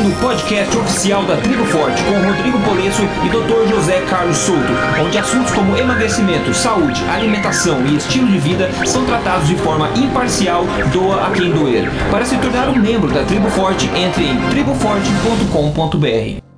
ouvindo 0.00 0.16
o 0.16 0.20
podcast 0.20 0.76
oficial 0.78 1.22
da 1.24 1.36
Tribo 1.36 1.64
Forte 1.66 2.02
com 2.04 2.14
Rodrigo 2.26 2.58
Polesso 2.60 3.02
e 3.02 3.28
Dr. 3.28 3.68
José 3.68 4.00
Carlos 4.08 4.38
Souto, 4.38 4.72
onde 5.04 5.18
assuntos 5.18 5.52
como 5.52 5.76
emagrecimento, 5.76 6.54
saúde, 6.54 7.04
alimentação 7.04 7.84
e 7.86 7.96
estilo 7.96 8.28
de 8.28 8.38
vida 8.38 8.70
são 8.86 9.04
tratados 9.04 9.48
de 9.48 9.56
forma 9.56 9.90
imparcial, 9.96 10.64
doa 10.92 11.26
a 11.26 11.30
quem 11.30 11.52
doer. 11.52 11.90
Para 12.10 12.24
se 12.24 12.38
tornar 12.38 12.68
um 12.68 12.76
membro 12.76 13.12
da 13.12 13.24
Tribo 13.24 13.50
Forte, 13.50 13.90
entre 13.94 14.24
em 14.24 14.40
triboforte.com.br. 14.48 16.49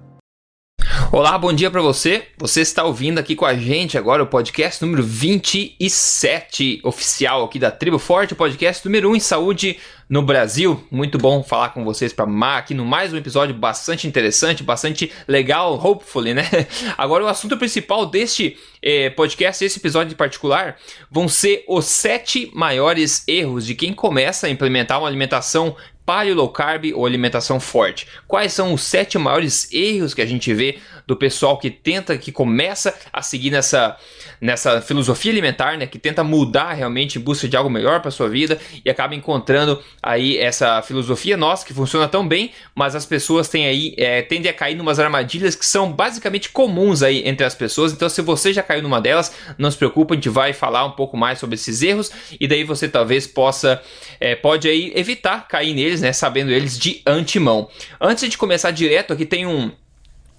Olá, 1.14 1.36
bom 1.36 1.52
dia 1.52 1.70
para 1.70 1.82
você. 1.82 2.22
Você 2.38 2.62
está 2.62 2.84
ouvindo 2.84 3.18
aqui 3.18 3.36
com 3.36 3.44
a 3.44 3.52
gente 3.52 3.98
agora 3.98 4.22
o 4.22 4.26
podcast 4.26 4.82
número 4.82 5.02
27 5.02 6.80
oficial 6.82 7.44
aqui 7.44 7.58
da 7.58 7.70
Tribo 7.70 7.98
Forte, 7.98 8.32
o 8.32 8.36
podcast 8.36 8.82
número 8.82 9.10
1 9.10 9.16
em 9.16 9.20
saúde 9.20 9.78
no 10.08 10.22
Brasil. 10.22 10.82
Muito 10.90 11.18
bom 11.18 11.42
falar 11.42 11.68
com 11.70 11.84
vocês 11.84 12.14
para 12.14 12.56
aqui 12.56 12.72
no 12.72 12.86
mais 12.86 13.12
um 13.12 13.18
episódio 13.18 13.54
bastante 13.54 14.06
interessante, 14.06 14.62
bastante 14.62 15.12
legal, 15.28 15.74
hopefully, 15.74 16.32
né? 16.32 16.48
Agora 16.96 17.24
o 17.24 17.28
assunto 17.28 17.58
principal 17.58 18.06
deste 18.06 18.56
eh, 18.82 19.10
podcast, 19.10 19.62
esse 19.62 19.78
episódio 19.78 20.14
em 20.14 20.16
particular, 20.16 20.76
vão 21.10 21.28
ser 21.28 21.62
os 21.68 21.84
sete 21.84 22.50
maiores 22.54 23.22
erros 23.28 23.66
de 23.66 23.74
quem 23.74 23.92
começa 23.92 24.46
a 24.46 24.50
implementar 24.50 24.98
uma 24.98 25.08
alimentação 25.08 25.76
paleo 26.04 26.34
low 26.34 26.48
carb 26.48 26.92
ou 26.94 27.06
alimentação 27.06 27.60
forte. 27.60 28.06
Quais 28.26 28.52
são 28.52 28.72
os 28.74 28.82
sete 28.82 29.18
maiores 29.18 29.72
erros 29.72 30.14
que 30.14 30.22
a 30.22 30.26
gente 30.26 30.52
vê 30.52 30.78
do 31.06 31.16
pessoal 31.16 31.58
que 31.58 31.70
tenta, 31.70 32.16
que 32.16 32.30
começa 32.30 32.94
a 33.12 33.22
seguir 33.22 33.50
nessa, 33.50 33.96
nessa 34.40 34.80
filosofia 34.80 35.32
alimentar, 35.32 35.76
né? 35.76 35.86
Que 35.86 35.98
tenta 35.98 36.22
mudar 36.22 36.72
realmente 36.72 37.18
em 37.18 37.20
busca 37.20 37.48
de 37.48 37.56
algo 37.56 37.68
melhor 37.68 38.00
para 38.00 38.10
sua 38.10 38.28
vida 38.28 38.58
e 38.84 38.90
acaba 38.90 39.14
encontrando 39.14 39.82
aí 40.02 40.38
essa 40.38 40.80
filosofia 40.82 41.36
nossa 41.36 41.66
que 41.66 41.74
funciona 41.74 42.08
tão 42.08 42.26
bem, 42.26 42.52
mas 42.74 42.94
as 42.94 43.04
pessoas 43.04 43.48
têm 43.48 43.66
aí 43.66 43.94
é, 43.96 44.22
tendem 44.22 44.50
a 44.50 44.54
cair 44.54 44.76
em 44.76 44.80
umas 44.80 44.98
armadilhas 44.98 45.54
que 45.54 45.66
são 45.66 45.92
basicamente 45.92 46.48
comuns 46.50 47.02
aí 47.02 47.26
entre 47.26 47.44
as 47.44 47.54
pessoas. 47.54 47.92
Então, 47.92 48.08
se 48.08 48.22
você 48.22 48.52
já 48.52 48.62
caiu 48.62 48.82
numa 48.82 49.00
delas, 49.00 49.34
não 49.58 49.70
se 49.70 49.76
preocupe, 49.76 50.14
a 50.14 50.16
gente 50.16 50.28
vai 50.28 50.52
falar 50.52 50.84
um 50.84 50.92
pouco 50.92 51.16
mais 51.16 51.38
sobre 51.38 51.54
esses 51.54 51.82
erros 51.82 52.10
e 52.40 52.46
daí 52.46 52.64
você 52.64 52.88
talvez 52.88 53.26
possa 53.26 53.82
é, 54.20 54.34
pode 54.34 54.68
aí 54.68 54.92
evitar 54.94 55.48
cair 55.48 55.74
neles, 55.74 55.91
né? 56.00 56.12
Sabendo 56.12 56.50
eles 56.50 56.78
de 56.78 57.02
antemão. 57.06 57.68
Antes 58.00 58.28
de 58.28 58.38
começar 58.38 58.70
direto, 58.70 59.12
aqui 59.12 59.26
tem 59.26 59.46
um 59.46 59.70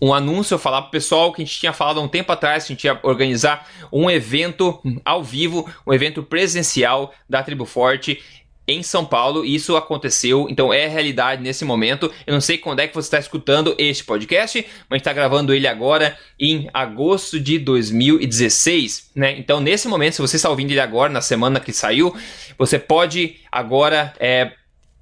um 0.04 0.14
anúncio, 0.14 0.58
falar 0.58 0.82
pro 0.82 0.92
pessoal 0.92 1.32
que 1.32 1.42
a 1.42 1.46
gente 1.46 1.58
tinha 1.58 1.72
falado 1.72 1.98
há 1.98 2.04
um 2.04 2.10
tempo 2.10 2.30
atrás, 2.30 2.66
que 2.66 2.74
a 2.74 2.76
gente 2.76 2.84
ia 2.84 3.00
organizar 3.04 3.70
um 3.90 4.12
evento 4.12 4.82
ao 5.06 5.24
vivo, 5.24 5.66
um 5.88 5.94
evento 5.94 6.22
presencial 6.22 7.14
da 7.30 7.42
Tribo 7.42 7.66
Forte 7.66 8.22
em 8.68 8.84
São 8.84 9.06
Paulo. 9.06 9.46
Isso 9.46 9.78
aconteceu, 9.78 10.48
então 10.50 10.74
é 10.74 10.88
realidade 10.88 11.42
nesse 11.42 11.64
momento. 11.64 12.12
Eu 12.28 12.34
não 12.34 12.42
sei 12.42 12.58
quando 12.58 12.82
é 12.82 12.88
que 12.88 12.94
você 12.94 13.08
está 13.08 13.20
escutando 13.20 13.76
este 13.78 14.04
podcast, 14.04 14.66
mas 14.90 15.00
está 15.00 15.14
gravando 15.14 15.54
ele 15.54 15.68
agora 15.68 16.18
em 16.38 16.70
agosto 16.74 17.40
de 17.40 17.58
2016, 17.60 19.12
né? 19.16 19.38
Então, 19.38 19.62
nesse 19.62 19.88
momento, 19.88 20.16
se 20.16 20.22
você 20.22 20.36
está 20.36 20.50
ouvindo 20.50 20.72
ele 20.72 20.82
agora, 20.82 21.12
na 21.12 21.22
semana 21.22 21.62
que 21.62 21.72
saiu, 21.72 22.14
você 22.58 22.78
pode 22.78 23.38
agora 23.50 24.14
é, 24.20 24.52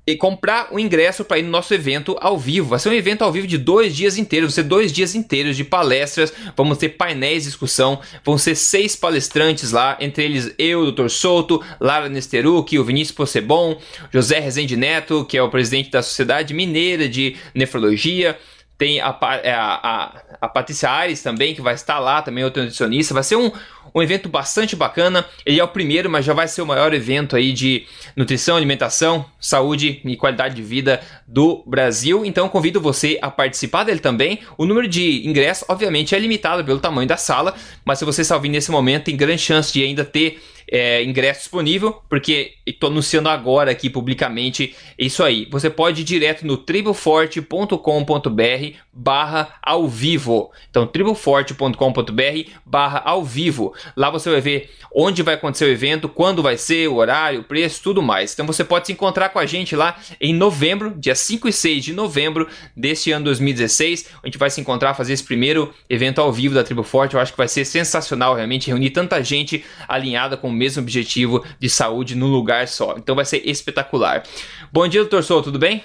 e 0.05 0.15
comprar 0.15 0.69
o 0.71 0.79
ingresso 0.79 1.23
para 1.23 1.37
ir 1.37 1.43
no 1.43 1.49
nosso 1.49 1.73
evento 1.73 2.17
ao 2.19 2.37
vivo. 2.37 2.69
Vai 2.69 2.79
ser 2.79 2.89
um 2.89 2.93
evento 2.93 3.23
ao 3.23 3.31
vivo 3.31 3.45
de 3.45 3.57
dois 3.57 3.95
dias 3.95 4.17
inteiros, 4.17 4.49
vão 4.49 4.55
ser 4.55 4.63
dois 4.63 4.91
dias 4.91 5.13
inteiros 5.13 5.55
de 5.55 5.63
palestras, 5.63 6.33
vamos 6.57 6.77
ter 6.77 6.89
painéis 6.89 7.43
de 7.43 7.49
discussão, 7.49 7.99
vão 8.23 8.37
ser 8.37 8.55
seis 8.55 8.95
palestrantes 8.95 9.71
lá, 9.71 9.97
entre 9.99 10.25
eles 10.25 10.53
eu, 10.57 10.91
Dr. 10.91 11.07
Souto, 11.07 11.63
Lara 11.79 12.09
Nesteruk, 12.09 12.77
o 12.77 12.83
Vinícius 12.83 13.15
Possebon, 13.15 13.79
José 14.11 14.39
Rezende 14.39 14.75
Neto, 14.75 15.23
que 15.25 15.37
é 15.37 15.43
o 15.43 15.49
presidente 15.49 15.91
da 15.91 16.01
Sociedade 16.01 16.53
Mineira 16.53 17.07
de 17.07 17.35
Nefrologia, 17.53 18.37
tem 18.81 18.99
a, 18.99 19.15
é, 19.43 19.51
a, 19.53 19.79
a, 19.83 20.11
a 20.41 20.49
Patrícia 20.49 20.89
Aires 20.89 21.21
também, 21.21 21.53
que 21.53 21.61
vai 21.61 21.75
estar 21.75 21.99
lá, 21.99 22.19
também 22.23 22.43
outra 22.43 22.63
nutricionista. 22.63 23.13
Vai 23.13 23.21
ser 23.21 23.35
um, 23.35 23.51
um 23.93 24.01
evento 24.01 24.27
bastante 24.27 24.75
bacana. 24.75 25.23
Ele 25.45 25.59
é 25.59 25.63
o 25.63 25.67
primeiro, 25.67 26.09
mas 26.09 26.25
já 26.25 26.33
vai 26.33 26.47
ser 26.47 26.63
o 26.63 26.65
maior 26.65 26.91
evento 26.91 27.35
aí 27.35 27.53
de 27.53 27.85
nutrição, 28.15 28.57
alimentação, 28.57 29.23
saúde 29.39 30.01
e 30.03 30.17
qualidade 30.17 30.55
de 30.55 30.63
vida 30.63 30.99
do 31.27 31.63
Brasil. 31.67 32.25
Então 32.25 32.49
convido 32.49 32.81
você 32.81 33.19
a 33.21 33.29
participar 33.29 33.83
dele 33.83 33.99
também. 33.99 34.39
O 34.57 34.65
número 34.65 34.87
de 34.87 35.27
ingressos, 35.27 35.63
obviamente, 35.69 36.15
é 36.15 36.19
limitado 36.19 36.65
pelo 36.65 36.79
tamanho 36.79 37.07
da 37.07 37.17
sala, 37.17 37.53
mas 37.85 37.99
se 37.99 38.05
você 38.05 38.23
está 38.23 38.35
ouvindo 38.35 38.53
nesse 38.53 38.71
momento, 38.71 39.03
tem 39.03 39.15
grande 39.15 39.43
chance 39.43 39.71
de 39.71 39.83
ainda 39.83 40.03
ter 40.03 40.41
é, 40.71 41.03
ingresso 41.03 41.41
disponível, 41.41 42.01
porque 42.09 42.53
estou 42.65 42.89
anunciando 42.89 43.27
agora 43.27 43.69
aqui 43.69 43.89
publicamente 43.89 44.73
isso 44.97 45.21
aí. 45.21 45.45
Você 45.51 45.69
pode 45.69 46.01
ir 46.01 46.05
direto 46.05 46.47
no 46.47 46.55
triboforte.com.br 46.55 48.77
barra 48.93 49.55
ao 49.61 49.87
vivo. 49.87 50.51
Então, 50.69 50.87
triboforte.com.br 50.87 52.49
barra 52.65 53.01
ao 53.05 53.23
vivo. 53.23 53.73
Lá 53.95 54.09
você 54.09 54.29
vai 54.29 54.39
ver 54.39 54.69
onde 54.93 55.23
vai 55.23 55.35
acontecer 55.35 55.65
o 55.65 55.69
evento, 55.69 56.09
quando 56.09 56.43
vai 56.43 56.57
ser, 56.57 56.89
o 56.89 56.95
horário, 56.95 57.41
o 57.41 57.43
preço, 57.43 57.81
tudo 57.81 58.01
mais. 58.01 58.33
Então 58.33 58.45
você 58.45 58.63
pode 58.63 58.87
se 58.87 58.93
encontrar 58.93 59.29
com 59.29 59.39
a 59.39 59.45
gente 59.45 59.75
lá 59.75 59.97
em 60.19 60.33
novembro, 60.33 60.93
dia 60.97 61.15
5 61.15 61.47
e 61.47 61.53
6 61.53 61.85
de 61.85 61.93
novembro 61.93 62.47
deste 62.75 63.11
ano 63.11 63.25
2016. 63.25 64.09
A 64.21 64.27
gente 64.27 64.37
vai 64.37 64.49
se 64.49 64.59
encontrar, 64.59 64.93
fazer 64.93 65.13
esse 65.13 65.23
primeiro 65.23 65.73
evento 65.89 66.19
ao 66.19 66.31
vivo 66.31 66.53
da 66.53 66.63
Tribo 66.63 66.83
Forte. 66.83 67.15
Eu 67.15 67.21
acho 67.21 67.31
que 67.31 67.37
vai 67.37 67.47
ser 67.47 67.65
sensacional 67.65 68.35
realmente 68.35 68.67
reunir 68.67 68.89
tanta 68.89 69.23
gente 69.23 69.63
alinhada 69.87 70.35
com 70.35 70.49
o 70.49 70.51
mesmo 70.61 70.83
objetivo 70.83 71.43
de 71.59 71.67
saúde 71.67 72.15
num 72.15 72.27
lugar 72.27 72.67
só. 72.67 72.95
Então 72.97 73.15
vai 73.15 73.25
ser 73.25 73.41
espetacular. 73.43 74.23
Bom 74.71 74.87
dia, 74.87 75.01
doutor 75.01 75.23
Souto, 75.23 75.45
tudo 75.45 75.57
bem? 75.57 75.83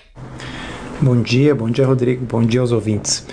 Bom 1.00 1.22
dia, 1.22 1.54
bom 1.54 1.70
dia, 1.70 1.87
Rodrigo. 1.87 2.25
Bom 2.26 2.42
dia 2.42 2.60
aos 2.60 2.72
ouvintes. 2.72 3.26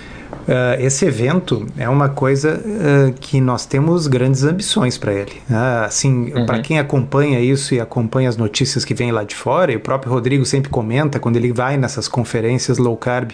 Uh, 0.44 0.78
esse 0.78 1.06
evento 1.06 1.66
é 1.76 1.88
uma 1.88 2.08
coisa 2.08 2.60
uh, 2.60 3.12
que 3.14 3.40
nós 3.40 3.64
temos 3.64 4.06
grandes 4.06 4.44
ambições 4.44 4.98
para 4.98 5.12
ele. 5.12 5.32
Uh, 5.48 5.84
assim, 5.86 6.32
uhum. 6.32 6.46
para 6.46 6.60
quem 6.60 6.78
acompanha 6.78 7.40
isso 7.40 7.74
e 7.74 7.80
acompanha 7.80 8.28
as 8.28 8.36
notícias 8.36 8.84
que 8.84 8.92
vêm 8.92 9.10
lá 9.10 9.24
de 9.24 9.34
fora, 9.34 9.72
e 9.72 9.76
o 9.76 9.80
próprio 9.80 10.12
Rodrigo 10.12 10.44
sempre 10.44 10.70
comenta 10.70 11.18
quando 11.18 11.36
ele 11.36 11.52
vai 11.52 11.76
nessas 11.76 12.06
conferências 12.08 12.76
low 12.76 12.96
carb. 12.96 13.32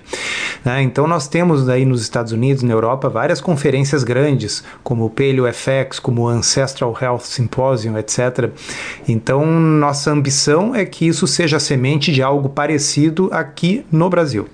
Né? 0.65 0.83
Então 0.83 1.07
nós 1.07 1.27
temos 1.27 1.69
aí 1.69 1.85
nos 1.85 2.01
Estados 2.03 2.33
Unidos, 2.33 2.63
na 2.63 2.73
Europa, 2.73 3.09
várias 3.09 3.41
conferências 3.41 4.05
grandes, 4.05 4.63
como 4.85 5.07
o 5.07 5.11
Paleo 5.11 5.53
FX, 5.53 5.99
como 5.99 6.23
o 6.23 6.29
Ancestral 6.29 6.97
Health 7.01 7.23
Symposium, 7.25 7.99
etc. 7.99 8.51
Então 9.09 9.45
nossa 9.45 10.13
ambição 10.13 10.75
é 10.75 10.85
que 10.85 11.07
isso 11.07 11.27
seja 11.27 11.59
semente 11.59 12.13
de 12.13 12.23
algo 12.23 12.49
parecido 12.49 13.29
aqui 13.33 13.85
no 13.91 14.09
Brasil. 14.09 14.47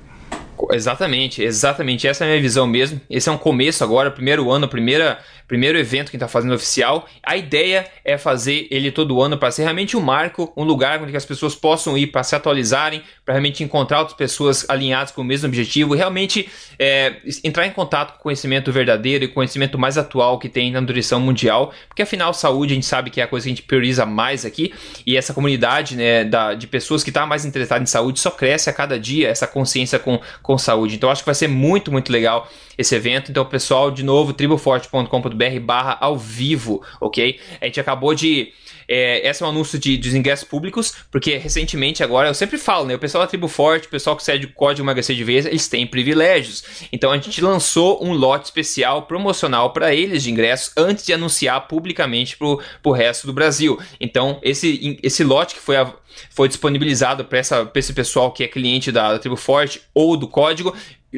Exatamente, 0.72 1.42
exatamente. 1.42 2.06
Essa 2.08 2.24
é 2.24 2.26
a 2.26 2.30
minha 2.30 2.42
visão 2.42 2.66
mesmo. 2.66 3.00
Esse 3.10 3.28
é 3.28 3.32
um 3.32 3.38
começo 3.38 3.84
agora, 3.84 4.10
primeiro 4.10 4.50
ano, 4.50 4.68
primeira 4.68 5.18
primeiro 5.46 5.78
evento 5.78 6.10
que 6.10 6.16
está 6.16 6.28
fazendo 6.28 6.54
oficial. 6.54 7.08
A 7.22 7.36
ideia 7.36 7.86
é 8.04 8.18
fazer 8.18 8.66
ele 8.70 8.90
todo 8.90 9.20
ano 9.20 9.38
para 9.38 9.50
ser 9.50 9.62
realmente 9.62 9.96
um 9.96 10.00
marco, 10.00 10.52
um 10.56 10.64
lugar 10.64 11.02
onde 11.02 11.16
as 11.16 11.24
pessoas 11.24 11.54
possam 11.54 11.96
ir 11.96 12.08
para 12.08 12.22
se 12.22 12.34
atualizarem, 12.34 13.02
para 13.24 13.34
realmente 13.34 13.62
encontrar 13.62 14.00
outras 14.00 14.16
pessoas 14.16 14.68
alinhadas 14.68 15.12
com 15.12 15.22
o 15.22 15.24
mesmo 15.24 15.48
objetivo, 15.48 15.94
realmente 15.94 16.48
é, 16.78 17.16
entrar 17.42 17.66
em 17.66 17.70
contato 17.70 18.12
com 18.12 18.18
o 18.18 18.22
conhecimento 18.22 18.72
verdadeiro 18.72 19.24
e 19.24 19.28
conhecimento 19.28 19.78
mais 19.78 19.96
atual 19.96 20.38
que 20.38 20.48
tem 20.48 20.70
na 20.70 20.80
nutrição 20.80 21.20
mundial, 21.20 21.72
porque 21.88 22.02
afinal 22.02 22.32
saúde 22.34 22.72
a 22.72 22.74
gente 22.74 22.86
sabe 22.86 23.10
que 23.10 23.20
é 23.20 23.24
a 23.24 23.28
coisa 23.28 23.44
que 23.44 23.50
a 23.50 23.54
gente 23.54 23.62
prioriza 23.62 24.04
mais 24.04 24.44
aqui 24.44 24.72
e 25.06 25.16
essa 25.16 25.32
comunidade 25.32 25.96
né, 25.96 26.24
da, 26.24 26.54
de 26.54 26.66
pessoas 26.66 27.02
que 27.02 27.10
está 27.10 27.26
mais 27.26 27.44
interessada 27.44 27.82
em 27.82 27.86
saúde 27.86 28.20
só 28.20 28.30
cresce 28.30 28.68
a 28.68 28.72
cada 28.72 28.98
dia 28.98 29.28
essa 29.28 29.46
consciência 29.46 29.98
com, 29.98 30.20
com 30.42 30.58
saúde. 30.58 30.96
Então 30.96 31.10
acho 31.10 31.22
que 31.22 31.26
vai 31.26 31.34
ser 31.34 31.48
muito, 31.48 31.90
muito 31.90 32.10
legal 32.12 32.48
esse 32.76 32.94
evento. 32.94 33.30
Então, 33.30 33.44
pessoal, 33.44 33.90
de 33.90 34.02
novo, 34.02 34.32
triboforte.com.br 34.32 35.60
barra 35.60 35.96
ao 36.00 36.16
vivo, 36.16 36.82
ok? 37.00 37.38
A 37.60 37.66
gente 37.66 37.80
acabou 37.80 38.14
de. 38.14 38.52
É, 38.88 39.28
esse 39.28 39.42
é 39.42 39.46
um 39.46 39.48
anúncio 39.48 39.78
de, 39.80 39.96
dos 39.96 40.14
ingressos 40.14 40.46
públicos, 40.46 40.94
porque 41.10 41.36
recentemente 41.36 42.04
agora, 42.04 42.28
eu 42.28 42.34
sempre 42.34 42.56
falo, 42.56 42.86
né? 42.86 42.94
O 42.94 42.98
pessoal 42.98 43.24
da 43.24 43.28
Tribo 43.28 43.48
Forte, 43.48 43.88
o 43.88 43.90
pessoal 43.90 44.16
que 44.16 44.22
segue 44.22 44.46
o 44.46 44.52
código 44.52 44.84
emagrecer 44.84 45.16
de 45.16 45.24
vez, 45.24 45.44
eles 45.44 45.66
têm 45.66 45.84
privilégios. 45.86 46.62
Então 46.92 47.10
a 47.10 47.18
gente 47.18 47.40
lançou 47.40 48.04
um 48.04 48.12
lote 48.12 48.44
especial 48.44 49.02
promocional 49.02 49.72
para 49.72 49.92
eles 49.92 50.22
de 50.22 50.30
ingressos 50.30 50.72
antes 50.76 51.04
de 51.04 51.12
anunciar 51.12 51.66
publicamente 51.66 52.36
para 52.36 52.46
o 52.84 52.92
resto 52.92 53.26
do 53.26 53.32
Brasil. 53.32 53.76
Então, 54.00 54.38
esse, 54.40 55.00
esse 55.02 55.24
lote 55.24 55.56
que 55.56 55.60
foi, 55.60 55.76
a, 55.76 55.92
foi 56.30 56.46
disponibilizado 56.46 57.24
para 57.24 57.40
esse 57.74 57.92
pessoal 57.92 58.30
que 58.30 58.44
é 58.44 58.48
cliente 58.48 58.92
da, 58.92 59.14
da 59.14 59.18
Tribo 59.18 59.36
Forte 59.36 59.82
ou 59.92 60.16
do 60.16 60.28
código 60.28 60.72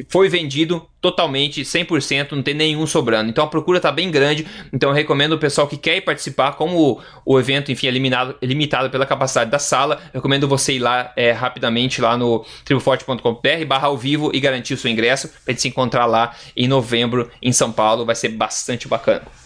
foi 0.07 0.29
vendido 0.29 0.87
totalmente, 1.01 1.61
100%, 1.61 2.33
não 2.33 2.43
tem 2.43 2.53
nenhum 2.53 2.85
sobrando. 2.85 3.29
Então 3.29 3.43
a 3.43 3.47
procura 3.47 3.77
está 3.77 3.91
bem 3.91 4.11
grande. 4.11 4.45
Então 4.71 4.89
eu 4.89 4.95
recomendo 4.95 5.33
o 5.33 5.39
pessoal 5.39 5.67
que 5.67 5.77
quer 5.77 6.01
participar, 6.01 6.53
como 6.53 7.01
o, 7.25 7.33
o 7.33 7.39
evento, 7.39 7.71
enfim, 7.71 7.87
é 7.87 7.91
limitado, 7.91 8.35
limitado 8.41 8.89
pela 8.89 9.05
capacidade 9.05 9.49
da 9.49 9.59
sala, 9.59 9.99
recomendo 10.13 10.47
você 10.47 10.73
ir 10.73 10.79
lá 10.79 11.11
é, 11.15 11.31
rapidamente 11.31 12.01
lá 12.01 12.17
no 12.17 12.45
triboforte.com.br 12.65 13.65
barra 13.67 13.87
ao 13.87 13.97
vivo 13.97 14.31
e 14.33 14.39
garantir 14.39 14.73
o 14.73 14.77
seu 14.77 14.91
ingresso 14.91 15.29
para 15.43 15.53
gente 15.53 15.61
se 15.61 15.67
encontrar 15.67 16.05
lá 16.05 16.35
em 16.55 16.67
novembro 16.67 17.29
em 17.41 17.51
São 17.51 17.71
Paulo. 17.71 18.05
Vai 18.05 18.15
ser 18.15 18.29
bastante 18.29 18.87
bacana. 18.87 19.38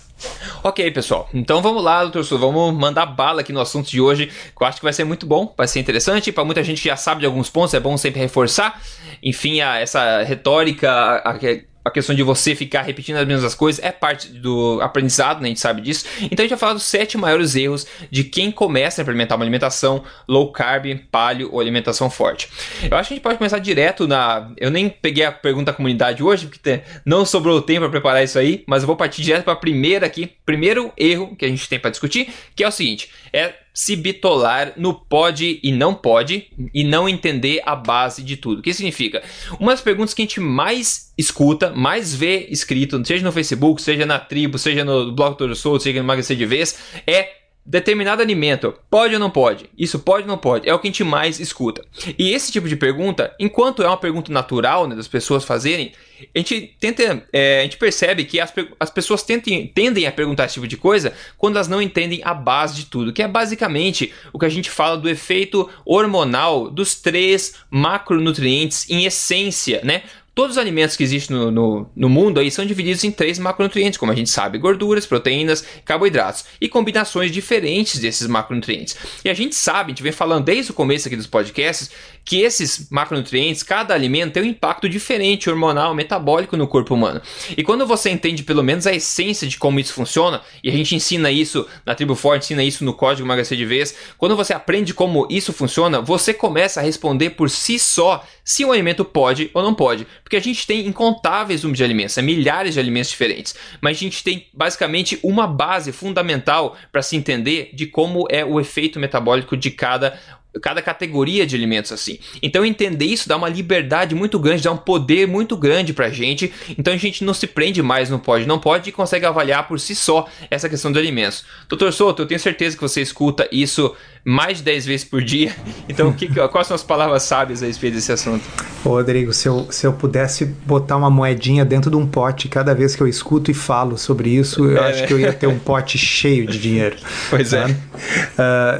Ok, 0.64 0.92
pessoal. 0.92 1.30
Então 1.34 1.62
vamos 1.62 1.84
lá, 1.84 2.02
doutor 2.04 2.24
Sul. 2.24 2.40
Vamos 2.40 2.74
mandar 2.74 3.06
bala 3.06 3.42
aqui 3.42 3.52
no 3.52 3.60
assunto 3.60 3.90
de 3.90 4.00
hoje, 4.00 4.28
que 4.28 4.64
eu 4.64 4.68
acho 4.68 4.78
que 4.78 4.84
vai 4.84 4.94
ser 4.94 5.04
muito 5.04 5.26
bom, 5.26 5.54
vai 5.58 5.68
ser 5.68 5.80
interessante. 5.80 6.32
Para 6.32 6.46
muita 6.46 6.64
gente 6.64 6.82
que 6.82 6.88
já 6.88 6.96
sabe 6.96 7.22
de 7.22 7.26
alguns 7.26 7.50
pontos, 7.50 7.74
é 7.74 7.80
bom 7.80 7.98
sempre 7.98 8.22
reforçar. 8.22 8.82
Enfim, 9.22 9.62
a, 9.62 9.80
essa 9.80 10.24
retórica, 10.24 10.90
a, 10.90 11.32
a, 11.32 11.40
a 11.86 11.92
questão 11.92 12.16
de 12.16 12.24
você 12.24 12.56
ficar 12.56 12.82
repetindo 12.82 13.18
as 13.18 13.28
mesmas 13.28 13.54
coisas 13.54 13.84
é 13.84 13.92
parte 13.92 14.30
do 14.30 14.80
aprendizado, 14.82 15.42
né? 15.42 15.46
a 15.46 15.50
gente 15.50 15.60
sabe 15.60 15.82
disso. 15.82 16.06
Então 16.22 16.44
a 16.44 16.48
gente 16.48 16.52
vai 16.52 16.60
falar 16.60 16.74
dos 16.74 16.84
sete 16.84 17.18
maiores 17.18 17.56
erros 17.56 17.86
de 18.10 18.24
quem 18.24 18.52
começa 18.52 19.02
a 19.02 19.04
implementar 19.04 19.38
uma 19.38 19.44
alimentação 19.44 20.04
low 20.28 20.52
carb, 20.52 20.86
paleo 21.12 21.50
ou 21.52 21.60
alimentação 21.60 22.10
forte. 22.10 22.50
Eu 22.90 22.98
acho 22.98 23.10
que 23.10 23.14
a 23.14 23.16
gente 23.16 23.24
pode 23.24 23.38
começar 23.38 23.60
direto 23.60 24.08
na. 24.08 24.52
Eu 24.58 24.72
nem 24.72 24.90
peguei 24.90 25.26
a 25.26 25.32
pergunta 25.32 25.72
da 25.72 25.76
comunidade 25.76 26.24
hoje, 26.24 26.48
porque 26.48 26.82
não 27.06 27.26
sobrou 27.26 27.62
tempo 27.62 27.82
para 27.82 27.90
preparar 27.90 28.24
isso 28.24 28.40
aí, 28.40 28.64
mas 28.68 28.84
eu 28.84 28.88
vou 28.88 28.96
partir 28.96 29.22
direto 29.22 29.44
para 29.44 29.54
a 29.54 29.58
primeira 29.58 30.06
aqui. 30.06 30.32
Primeiro 30.46 30.92
erro 30.98 31.36
que 31.36 31.46
a 31.46 31.50
gente 31.50 31.68
tem 31.68 31.80
para 31.80 31.92
discutir, 31.92 32.30
que 32.56 32.64
é 32.64 32.68
o 32.68 32.72
seguinte: 32.72 33.10
é 33.32 33.54
se 33.74 33.96
bitolar 33.96 34.74
no 34.78 34.94
pode 34.94 35.60
e 35.64 35.72
não 35.72 35.96
pode 35.96 36.48
e 36.74 36.84
não 36.84 37.10
entender 37.10 37.62
a 37.66 37.76
base 37.76 38.22
de 38.22 38.38
tudo. 38.38 38.60
O 38.60 38.62
que 38.62 38.74
significa? 38.74 39.24
Uma 39.60 39.72
das 39.72 39.82
perguntas 39.82 40.14
que 40.14 40.22
a 40.22 40.26
gente 40.26 40.40
mais 40.40 41.12
escuta, 41.18 41.72
mais 41.72 42.14
vê 42.14 42.48
escrito, 42.50 43.04
seja 43.06 43.24
no 43.24 43.32
Facebook, 43.32 43.82
seja 43.82 44.06
na 44.06 44.20
tribo, 44.20 44.58
seja 44.58 44.86
no 44.86 45.12
blog 45.12 45.38
Todo 45.38 45.56
Solto, 45.56 45.84
seja 45.84 46.00
no 46.00 46.06
Emagrecer 46.06 46.38
de 46.38 46.46
Vez, 46.46 46.78
é 47.08 47.43
determinado 47.66 48.22
alimento, 48.22 48.74
pode 48.90 49.14
ou 49.14 49.20
não 49.20 49.30
pode? 49.30 49.70
Isso 49.78 50.00
pode 50.00 50.24
ou 50.24 50.28
não 50.28 50.38
pode? 50.38 50.68
É 50.68 50.74
o 50.74 50.80
que 50.80 50.88
a 50.88 50.92
gente 50.92 51.04
mais 51.04 51.40
escuta. 51.40 51.84
E 52.18 52.32
esse 52.32 52.52
tipo 52.52 52.68
de 52.68 52.76
pergunta, 52.76 53.34
enquanto 53.40 53.82
é 53.82 53.88
uma 53.88 53.98
pergunta 53.98 54.32
natural 54.32 54.88
né, 54.88 54.96
das 54.96 55.08
pessoas 55.08 55.46
fazerem, 55.46 55.94
a 56.36 56.40
gente 56.40 56.76
tenta, 56.80 57.26
é, 57.32 57.60
a 57.60 57.64
gente 57.64 57.78
percebe 57.78 58.26
que 58.26 58.40
as, 58.40 58.54
as 58.80 58.90
pessoas 58.90 59.24
tentem, 59.24 59.68
tendem 59.68 60.06
a 60.06 60.12
perguntar 60.12 60.46
esse 60.46 60.56
tipo 60.56 60.68
de 60.68 60.78
coisa 60.78 61.14
quando 61.38 61.56
elas 61.56 61.68
não 61.68 61.82
entendem 61.82 62.22
a 62.24 62.34
base 62.34 62.76
de 62.76 62.86
tudo, 62.86 63.14
que 63.14 63.22
é 63.22 63.28
basicamente 63.28 64.14
o 64.32 64.40
que 64.40 64.46
a 64.46 64.50
gente 64.50 64.70
fala 64.70 64.98
do 64.98 65.10
efeito 65.10 65.70
hormonal 65.86 66.70
dos 66.70 66.96
três 66.96 67.56
macronutrientes 67.70 68.90
em 68.90 69.06
essência, 69.06 69.82
né? 69.84 70.04
Todos 70.36 70.58
os 70.58 70.58
alimentos 70.58 70.98
que 70.98 71.04
existem 71.04 71.38
no, 71.38 71.52
no, 71.52 71.90
no, 71.96 72.10
mundo 72.10 72.40
aí 72.40 72.50
são 72.50 72.66
divididos 72.66 73.04
em 73.04 73.12
três 73.12 73.38
macronutrientes, 73.38 74.00
como 74.00 74.12
a 74.12 74.16
gente 74.16 74.32
sabe: 74.32 74.58
gorduras, 74.58 75.06
proteínas, 75.06 75.64
carboidratos 75.86 76.46
e 76.60 76.68
combinações 76.68 77.32
diferentes 77.32 78.00
desses 78.00 78.26
macronutrientes. 78.26 78.98
E 79.24 79.30
a 79.30 79.34
gente 79.36 79.54
sabe, 79.54 79.92
a 79.92 79.92
gente 79.92 80.02
vem 80.02 80.12
falando 80.12 80.46
desde 80.46 80.72
o 80.72 80.74
começo 80.74 81.08
aqui 81.08 81.16
dos 81.16 81.28
podcasts, 81.28 81.92
que 82.26 82.42
esses 82.42 82.90
macronutrientes, 82.90 83.64
cada 83.64 83.94
alimento 83.94 84.34
tem 84.34 84.44
um 84.44 84.48
impacto 84.48 84.88
diferente 84.88 85.50
hormonal, 85.50 85.94
metabólico 85.94 86.56
no 86.56 86.68
corpo 86.68 86.94
humano. 86.94 87.22
E 87.56 87.64
quando 87.64 87.86
você 87.86 88.10
entende 88.10 88.44
pelo 88.44 88.64
menos 88.64 88.88
a 88.88 88.94
essência 88.94 89.48
de 89.48 89.58
como 89.58 89.80
isso 89.80 89.94
funciona, 89.94 90.42
e 90.64 90.70
a 90.70 90.74
gente 90.74 90.96
ensina 90.96 91.30
isso 91.32 91.68
na 91.86 91.96
Tribo 91.96 92.16
Forte, 92.16 92.46
ensina 92.46 92.64
isso 92.64 92.86
no 92.86 92.94
Código 92.94 93.28
Emagrecer 93.28 93.58
de 93.58 93.66
Vez, 93.66 93.96
quando 94.18 94.36
você 94.36 94.54
aprende 94.54 94.94
como 94.94 95.28
isso 95.30 95.52
funciona, 95.52 96.02
você 96.02 96.34
começa 96.34 96.80
a 96.80 96.84
responder 96.84 97.32
por 97.32 97.50
si 97.50 97.78
só 97.78 98.26
se 98.44 98.66
o 98.66 98.72
alimento 98.72 99.06
pode 99.06 99.50
ou 99.54 99.62
não 99.62 99.74
pode. 99.74 100.08
Porque 100.24 100.36
a 100.36 100.42
gente 100.42 100.66
tem 100.66 100.88
incontáveis 100.88 101.64
números 101.64 101.78
de 101.78 101.84
alimentos, 101.84 102.18
é 102.18 102.22
milhares 102.22 102.74
de 102.74 102.80
alimentos 102.80 103.10
diferentes. 103.10 103.56
Mas 103.82 103.98
a 103.98 104.00
gente 104.00 104.24
tem 104.24 104.48
basicamente 104.54 105.20
uma 105.24 105.48
base 105.48 105.92
fundamental 105.92 106.78
para 106.92 107.02
se 107.02 107.16
entender 107.16 107.72
de 107.74 107.88
como 107.88 108.26
é 108.30 108.44
o 108.44 108.60
efeito 108.60 109.00
metabólico 109.00 109.56
de 109.56 109.72
cada 109.72 110.20
cada 110.62 110.82
categoria 110.82 111.46
de 111.46 111.56
alimentos 111.56 111.92
assim. 111.92 112.20
Então 112.42 112.66
entender 112.66 113.06
isso 113.06 113.28
dá 113.28 113.36
uma 113.36 113.50
liberdade 113.50 114.16
muito 114.16 114.40
grande, 114.40 114.64
dá 114.64 114.72
um 114.72 114.78
poder 114.78 115.28
muito 115.28 115.56
grande 115.58 115.94
pra 115.94 116.10
gente. 116.10 116.52
Então 116.78 116.94
a 116.94 116.98
gente 116.98 117.24
não 117.24 117.34
se 117.34 117.48
prende 117.48 117.82
mais 117.82 118.10
no 118.10 118.20
pode, 118.20 118.46
não 118.46 118.60
pode 118.60 118.90
e 118.90 118.92
consegue 118.92 119.26
avaliar 119.26 119.68
por 119.68 119.80
si 119.80 119.96
só 119.96 120.28
essa 120.50 120.70
questão 120.70 120.92
de 120.92 121.00
alimentos. 121.00 121.44
Doutor 121.68 121.92
Souto, 121.92 122.22
eu 122.22 122.26
tenho 122.26 122.40
certeza 122.40 122.76
que 122.76 122.82
você 122.82 123.02
escuta 123.02 123.48
isso 123.52 123.96
mais 124.26 124.60
de 124.60 124.64
10 124.64 124.86
vezes 124.86 125.06
por 125.06 125.22
dia. 125.22 125.54
Então, 125.90 126.14
que, 126.14 126.28
quais 126.48 126.66
são 126.66 126.76
as 126.76 126.82
palavras 126.82 127.24
sábias 127.24 127.62
a 127.62 127.66
respeito 127.66 127.96
desse 127.96 128.12
assunto? 128.12 128.44
Ô, 128.86 128.90
Rodrigo, 128.90 129.34
se 129.34 129.48
eu, 129.48 129.68
se 129.70 129.86
eu 129.86 129.94
pudesse 129.94 130.46
botar 130.46 130.96
uma 130.96 131.10
moedinha 131.10 131.66
dentro 131.66 131.92
de 131.92 131.98
um 131.98 132.08
pote 132.08 132.48
cada 132.48 132.74
vez 132.74 132.96
que 132.96 133.04
eu 133.04 133.08
escuto 133.08 133.52
e 133.52 133.54
falo 133.54 133.98
sobre 133.98 134.30
isso, 134.30 134.66
eu 134.66 134.78
é, 134.78 134.90
acho 134.90 135.08
que 135.08 135.14
eu 135.14 135.20
ia 135.20 135.34
ter 135.34 135.48
um 135.48 135.60
pote 135.60 135.98
cheio 135.98 136.48
de 136.48 136.60
dinheiro. 136.60 136.96
Pois 137.30 137.52
é. 137.54 137.66
Uh, 137.66 137.76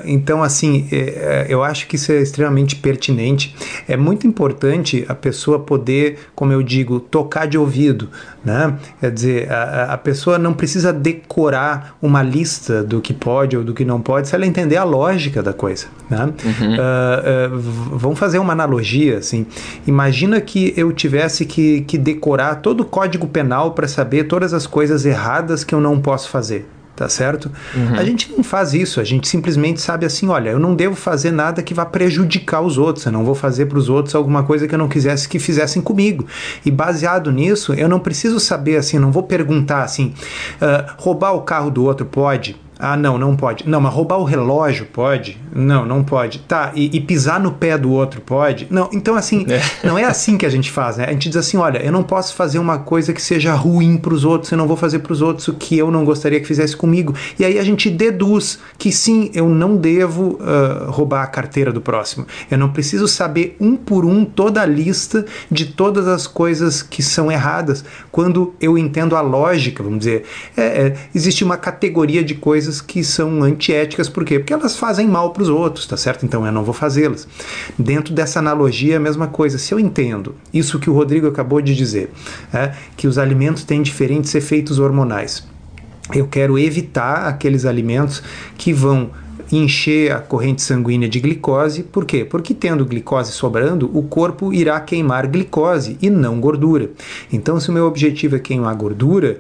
então, 0.06 0.42
assim, 0.42 0.88
é, 0.92 0.98
é, 0.98 1.46
eu 1.50 1.62
acho 1.62 1.88
que 1.88 1.98
isso 1.98 2.12
é 2.12 2.22
extremamente 2.22 2.78
pertinente. 2.78 3.54
É 3.88 3.98
muito 3.98 4.26
importante 4.26 5.06
a 5.08 5.14
pessoa 5.14 5.60
poder, 5.60 6.20
como 6.34 6.54
eu 6.54 6.64
digo, 6.64 7.00
tocar 7.00 7.48
de 7.48 7.58
ouvido. 7.58 8.10
Né? 8.44 8.78
Quer 9.00 9.12
dizer, 9.12 9.52
a, 9.52 9.94
a 9.94 9.98
pessoa 9.98 10.38
não 10.38 10.54
precisa 10.54 10.92
decorar 10.92 11.98
uma 12.02 12.24
lista 12.24 12.84
do 12.84 13.02
que 13.02 13.14
pode 13.14 13.56
ou 13.56 13.64
do 13.64 13.74
que 13.74 13.86
não 13.86 14.02
pode 14.02 14.28
se 14.28 14.36
ela 14.36 14.46
entender 14.46 14.78
a 14.78 14.84
lógica 14.84 15.33
da 15.42 15.54
coisa. 15.54 15.88
Né? 16.10 16.26
Uhum. 16.26 16.76
Uh, 16.76 17.56
uh, 17.56 17.98
vamos 17.98 18.20
fazer 18.20 18.40
uma 18.40 18.54
analogia. 18.54 19.18
Assim. 19.18 19.46
Imagina 19.88 20.40
que 20.42 20.74
eu 20.78 20.92
tivesse 20.92 21.46
que, 21.46 21.82
que 21.82 21.98
decorar 21.98 22.56
todo 22.56 22.82
o 22.82 22.86
código 22.86 23.28
penal 23.28 23.72
para 23.72 23.88
saber 23.88 24.26
todas 24.26 24.54
as 24.54 24.68
coisas 24.68 25.06
erradas 25.06 25.64
que 25.64 25.74
eu 25.74 25.82
não 25.82 26.00
posso 26.00 26.30
fazer 26.30 26.68
tá 26.96 27.10
certo? 27.10 27.52
Uhum. 27.76 27.96
A 27.96 28.04
gente 28.04 28.32
não 28.32 28.44
faz 28.44 28.74
isso, 28.74 29.00
a 29.00 29.04
gente 29.04 29.28
simplesmente 29.28 29.82
sabe 29.82 30.06
assim, 30.06 30.28
olha, 30.28 30.52
eu 30.52 30.60
não 30.60 30.76
devo 30.76 30.96
fazer 30.96 31.32
nada 31.32 31.64
que 31.64 31.74
vá 31.74 31.86
prejudicar 31.86 32.62
os 32.62 32.78
outros, 32.78 33.06
eu 33.06 33.12
não 33.12 33.26
vou 33.26 33.34
fazer 33.34 33.66
para 33.66 33.78
os 33.78 33.90
outros 33.90 34.14
alguma 34.14 34.44
coisa 34.44 34.68
que 34.68 34.76
eu 34.76 34.80
não 34.80 34.88
quisesse 34.88 35.28
que 35.28 35.40
fizessem 35.40 35.82
comigo. 35.82 36.26
E 36.66 36.70
baseado 36.70 37.32
nisso, 37.32 37.74
eu 37.74 37.90
não 37.90 38.00
preciso 38.00 38.40
saber 38.40 38.78
assim, 38.78 39.00
não 39.00 39.12
vou 39.12 39.24
perguntar 39.24 39.84
assim, 39.84 40.14
uh, 40.62 40.94
roubar 40.98 41.34
o 41.34 41.42
carro 41.42 41.72
do 41.72 41.84
outro 41.84 42.06
pode? 42.06 42.56
Ah, 42.86 42.98
não, 42.98 43.18
não 43.18 43.34
pode. 43.34 43.66
Não, 43.66 43.80
mas 43.80 43.94
roubar 43.94 44.18
o 44.18 44.26
relógio 44.26 44.86
pode? 44.86 45.38
Não, 45.56 45.86
não 45.86 46.04
pode. 46.04 46.40
Tá, 46.40 46.72
e, 46.74 46.98
e 46.98 47.00
pisar 47.00 47.40
no 47.40 47.52
pé 47.52 47.78
do 47.78 47.92
outro 47.92 48.22
pode? 48.22 48.68
Não, 48.72 48.90
então 48.92 49.16
assim, 49.16 49.46
é. 49.48 49.62
não 49.86 49.98
é 49.98 50.04
assim 50.04 50.36
que 50.38 50.46
a 50.46 50.50
gente 50.50 50.72
faz, 50.72 50.98
né? 50.98 51.06
A 51.06 51.12
gente 51.12 51.30
diz 51.30 51.38
assim, 51.38 51.58
olha, 51.58 51.78
eu 51.78 51.92
não 51.92 52.02
posso 52.02 52.34
fazer 52.34 52.58
uma 52.58 52.80
coisa 52.80 53.14
que 53.14 53.22
seja 53.22 53.54
ruim 53.54 53.98
para 53.98 54.14
os 54.14 54.26
outros, 54.26 54.52
eu 54.52 54.58
não 54.58 54.68
vou 54.68 54.76
fazer 54.76 55.00
para 55.00 55.14
os 55.14 55.22
outros 55.22 55.48
o 55.48 55.54
que 55.54 55.78
eu 55.78 55.92
não 55.92 56.04
gostaria 56.04 56.40
que 56.40 56.48
fizesse 56.48 56.76
comigo. 56.76 57.14
E 57.38 57.46
aí 57.46 57.60
a 57.60 57.64
gente 57.64 57.90
deduz 57.90 58.60
que 58.80 58.92
sim, 58.92 59.30
eu 59.34 59.48
não 59.48 59.76
devo 59.76 60.40
uh, 60.40 60.90
roubar 60.90 61.22
a 61.22 61.28
carteira 61.28 61.72
do 61.72 61.82
próximo. 61.82 62.26
Eu 62.50 62.58
não 62.58 62.72
preciso 62.72 63.08
saber 63.08 63.56
um 63.60 63.76
por 63.76 64.06
um 64.06 64.26
toda 64.26 64.62
a 64.62 64.66
lista 64.66 65.24
de 65.52 65.66
todas 65.66 66.08
as 66.08 66.26
coisas 66.26 66.82
que 66.82 67.04
são 67.04 67.32
erradas. 67.32 67.86
Quando 68.12 68.56
eu 68.60 68.76
entendo 68.76 69.16
a 69.16 69.22
lógica, 69.22 69.84
vamos 69.84 70.00
dizer, 70.00 70.24
é, 70.58 70.64
é, 70.64 70.96
existe 71.14 71.44
uma 71.44 71.58
categoria 71.58 72.24
de 72.24 72.34
coisas 72.34 72.82
que 72.82 73.04
são 73.04 73.44
antiéticas, 73.44 74.10
por 74.10 74.26
quê? 74.26 74.40
Porque 74.40 74.54
elas 74.54 74.76
fazem 74.76 75.08
mal 75.08 75.32
para 75.32 75.43
os 75.44 75.50
outros, 75.50 75.86
tá 75.86 75.98
certo? 75.98 76.26
Então 76.26 76.46
eu 76.46 76.52
não 76.52 76.64
vou 76.64 76.74
fazê-las. 76.74 77.28
Dentro 77.78 78.14
dessa 78.14 78.40
analogia, 78.40 78.98
a 78.98 79.00
mesma 79.00 79.28
coisa. 79.28 79.58
Se 79.58 79.74
eu 79.74 79.80
entendo 79.80 80.36
isso 80.54 80.80
que 80.80 80.90
o 80.90 80.94
Rodrigo 80.94 81.28
acabou 81.28 81.62
de 81.62 81.76
dizer, 81.76 82.12
é, 82.54 82.74
que 82.98 83.08
os 83.08 83.18
alimentos 83.18 83.64
têm 83.64 83.82
diferentes 83.82 84.34
efeitos 84.36 84.80
hormonais, 84.80 85.46
eu 86.14 86.28
quero 86.28 86.58
evitar 86.60 87.28
aqueles 87.28 87.66
alimentos 87.66 88.22
que 88.58 88.74
vão 88.74 89.12
encher 89.52 90.12
a 90.12 90.20
corrente 90.20 90.62
sanguínea 90.62 91.08
de 91.08 91.20
glicose. 91.20 91.84
Por 91.84 92.06
quê? 92.06 92.26
Porque 92.26 92.54
tendo 92.54 92.86
glicose 92.86 93.32
sobrando, 93.32 93.90
o 93.94 94.04
corpo 94.04 94.54
irá 94.54 94.80
queimar 94.80 95.28
glicose 95.28 95.98
e 96.02 96.10
não 96.10 96.40
gordura. 96.40 96.90
Então, 97.32 97.60
se 97.60 97.70
o 97.70 97.74
meu 97.74 97.86
objetivo 97.86 98.36
é 98.36 98.40
queimar 98.40 98.76
gordura, 98.76 99.40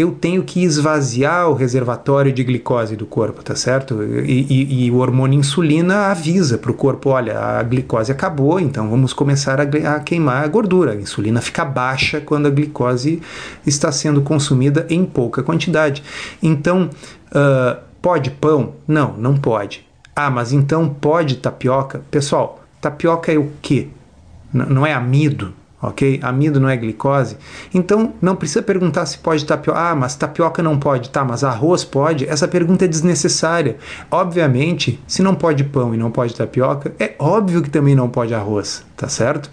eu 0.00 0.12
tenho 0.12 0.42
que 0.42 0.62
esvaziar 0.64 1.50
o 1.50 1.54
reservatório 1.54 2.32
de 2.32 2.42
glicose 2.42 2.96
do 2.96 3.04
corpo, 3.04 3.42
tá 3.42 3.54
certo? 3.54 4.02
E, 4.02 4.46
e, 4.48 4.86
e 4.86 4.90
o 4.90 4.96
hormônio 4.96 5.38
insulina 5.38 6.06
avisa 6.06 6.56
para 6.56 6.70
o 6.70 6.74
corpo: 6.74 7.10
olha, 7.10 7.38
a 7.38 7.62
glicose 7.62 8.10
acabou, 8.10 8.58
então 8.58 8.88
vamos 8.88 9.12
começar 9.12 9.60
a, 9.60 9.64
a, 9.64 10.00
queimar 10.00 10.42
a 10.42 10.48
gordura. 10.48 10.92
A 10.92 10.96
insulina 10.96 11.42
fica 11.42 11.66
baixa 11.66 12.18
quando 12.18 12.46
a 12.46 12.50
glicose 12.50 13.20
está 13.66 13.92
sendo 13.92 14.22
consumida 14.22 14.86
em 14.88 15.04
pouca 15.04 15.42
quantidade. 15.42 16.02
Então, 16.42 16.88
uh, 17.26 17.78
pode 18.00 18.30
pão? 18.30 18.76
Não, 18.88 19.14
não 19.18 19.36
pode. 19.36 19.86
Ah, 20.16 20.30
mas 20.30 20.50
então 20.50 20.88
pode 20.88 21.36
tapioca? 21.36 22.00
Pessoal, 22.10 22.64
tapioca 22.80 23.30
é 23.30 23.36
o 23.36 23.50
quê? 23.60 23.88
N 24.52 24.64
não 24.66 24.86
é 24.86 24.94
amido? 24.94 25.52
Ok? 25.82 26.20
Amido 26.22 26.60
não 26.60 26.68
é 26.68 26.76
glicose. 26.76 27.36
Então, 27.72 28.14
não 28.20 28.36
precisa 28.36 28.62
perguntar 28.62 29.06
se 29.06 29.18
pode 29.18 29.44
tapioca. 29.44 29.80
Ah, 29.80 29.94
mas 29.94 30.14
tapioca 30.14 30.62
não 30.62 30.78
pode. 30.78 31.10
Tá, 31.10 31.24
mas 31.24 31.42
arroz 31.42 31.84
pode? 31.84 32.28
Essa 32.28 32.46
pergunta 32.46 32.84
é 32.84 32.88
desnecessária. 32.88 33.76
Obviamente, 34.10 35.00
se 35.06 35.22
não 35.22 35.34
pode 35.34 35.64
pão 35.64 35.94
e 35.94 35.96
não 35.96 36.10
pode 36.10 36.34
tapioca, 36.34 36.92
é 36.98 37.14
óbvio 37.18 37.62
que 37.62 37.70
também 37.70 37.94
não 37.94 38.08
pode 38.08 38.34
arroz, 38.34 38.84
tá 38.96 39.08
certo? 39.08 39.50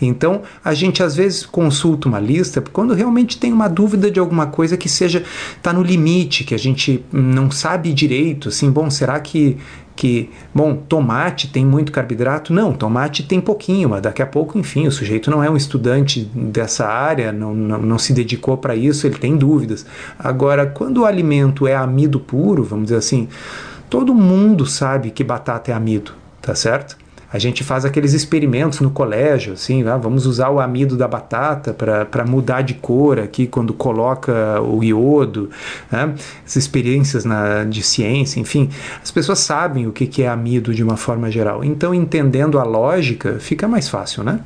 Então, 0.00 0.42
a 0.64 0.74
gente 0.74 1.02
às 1.02 1.16
vezes 1.16 1.46
consulta 1.46 2.08
uma 2.08 2.20
lista 2.20 2.62
quando 2.72 2.94
realmente 2.94 3.38
tem 3.38 3.52
uma 3.52 3.68
dúvida 3.68 4.10
de 4.10 4.20
alguma 4.20 4.46
coisa 4.46 4.76
que 4.76 4.88
seja, 4.88 5.24
tá 5.62 5.72
no 5.72 5.82
limite, 5.82 6.44
que 6.44 6.54
a 6.54 6.58
gente 6.58 7.04
não 7.12 7.50
sabe 7.50 7.92
direito, 7.92 8.48
assim, 8.48 8.70
bom, 8.70 8.90
será 8.90 9.18
que 9.20 9.58
que, 10.00 10.30
bom, 10.54 10.76
tomate 10.76 11.46
tem 11.48 11.62
muito 11.62 11.92
carboidrato? 11.92 12.54
Não, 12.54 12.72
tomate 12.72 13.22
tem 13.22 13.38
pouquinho, 13.38 13.90
mas 13.90 14.00
daqui 14.00 14.22
a 14.22 14.26
pouco, 14.26 14.58
enfim, 14.58 14.86
o 14.86 14.90
sujeito 14.90 15.30
não 15.30 15.44
é 15.44 15.50
um 15.50 15.58
estudante 15.58 16.24
dessa 16.34 16.86
área, 16.86 17.30
não, 17.30 17.54
não, 17.54 17.82
não 17.82 17.98
se 17.98 18.14
dedicou 18.14 18.56
para 18.56 18.74
isso, 18.74 19.06
ele 19.06 19.18
tem 19.18 19.36
dúvidas. 19.36 19.84
Agora, 20.18 20.64
quando 20.64 21.02
o 21.02 21.04
alimento 21.04 21.66
é 21.66 21.76
amido 21.76 22.18
puro, 22.18 22.64
vamos 22.64 22.84
dizer 22.84 22.96
assim, 22.96 23.28
todo 23.90 24.14
mundo 24.14 24.64
sabe 24.64 25.10
que 25.10 25.22
batata 25.22 25.70
é 25.70 25.74
amido, 25.74 26.12
tá 26.40 26.54
certo? 26.54 26.96
A 27.32 27.38
gente 27.38 27.62
faz 27.62 27.84
aqueles 27.84 28.12
experimentos 28.12 28.80
no 28.80 28.90
colégio, 28.90 29.52
assim, 29.52 29.86
ah, 29.86 29.96
vamos 29.96 30.26
usar 30.26 30.50
o 30.50 30.58
amido 30.58 30.96
da 30.96 31.06
batata 31.06 31.72
para 31.72 32.24
mudar 32.26 32.62
de 32.62 32.74
cor 32.74 33.20
aqui 33.20 33.46
quando 33.46 33.72
coloca 33.72 34.60
o 34.60 34.82
iodo, 34.82 35.48
né? 35.90 36.14
Essas 36.44 36.56
experiências 36.56 37.24
na, 37.24 37.62
de 37.64 37.82
ciência, 37.82 38.40
enfim, 38.40 38.68
as 39.00 39.10
pessoas 39.12 39.38
sabem 39.38 39.86
o 39.86 39.92
que, 39.92 40.06
que 40.06 40.22
é 40.22 40.28
amido 40.28 40.74
de 40.74 40.82
uma 40.82 40.96
forma 40.96 41.30
geral. 41.30 41.62
Então, 41.62 41.94
entendendo 41.94 42.58
a 42.58 42.64
lógica, 42.64 43.38
fica 43.38 43.68
mais 43.68 43.88
fácil, 43.88 44.24
né? 44.24 44.40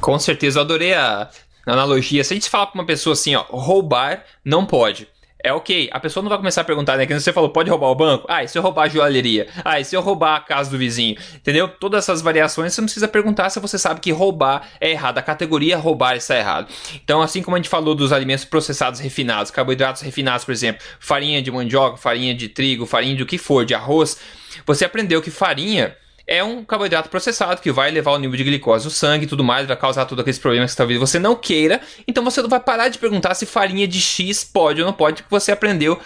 Com 0.00 0.16
certeza, 0.18 0.58
eu 0.58 0.62
adorei 0.62 0.94
a 0.94 1.28
analogia. 1.66 2.22
Se 2.22 2.34
a 2.34 2.36
gente 2.36 2.48
falar 2.48 2.66
para 2.66 2.80
uma 2.80 2.86
pessoa 2.86 3.14
assim, 3.14 3.34
ó, 3.34 3.44
roubar 3.50 4.22
não 4.44 4.64
pode 4.64 5.08
é 5.42 5.52
ok. 5.52 5.88
A 5.92 6.00
pessoa 6.00 6.22
não 6.22 6.28
vai 6.28 6.38
começar 6.38 6.60
a 6.60 6.64
perguntar, 6.64 6.96
né? 6.96 7.06
Que 7.06 7.18
você 7.18 7.32
falou, 7.32 7.50
pode 7.50 7.68
roubar 7.68 7.88
o 7.88 7.94
banco? 7.94 8.26
Ah, 8.28 8.44
e 8.44 8.48
se 8.48 8.56
eu 8.56 8.62
roubar 8.62 8.84
a 8.84 8.88
joalheria? 8.88 9.48
Ah, 9.64 9.80
e 9.80 9.84
se 9.84 9.96
eu 9.96 10.00
roubar 10.00 10.36
a 10.36 10.40
casa 10.40 10.70
do 10.70 10.78
vizinho? 10.78 11.16
Entendeu? 11.34 11.68
Todas 11.68 12.04
essas 12.04 12.22
variações 12.22 12.72
você 12.72 12.80
não 12.80 12.86
precisa 12.86 13.08
perguntar 13.08 13.50
se 13.50 13.60
você 13.60 13.78
sabe 13.78 14.00
que 14.00 14.12
roubar 14.12 14.68
é 14.80 14.90
errado. 14.90 15.18
A 15.18 15.22
categoria 15.22 15.76
roubar 15.76 16.16
está 16.16 16.36
errado. 16.36 16.68
Então, 17.02 17.20
assim 17.20 17.42
como 17.42 17.56
a 17.56 17.58
gente 17.58 17.68
falou 17.68 17.94
dos 17.94 18.12
alimentos 18.12 18.44
processados 18.44 19.00
refinados, 19.00 19.50
carboidratos 19.50 20.02
refinados, 20.02 20.44
por 20.44 20.52
exemplo, 20.52 20.82
farinha 21.00 21.42
de 21.42 21.50
mandioca, 21.50 21.96
farinha 21.96 22.34
de 22.34 22.48
trigo, 22.48 22.86
farinha 22.86 23.16
de 23.16 23.22
o 23.22 23.26
que 23.26 23.38
for, 23.38 23.64
de 23.64 23.74
arroz, 23.74 24.18
você 24.66 24.84
aprendeu 24.84 25.22
que 25.22 25.30
farinha 25.30 25.96
é 26.26 26.42
um 26.42 26.64
carboidrato 26.64 27.08
processado 27.08 27.60
que 27.60 27.72
vai 27.72 27.90
levar 27.90 28.12
o 28.12 28.18
nível 28.18 28.36
de 28.36 28.44
glicose 28.44 28.84
no 28.84 28.90
sangue 28.90 29.24
e 29.24 29.28
tudo 29.28 29.42
mais, 29.42 29.66
vai 29.66 29.76
causar 29.76 30.04
todos 30.04 30.22
aqueles 30.22 30.38
problemas 30.38 30.70
que 30.72 30.76
talvez 30.76 30.98
você 30.98 31.18
não 31.18 31.34
queira. 31.34 31.80
Então 32.06 32.24
você 32.24 32.40
não 32.40 32.48
vai 32.48 32.60
parar 32.60 32.88
de 32.88 32.98
perguntar 32.98 33.34
se 33.34 33.46
farinha 33.46 33.86
de 33.86 34.00
X 34.00 34.44
pode 34.44 34.80
ou 34.80 34.86
não 34.86 34.92
pode, 34.92 35.22
porque 35.22 35.34
você 35.34 35.52
aprendeu 35.52 36.00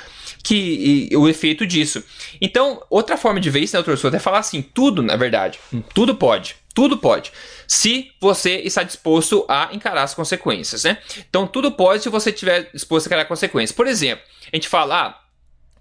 que 0.46 1.08
e, 1.11 1.16
o 1.16 1.28
efeito 1.28 1.66
disso. 1.66 2.04
Então, 2.40 2.80
outra 2.88 3.16
forma 3.16 3.40
de 3.40 3.50
ver 3.50 3.61
isso, 3.61 3.76
né, 3.76 3.82
doutor 3.82 4.14
é 4.14 4.18
falar 4.18 4.38
assim: 4.38 4.62
tudo, 4.62 5.02
na 5.02 5.16
verdade, 5.16 5.58
tudo 5.92 6.14
pode. 6.14 6.56
Tudo 6.73 6.99
pode. 6.99 7.32
Se 7.66 8.11
você 8.20 8.56
está 8.56 8.82
disposto 8.82 9.46
a 9.49 9.70
encarar 9.73 10.02
as 10.02 10.14
consequências, 10.14 10.85
né? 10.85 10.99
Então, 11.28 11.46
tudo 11.46 11.73
pode 11.73 12.02
se 12.02 12.11
você 12.11 12.30
estiver 12.30 12.70
disposto 12.70 13.06
a 13.06 13.08
encarar 13.08 13.25
consequências. 13.25 13.75
Por 13.75 13.87
exemplo, 13.87 14.23
a 14.52 14.54
gente 14.54 14.68
fala, 14.68 15.06
ah, 15.06 15.25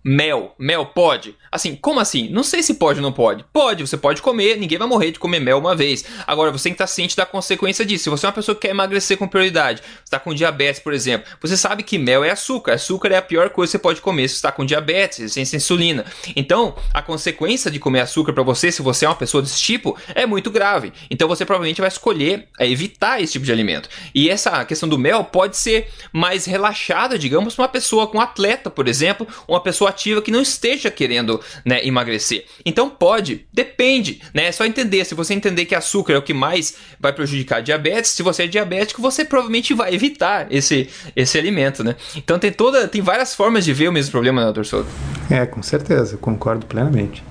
Mel. 0.07 0.53
Mel 0.59 0.85
pode? 0.85 1.35
Assim, 1.51 1.75
como 1.75 1.99
assim? 1.99 2.29
Não 2.29 2.43
sei 2.43 2.61
se 2.61 2.75
pode 2.75 2.99
ou 2.99 3.03
não 3.03 3.11
pode. 3.11 3.43
Pode, 3.51 3.87
você 3.87 3.97
pode 3.97 4.21
comer, 4.21 4.55
ninguém 4.55 4.77
vai 4.77 4.87
morrer 4.87 5.09
de 5.09 5.17
comer 5.17 5.39
mel 5.39 5.57
uma 5.57 5.75
vez. 5.75 6.05
Agora, 6.27 6.51
você 6.51 6.65
tem 6.65 6.73
que 6.73 6.75
estar 6.75 6.85
ciente 6.85 7.17
da 7.17 7.25
consequência 7.25 7.83
disso. 7.83 8.03
Se 8.03 8.09
você 8.11 8.27
é 8.27 8.29
uma 8.29 8.35
pessoa 8.35 8.53
que 8.53 8.61
quer 8.61 8.69
emagrecer 8.69 9.17
com 9.17 9.27
prioridade, 9.27 9.81
está 10.03 10.19
com 10.19 10.31
diabetes, 10.31 10.79
por 10.79 10.93
exemplo, 10.93 11.27
você 11.41 11.57
sabe 11.57 11.81
que 11.81 11.97
mel 11.97 12.23
é 12.23 12.29
açúcar. 12.29 12.73
Açúcar 12.73 13.13
é 13.13 13.17
a 13.17 13.21
pior 13.21 13.49
coisa 13.49 13.71
que 13.71 13.77
você 13.77 13.79
pode 13.79 13.99
comer 13.99 14.27
se 14.27 14.35
está 14.35 14.51
com 14.51 14.63
diabetes, 14.63 15.33
sem 15.33 15.41
insulina. 15.41 16.05
Então, 16.35 16.75
a 16.93 17.01
consequência 17.01 17.71
de 17.71 17.79
comer 17.79 18.01
açúcar 18.01 18.31
para 18.31 18.43
você, 18.43 18.71
se 18.71 18.83
você 18.83 19.05
é 19.05 19.09
uma 19.09 19.15
pessoa 19.15 19.41
desse 19.41 19.59
tipo, 19.59 19.97
é 20.13 20.27
muito 20.27 20.51
grave. 20.51 20.93
Então, 21.09 21.27
você 21.27 21.45
provavelmente 21.45 21.81
vai 21.81 21.87
escolher 21.87 22.47
é, 22.59 22.69
evitar 22.69 23.23
esse 23.23 23.33
tipo 23.33 23.45
de 23.45 23.51
alimento. 23.51 23.89
E 24.13 24.29
essa 24.29 24.63
questão 24.65 24.87
do 24.87 24.99
mel 24.99 25.23
pode 25.23 25.57
ser 25.57 25.87
mais 26.13 26.45
relaxada, 26.45 27.17
digamos, 27.17 27.55
para 27.55 27.63
uma 27.63 27.69
pessoa 27.69 28.05
com 28.05 28.19
um 28.19 28.21
atleta, 28.21 28.69
por 28.69 28.87
exemplo, 28.87 29.27
uma 29.47 29.59
pessoa 29.59 29.94
ativa 29.95 30.21
que 30.21 30.31
não 30.31 30.41
esteja 30.41 30.91
querendo 30.91 31.39
né, 31.63 31.85
emagrecer. 31.85 32.45
Então 32.65 32.89
pode, 32.89 33.47
depende, 33.51 34.21
né? 34.33 34.47
É 34.47 34.51
só 34.51 34.65
entender. 34.65 35.05
Se 35.05 35.15
você 35.15 35.33
entender 35.33 35.65
que 35.65 35.73
açúcar 35.73 36.13
é 36.13 36.17
o 36.17 36.21
que 36.21 36.33
mais 36.33 36.75
vai 36.99 37.13
prejudicar 37.13 37.57
a 37.57 37.61
diabetes, 37.61 38.11
se 38.11 38.21
você 38.21 38.43
é 38.43 38.47
diabético, 38.47 39.01
você 39.01 39.23
provavelmente 39.23 39.73
vai 39.73 39.93
evitar 39.93 40.47
esse, 40.51 40.89
esse 41.15 41.37
alimento, 41.37 41.83
né? 41.83 41.95
Então 42.15 42.37
tem 42.37 42.51
toda, 42.51 42.87
tem 42.87 43.01
várias 43.01 43.33
formas 43.33 43.65
de 43.65 43.73
ver 43.73 43.87
o 43.87 43.91
mesmo 43.91 44.11
problema, 44.11 44.41
né, 44.41 44.45
doutor 44.45 44.65
Souto? 44.65 44.89
É, 45.29 45.45
com 45.45 45.63
certeza, 45.63 46.17
concordo 46.17 46.65
plenamente. 46.65 47.23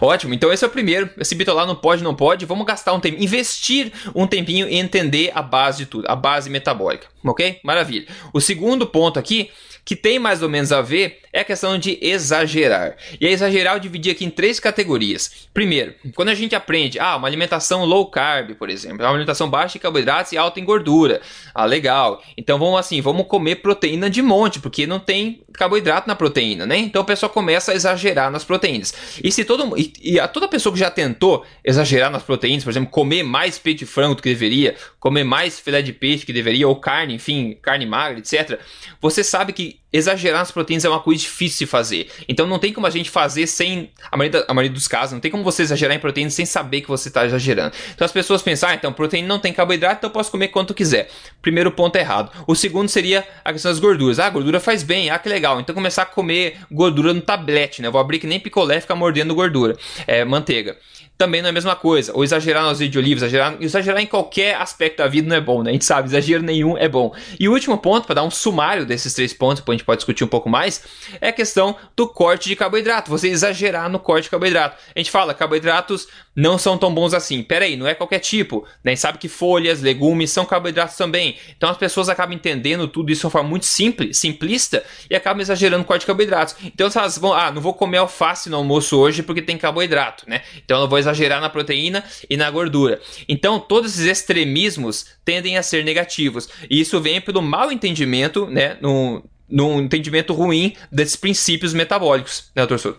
Ótimo, 0.00 0.34
então 0.34 0.52
esse 0.52 0.64
é 0.64 0.66
o 0.66 0.70
primeiro. 0.70 1.10
Esse 1.18 1.34
bitolar 1.34 1.66
não 1.66 1.74
pode, 1.74 2.02
não 2.02 2.14
pode. 2.14 2.44
Vamos 2.44 2.66
gastar 2.66 2.92
um 2.92 3.00
tempo, 3.00 3.22
investir 3.22 3.92
um 4.14 4.26
tempinho 4.26 4.68
em 4.68 4.78
entender 4.78 5.30
a 5.34 5.42
base 5.42 5.78
de 5.78 5.86
tudo, 5.86 6.06
a 6.08 6.16
base 6.16 6.48
metabólica, 6.50 7.06
ok? 7.24 7.60
Maravilha. 7.62 8.06
O 8.32 8.40
segundo 8.40 8.86
ponto 8.86 9.18
aqui 9.18 9.50
que 9.84 9.94
tem 9.94 10.18
mais 10.18 10.42
ou 10.42 10.48
menos 10.48 10.72
a 10.72 10.80
ver 10.80 11.18
é 11.34 11.40
a 11.40 11.44
questão 11.44 11.76
de 11.76 11.98
exagerar. 12.00 12.96
E 13.20 13.26
a 13.26 13.30
exagerar 13.30 13.74
eu 13.74 13.80
dividi 13.80 14.08
aqui 14.08 14.24
em 14.24 14.30
três 14.30 14.60
categorias. 14.60 15.48
Primeiro, 15.52 15.92
quando 16.14 16.28
a 16.28 16.34
gente 16.34 16.54
aprende, 16.54 17.00
ah, 17.00 17.16
uma 17.16 17.26
alimentação 17.26 17.84
low 17.84 18.06
carb, 18.06 18.54
por 18.54 18.70
exemplo, 18.70 19.00
uma 19.00 19.10
alimentação 19.10 19.50
baixa 19.50 19.76
em 19.76 19.80
carboidratos 19.80 20.30
e 20.30 20.38
alta 20.38 20.60
em 20.60 20.64
gordura. 20.64 21.20
Ah, 21.52 21.64
legal. 21.64 22.22
Então 22.38 22.56
vamos 22.56 22.78
assim, 22.78 23.00
vamos 23.00 23.26
comer 23.26 23.56
proteína 23.56 24.08
de 24.08 24.22
monte, 24.22 24.60
porque 24.60 24.86
não 24.86 25.00
tem 25.00 25.42
carboidrato 25.52 26.06
na 26.06 26.14
proteína, 26.14 26.66
né? 26.66 26.78
Então 26.78 27.02
a 27.02 27.04
pessoa 27.04 27.28
começa 27.28 27.72
a 27.72 27.74
exagerar 27.74 28.30
nas 28.30 28.44
proteínas. 28.44 28.94
E 29.22 29.32
se 29.32 29.44
todo 29.44 29.76
e, 29.76 29.92
e 30.00 30.20
a 30.20 30.28
toda 30.28 30.46
pessoa 30.46 30.72
que 30.72 30.78
já 30.78 30.90
tentou 30.90 31.44
exagerar 31.64 32.12
nas 32.12 32.22
proteínas, 32.22 32.62
por 32.62 32.70
exemplo, 32.70 32.90
comer 32.90 33.24
mais 33.24 33.58
peito 33.58 33.80
de 33.80 33.86
frango 33.86 34.14
do 34.14 34.22
que 34.22 34.28
deveria, 34.28 34.76
comer 35.00 35.24
mais 35.24 35.58
filé 35.58 35.82
de 35.82 35.92
peixe 35.92 36.24
que 36.24 36.32
deveria 36.32 36.68
ou 36.68 36.76
carne, 36.76 37.14
enfim, 37.14 37.58
carne 37.60 37.86
magra, 37.86 38.20
etc. 38.20 38.60
Você 39.00 39.24
sabe 39.24 39.52
que 39.52 39.80
exagerar 39.94 40.40
nas 40.40 40.50
proteínas 40.50 40.84
é 40.84 40.88
uma 40.88 40.98
coisa 40.98 41.22
difícil 41.22 41.66
de 41.66 41.70
fazer. 41.70 42.08
Então 42.28 42.48
não 42.48 42.58
tem 42.58 42.72
como 42.72 42.84
a 42.84 42.90
gente 42.90 43.08
fazer 43.08 43.46
sem. 43.46 43.90
A 44.10 44.16
maioria, 44.16 44.44
a 44.48 44.52
maioria 44.52 44.74
dos 44.74 44.88
casos, 44.88 45.12
não 45.12 45.20
tem 45.20 45.30
como 45.30 45.44
você 45.44 45.62
exagerar 45.62 45.96
em 45.96 46.00
proteínas 46.00 46.34
sem 46.34 46.44
saber 46.44 46.80
que 46.80 46.88
você 46.88 47.08
está 47.08 47.24
exagerando. 47.24 47.76
Então 47.94 48.04
as 48.04 48.10
pessoas 48.10 48.42
pensam, 48.42 48.68
ah, 48.68 48.74
então 48.74 48.92
proteína 48.92 49.28
não 49.28 49.38
tem 49.38 49.52
carboidrato, 49.52 49.98
então 49.98 50.10
eu 50.10 50.12
posso 50.12 50.32
comer 50.32 50.48
quanto 50.48 50.74
quiser. 50.74 51.08
Primeiro 51.40 51.70
ponto 51.70 51.94
errado. 51.94 52.32
O 52.44 52.56
segundo 52.56 52.88
seria 52.88 53.24
a 53.44 53.52
questão 53.52 53.70
das 53.70 53.78
gorduras. 53.78 54.18
Ah, 54.18 54.28
gordura 54.28 54.58
faz 54.58 54.82
bem, 54.82 55.10
ah, 55.10 55.18
que 55.18 55.28
legal. 55.28 55.60
Então 55.60 55.72
começar 55.72 56.02
a 56.02 56.06
comer 56.06 56.58
gordura 56.70 57.14
no 57.14 57.20
tablete, 57.20 57.80
né? 57.80 57.86
Eu 57.86 57.92
vou 57.92 58.00
abrir 58.00 58.18
que 58.18 58.26
nem 58.26 58.40
picolé 58.40 58.78
e 58.78 58.80
ficar 58.80 58.96
mordendo 58.96 59.32
gordura. 59.32 59.76
É, 60.08 60.24
manteiga 60.24 60.76
também 61.16 61.40
não 61.40 61.48
é 61.48 61.50
a 61.50 61.52
mesma 61.52 61.76
coisa. 61.76 62.12
Ou 62.14 62.24
exagerar 62.24 62.62
no 62.64 62.70
azeite 62.70 62.92
de 62.92 62.98
oliva, 62.98 63.20
exagerar, 63.20 63.56
exagerar 63.60 64.02
em 64.02 64.06
qualquer 64.06 64.56
aspecto 64.56 64.98
da 64.98 65.08
vida 65.08 65.28
não 65.28 65.36
é 65.36 65.40
bom, 65.40 65.62
né? 65.62 65.70
A 65.70 65.72
gente 65.72 65.84
sabe, 65.84 66.08
exagero 66.08 66.42
nenhum 66.42 66.76
é 66.76 66.88
bom. 66.88 67.14
E 67.38 67.48
o 67.48 67.52
último 67.52 67.78
ponto, 67.78 68.06
para 68.06 68.16
dar 68.16 68.24
um 68.24 68.30
sumário 68.30 68.84
desses 68.84 69.14
três 69.14 69.32
pontos, 69.32 69.60
depois 69.60 69.76
a 69.76 69.78
gente 69.78 69.86
pode 69.86 69.98
discutir 69.98 70.24
um 70.24 70.28
pouco 70.28 70.48
mais, 70.48 70.82
é 71.20 71.28
a 71.28 71.32
questão 71.32 71.76
do 71.96 72.08
corte 72.08 72.48
de 72.48 72.56
carboidrato. 72.56 73.10
Você 73.10 73.28
exagerar 73.28 73.88
no 73.88 73.98
corte 73.98 74.24
de 74.24 74.30
carboidrato. 74.30 74.76
A 74.94 74.98
gente 74.98 75.10
fala, 75.10 75.34
carboidratos 75.34 76.08
não 76.34 76.58
são 76.58 76.76
tão 76.76 76.92
bons 76.92 77.14
assim. 77.14 77.42
Pera 77.42 77.64
aí, 77.64 77.76
não 77.76 77.86
é 77.86 77.94
qualquer 77.94 78.18
tipo. 78.18 78.66
Né? 78.82 78.96
Sabe 78.96 79.18
que 79.18 79.28
folhas, 79.28 79.80
legumes 79.80 80.30
são 80.30 80.44
carboidratos 80.44 80.96
também. 80.96 81.36
Então 81.56 81.68
as 81.70 81.76
pessoas 81.76 82.08
acabam 82.08 82.34
entendendo 82.34 82.88
tudo 82.88 83.12
isso 83.12 83.20
de 83.20 83.26
uma 83.26 83.30
forma 83.30 83.48
muito 83.48 83.66
simples, 83.66 84.18
simplista 84.18 84.84
e 85.08 85.14
acabam 85.14 85.40
exagerando 85.40 85.82
o 85.82 85.86
corte 85.86 86.00
de 86.00 86.06
carboidratos. 86.06 86.56
Então 86.64 86.88
elas 86.94 87.18
vão, 87.18 87.32
ah, 87.32 87.50
não 87.50 87.62
vou 87.62 87.74
comer 87.74 87.98
alface 87.98 88.50
no 88.50 88.56
almoço 88.56 88.96
hoje 88.98 89.22
porque 89.22 89.42
tem 89.42 89.56
carboidrato, 89.56 90.28
né? 90.28 90.42
Então 90.64 90.80
eu 90.80 90.88
vou 90.88 90.98
exagerar 90.98 91.40
na 91.40 91.48
proteína 91.48 92.04
e 92.28 92.36
na 92.36 92.50
gordura. 92.50 93.00
Então, 93.28 93.58
todos 93.58 93.94
esses 93.94 94.06
extremismos 94.06 95.06
tendem 95.24 95.56
a 95.56 95.62
ser 95.62 95.84
negativos. 95.84 96.48
E 96.70 96.80
isso 96.80 97.00
vem 97.00 97.20
pelo 97.20 97.42
mau 97.42 97.70
entendimento, 97.70 98.46
né, 98.46 98.76
no, 98.80 99.22
no 99.48 99.80
entendimento 99.80 100.32
ruim 100.32 100.74
desses 100.90 101.16
princípios 101.16 101.72
metabólicos, 101.72 102.50
né, 102.54 102.66
doutor? 102.66 102.98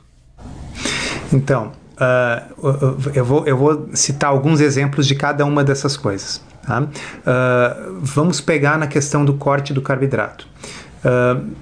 Então, 1.33 1.73
uh, 1.95 3.11
eu, 3.13 3.25
vou, 3.25 3.45
eu 3.45 3.57
vou 3.57 3.89
citar 3.93 4.29
alguns 4.29 4.59
exemplos 4.61 5.07
de 5.07 5.15
cada 5.15 5.45
uma 5.45 5.63
dessas 5.63 5.97
coisas. 5.97 6.41
Tá? 6.65 6.81
Uh, 6.81 7.99
vamos 8.01 8.41
pegar 8.41 8.77
na 8.77 8.87
questão 8.87 9.23
do 9.23 9.33
corte 9.33 9.73
do 9.73 9.81
carboidrato. 9.81 10.47
Uh, 11.03 11.55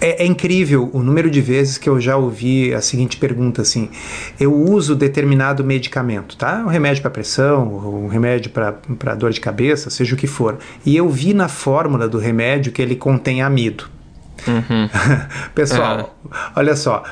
é, 0.00 0.24
é, 0.24 0.26
incrível 0.26 0.90
o 0.92 1.02
número 1.02 1.30
de 1.30 1.40
vezes 1.40 1.78
que 1.78 1.88
eu 1.88 2.00
já 2.00 2.16
ouvi 2.16 2.74
a 2.74 2.80
seguinte 2.80 3.16
pergunta 3.16 3.62
assim: 3.62 3.88
eu 4.38 4.52
uso 4.54 4.94
determinado 4.94 5.62
medicamento, 5.62 6.36
tá? 6.36 6.62
Um 6.64 6.68
remédio 6.68 7.02
para 7.02 7.10
pressão, 7.10 8.04
um 8.04 8.08
remédio 8.08 8.50
para 8.50 9.14
dor 9.14 9.30
de 9.30 9.40
cabeça, 9.40 9.90
seja 9.90 10.14
o 10.14 10.18
que 10.18 10.26
for. 10.26 10.58
E 10.84 10.96
eu 10.96 11.08
vi 11.08 11.32
na 11.32 11.48
fórmula 11.48 12.08
do 12.08 12.18
remédio 12.18 12.72
que 12.72 12.82
ele 12.82 12.96
contém 12.96 13.42
amido. 13.42 13.84
Uhum. 14.46 14.88
Pessoal, 15.54 16.16
uhum. 16.24 16.30
olha 16.56 16.74
só. 16.74 17.04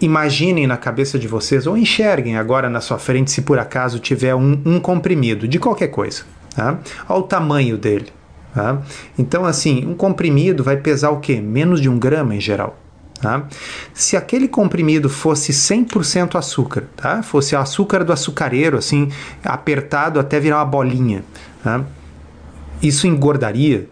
Imaginem 0.00 0.66
na 0.66 0.76
cabeça 0.76 1.18
de 1.18 1.26
vocês, 1.28 1.66
ou 1.66 1.76
enxerguem 1.76 2.36
agora 2.36 2.68
na 2.68 2.80
sua 2.80 2.98
frente, 2.98 3.30
se 3.30 3.42
por 3.42 3.58
acaso 3.58 3.98
tiver 3.98 4.34
um, 4.34 4.60
um 4.64 4.80
comprimido 4.80 5.48
de 5.48 5.58
qualquer 5.58 5.88
coisa. 5.88 6.24
Tá? 6.54 6.78
Olha 7.08 7.20
o 7.20 7.22
tamanho 7.22 7.76
dele. 7.76 8.06
Tá? 8.54 8.80
Então, 9.18 9.44
assim, 9.44 9.86
um 9.86 9.94
comprimido 9.94 10.64
vai 10.64 10.76
pesar 10.76 11.10
o 11.10 11.20
quê? 11.20 11.40
Menos 11.40 11.80
de 11.80 11.88
um 11.88 11.98
grama 11.98 12.34
em 12.34 12.40
geral. 12.40 12.78
Tá? 13.20 13.46
Se 13.92 14.16
aquele 14.16 14.48
comprimido 14.48 15.08
fosse 15.08 15.52
100% 15.52 16.36
açúcar, 16.36 16.84
tá? 16.96 17.22
fosse 17.22 17.54
açúcar 17.54 18.04
do 18.04 18.12
açucareiro, 18.12 18.76
assim, 18.76 19.10
apertado 19.44 20.20
até 20.20 20.40
virar 20.40 20.58
uma 20.58 20.64
bolinha, 20.64 21.24
tá? 21.62 21.84
isso 22.82 23.06
engordaria? 23.06 23.88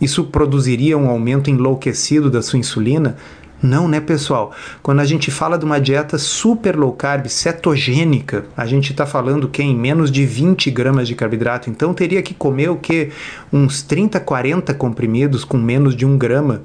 Isso 0.00 0.24
produziria 0.24 0.98
um 0.98 1.08
aumento 1.08 1.48
enlouquecido 1.48 2.28
da 2.28 2.42
sua 2.42 2.58
insulina? 2.58 3.16
Não, 3.62 3.86
né, 3.86 4.00
pessoal? 4.00 4.50
Quando 4.82 4.98
a 4.98 5.04
gente 5.04 5.30
fala 5.30 5.56
de 5.56 5.64
uma 5.64 5.80
dieta 5.80 6.18
super 6.18 6.74
low 6.76 6.92
carb, 6.92 7.28
cetogênica, 7.28 8.44
a 8.56 8.66
gente 8.66 8.90
está 8.90 9.06
falando 9.06 9.48
que 9.48 9.62
em 9.62 9.76
menos 9.76 10.10
de 10.10 10.26
20 10.26 10.68
gramas 10.72 11.06
de 11.06 11.14
carboidrato. 11.14 11.70
Então 11.70 11.94
teria 11.94 12.20
que 12.22 12.34
comer 12.34 12.70
o 12.70 12.76
que? 12.76 13.12
Uns 13.52 13.80
30, 13.82 14.18
40 14.18 14.74
comprimidos 14.74 15.44
com 15.44 15.58
menos 15.58 15.94
de 15.94 16.04
um 16.04 16.18
grama 16.18 16.62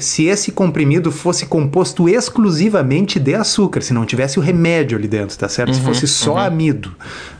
se 0.00 0.26
esse 0.26 0.50
comprimido 0.52 1.12
fosse 1.12 1.46
composto 1.46 2.08
exclusivamente 2.08 3.20
de 3.20 3.34
açúcar, 3.34 3.80
se 3.80 3.92
não 3.92 4.04
tivesse 4.04 4.38
o 4.38 4.42
remédio 4.42 4.98
ali 4.98 5.06
dentro, 5.06 5.36
tá 5.36 5.48
certo? 5.48 5.68
Uhum, 5.68 5.74
se 5.74 5.80
fosse 5.82 6.06
só 6.06 6.32
uhum. 6.32 6.38
amido. 6.38 6.92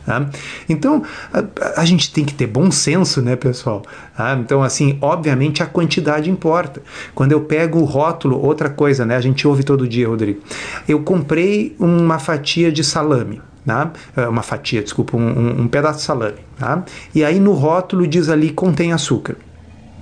Tá? 0.05 0.29
Então, 0.69 1.03
a, 1.33 1.81
a, 1.81 1.85
gente 1.85 2.11
tem 2.13 2.23
que 2.23 2.33
ter 2.33 2.47
bom 2.47 2.71
senso, 2.71 3.21
né, 3.21 3.35
pessoal? 3.35 3.83
Tá? 4.15 4.37
Então, 4.39 4.63
assim, 4.63 4.97
obviamente 5.01 5.61
a 5.61 5.65
quantidade 5.65 6.29
importa. 6.29 6.81
Quando 7.13 7.33
eu 7.33 7.41
pego 7.41 7.79
o 7.79 7.83
rótulo, 7.83 8.41
outra 8.41 8.69
coisa, 8.69 9.05
né? 9.05 9.17
A 9.17 9.21
gente 9.21 9.45
ouve 9.45 9.63
todo 9.63 9.85
dia, 9.85 10.07
Rodrigo. 10.07 10.41
Eu 10.87 11.01
comprei 11.01 11.75
uma 11.77 12.19
fatia 12.19 12.71
de 12.71 12.83
salame. 12.83 13.41
Tá? 13.65 13.91
É, 14.15 14.25
uma 14.29 14.43
fatia, 14.43 14.81
desculpa, 14.81 15.17
um, 15.17 15.27
um, 15.27 15.61
um 15.63 15.67
pedaço 15.67 15.99
de 15.99 16.05
salame. 16.05 16.37
Tá? 16.57 16.85
E 17.13 17.21
aí 17.21 17.37
no 17.37 17.51
rótulo 17.51 18.07
diz 18.07 18.29
ali 18.29 18.49
contém 18.49 18.93
açúcar. 18.93 19.35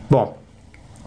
Bom, 0.07 0.37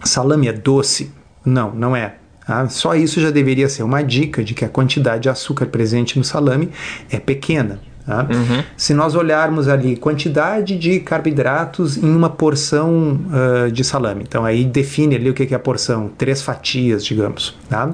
salame 0.02 0.48
é 0.48 0.52
doce, 0.52 1.12
não, 1.48 1.74
não 1.74 1.96
é. 1.96 2.14
Ah, 2.46 2.66
só 2.68 2.94
isso 2.94 3.20
já 3.20 3.30
deveria 3.30 3.68
ser 3.68 3.82
uma 3.82 4.02
dica 4.02 4.42
de 4.42 4.54
que 4.54 4.64
a 4.64 4.68
quantidade 4.68 5.24
de 5.24 5.28
açúcar 5.28 5.66
presente 5.66 6.18
no 6.18 6.24
salame 6.24 6.70
é 7.10 7.18
pequena. 7.18 7.78
Tá? 8.06 8.22
Uhum. 8.22 8.64
Se 8.74 8.94
nós 8.94 9.14
olharmos 9.14 9.68
ali 9.68 9.94
quantidade 9.94 10.78
de 10.78 10.98
carboidratos 11.00 11.98
em 11.98 12.08
uma 12.08 12.30
porção 12.30 13.20
uh, 13.26 13.70
de 13.70 13.84
salame, 13.84 14.24
então 14.26 14.46
aí 14.46 14.64
define 14.64 15.16
ali 15.16 15.28
o 15.28 15.34
que 15.34 15.52
é 15.52 15.56
a 15.56 15.58
porção, 15.58 16.10
três 16.16 16.40
fatias, 16.40 17.04
digamos, 17.04 17.54
tá? 17.68 17.92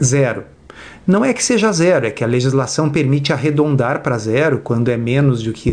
zero. 0.00 0.44
Não 1.04 1.24
é 1.24 1.32
que 1.32 1.42
seja 1.42 1.72
zero, 1.72 2.06
é 2.06 2.10
que 2.12 2.22
a 2.22 2.26
legislação 2.28 2.88
permite 2.88 3.32
arredondar 3.32 4.04
para 4.04 4.16
zero 4.16 4.60
quando 4.60 4.88
é 4.88 4.96
menos 4.96 5.42
do 5.42 5.52
que 5.52 5.72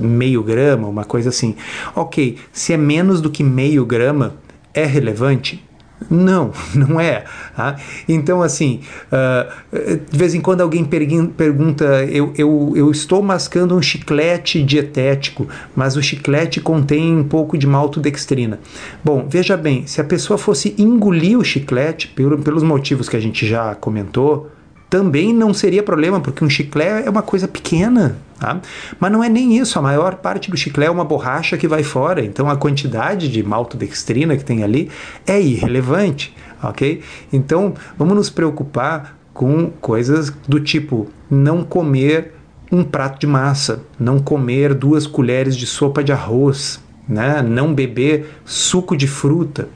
meio 0.00 0.42
grama, 0.42 0.88
uma 0.88 1.04
coisa 1.04 1.28
assim. 1.28 1.54
Ok, 1.94 2.38
se 2.50 2.72
é 2.72 2.78
menos 2.78 3.20
do 3.20 3.28
que 3.28 3.44
meio 3.44 3.84
grama, 3.84 4.36
é 4.72 4.86
relevante? 4.86 5.62
Não, 6.10 6.52
não 6.74 7.00
é. 7.00 7.24
Tá? 7.56 7.76
Então, 8.08 8.42
assim, 8.42 8.80
uh, 9.10 10.00
de 10.10 10.18
vez 10.18 10.34
em 10.34 10.40
quando 10.40 10.60
alguém 10.60 10.84
pergunta: 10.84 11.84
eu, 12.04 12.32
eu, 12.36 12.72
eu 12.76 12.90
estou 12.90 13.22
mascando 13.22 13.74
um 13.74 13.82
chiclete 13.82 14.62
dietético, 14.62 15.48
mas 15.74 15.96
o 15.96 16.02
chiclete 16.02 16.60
contém 16.60 17.16
um 17.16 17.24
pouco 17.24 17.56
de 17.56 17.66
maltodextrina. 17.66 18.60
Bom, 19.04 19.26
veja 19.28 19.56
bem, 19.56 19.86
se 19.86 20.00
a 20.00 20.04
pessoa 20.04 20.38
fosse 20.38 20.74
engolir 20.78 21.38
o 21.38 21.44
chiclete, 21.44 22.08
pelo, 22.08 22.38
pelos 22.38 22.62
motivos 22.62 23.08
que 23.08 23.16
a 23.16 23.20
gente 23.20 23.46
já 23.46 23.74
comentou, 23.74 24.51
também 24.92 25.32
não 25.32 25.54
seria 25.54 25.82
problema, 25.82 26.20
porque 26.20 26.44
um 26.44 26.50
chiclete 26.50 27.06
é 27.06 27.10
uma 27.10 27.22
coisa 27.22 27.48
pequena. 27.48 28.18
Tá? 28.38 28.60
Mas 29.00 29.10
não 29.10 29.24
é 29.24 29.28
nem 29.30 29.56
isso, 29.56 29.78
a 29.78 29.82
maior 29.82 30.16
parte 30.16 30.50
do 30.50 30.56
chiclete 30.56 30.90
é 30.90 30.92
uma 30.92 31.02
borracha 31.02 31.56
que 31.56 31.66
vai 31.66 31.82
fora, 31.82 32.22
então 32.22 32.46
a 32.50 32.56
quantidade 32.56 33.28
de 33.28 33.42
maltodextrina 33.42 34.36
que 34.36 34.44
tem 34.44 34.62
ali 34.62 34.90
é 35.26 35.40
irrelevante, 35.40 36.36
ok? 36.62 37.00
Então 37.32 37.72
vamos 37.96 38.14
nos 38.14 38.28
preocupar 38.28 39.16
com 39.32 39.70
coisas 39.80 40.28
do 40.46 40.60
tipo 40.60 41.08
não 41.30 41.64
comer 41.64 42.34
um 42.70 42.84
prato 42.84 43.18
de 43.18 43.26
massa, 43.26 43.82
não 43.98 44.18
comer 44.18 44.74
duas 44.74 45.06
colheres 45.06 45.56
de 45.56 45.64
sopa 45.64 46.04
de 46.04 46.12
arroz, 46.12 46.82
né? 47.08 47.40
não 47.40 47.72
beber 47.72 48.28
suco 48.44 48.94
de 48.94 49.06
fruta, 49.06 49.70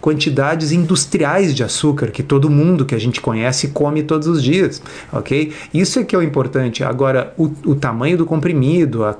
quantidades 0.00 0.72
industriais 0.72 1.54
de 1.54 1.62
açúcar 1.62 2.08
que 2.08 2.22
todo 2.22 2.48
mundo 2.48 2.84
que 2.84 2.94
a 2.94 2.98
gente 2.98 3.20
conhece 3.20 3.68
come 3.68 4.02
todos 4.02 4.26
os 4.26 4.42
dias, 4.42 4.82
ok? 5.12 5.52
Isso 5.72 5.98
é 5.98 6.04
que 6.04 6.14
é 6.14 6.18
o 6.18 6.22
importante. 6.22 6.82
Agora, 6.82 7.32
o, 7.36 7.50
o 7.64 7.74
tamanho 7.74 8.16
do 8.16 8.26
comprimido, 8.26 9.04
a, 9.04 9.16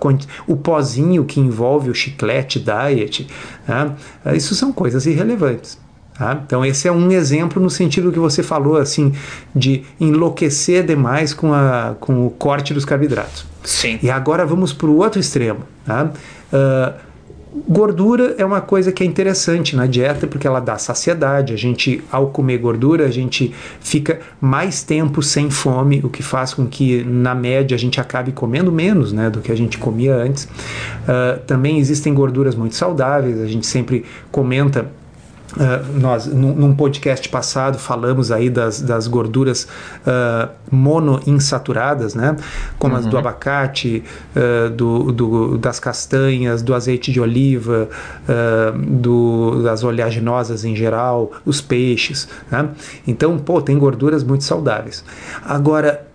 o 0.46 0.56
pozinho 0.56 1.24
que 1.24 1.40
envolve 1.40 1.90
o 1.90 1.94
chiclete 1.94 2.58
diet, 2.58 3.26
tá? 3.66 3.94
isso 4.34 4.54
são 4.54 4.72
coisas 4.72 5.06
irrelevantes. 5.06 5.78
Tá? 6.14 6.40
Então, 6.44 6.64
esse 6.64 6.86
é 6.86 6.92
um 6.92 7.10
exemplo 7.10 7.60
no 7.60 7.70
sentido 7.70 8.12
que 8.12 8.18
você 8.18 8.42
falou, 8.42 8.76
assim, 8.76 9.12
de 9.54 9.82
enlouquecer 9.98 10.84
demais 10.84 11.32
com, 11.32 11.52
a, 11.52 11.96
com 11.98 12.26
o 12.26 12.30
corte 12.30 12.74
dos 12.74 12.84
carboidratos. 12.84 13.46
Sim. 13.64 13.98
E 14.02 14.10
agora 14.10 14.44
vamos 14.44 14.72
para 14.72 14.88
o 14.88 14.96
outro 14.98 15.18
extremo. 15.18 15.60
Tá? 15.84 16.12
Uh, 16.52 17.12
Gordura 17.68 18.35
é 18.38 18.44
uma 18.44 18.62
coisa 18.62 18.90
que 18.90 19.03
é 19.03 19.07
interessante 19.07 19.76
na 19.76 19.87
dieta 19.87 20.26
porque 20.26 20.46
ela 20.46 20.59
dá 20.59 20.79
saciedade. 20.79 21.53
A 21.53 21.57
gente, 21.57 22.03
ao 22.11 22.29
comer 22.29 22.57
gordura, 22.57 23.05
a 23.05 23.11
gente 23.11 23.53
fica 23.79 24.20
mais 24.40 24.83
tempo 24.83 25.22
sem 25.22 25.50
fome, 25.50 26.00
o 26.03 26.09
que 26.09 26.22
faz 26.22 26.55
com 26.55 26.66
que, 26.66 27.05
na 27.05 27.35
média, 27.35 27.74
a 27.74 27.79
gente 27.79 28.00
acabe 28.00 28.33
comendo 28.33 28.72
menos 28.72 29.12
né, 29.12 29.29
do 29.29 29.40
que 29.40 29.53
a 29.53 29.57
gente 29.57 29.76
comia 29.76 30.14
antes. 30.14 30.44
Uh, 30.44 31.40
também 31.46 31.79
existem 31.79 32.14
gorduras 32.14 32.55
muito 32.55 32.74
saudáveis, 32.74 33.38
a 33.38 33.46
gente 33.46 33.66
sempre 33.66 34.05
comenta 34.31 34.87
Uh, 35.54 36.00
nós, 36.00 36.26
num, 36.26 36.54
num, 36.54 36.74
podcast 36.74 37.28
passado, 37.28 37.78
falamos 37.78 38.32
aí 38.32 38.48
das, 38.48 38.80
das 38.80 39.06
gorduras 39.06 39.64
uh, 40.06 40.48
monoinsaturadas, 40.70 42.14
né? 42.14 42.36
Como 42.78 42.94
uhum. 42.94 43.00
as 43.00 43.06
do 43.06 43.12
uhum. 43.12 43.20
abacate, 43.20 44.02
uh, 44.34 44.70
do, 44.70 45.12
do, 45.12 45.58
das 45.58 45.78
castanhas, 45.78 46.62
do 46.62 46.74
azeite 46.74 47.12
de 47.12 47.20
oliva, 47.20 47.88
do, 48.88 49.62
das 49.62 49.84
oleaginosas 49.84 50.64
em 50.64 50.74
geral, 50.74 51.32
os 51.44 51.60
peixes, 51.60 52.28
né? 52.50 52.70
Então, 53.06 53.38
pô, 53.38 53.60
tem 53.60 53.78
gorduras 53.78 54.24
muito 54.24 54.44
saudáveis. 54.44 55.04
Agora, 55.44 56.12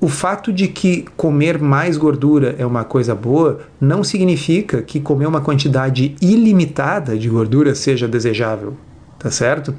o 0.00 0.08
fato 0.08 0.52
de 0.52 0.66
que 0.66 1.04
comer 1.16 1.58
mais 1.58 1.96
gordura 1.98 2.54
é 2.58 2.64
uma 2.64 2.84
coisa 2.84 3.14
boa 3.14 3.60
não 3.80 4.02
significa 4.02 4.80
que 4.80 4.98
comer 4.98 5.26
uma 5.26 5.42
quantidade 5.42 6.16
ilimitada 6.22 7.18
de 7.18 7.28
gordura 7.28 7.74
seja 7.74 8.08
desejável. 8.08 8.74
Tá 9.18 9.30
certo? 9.30 9.74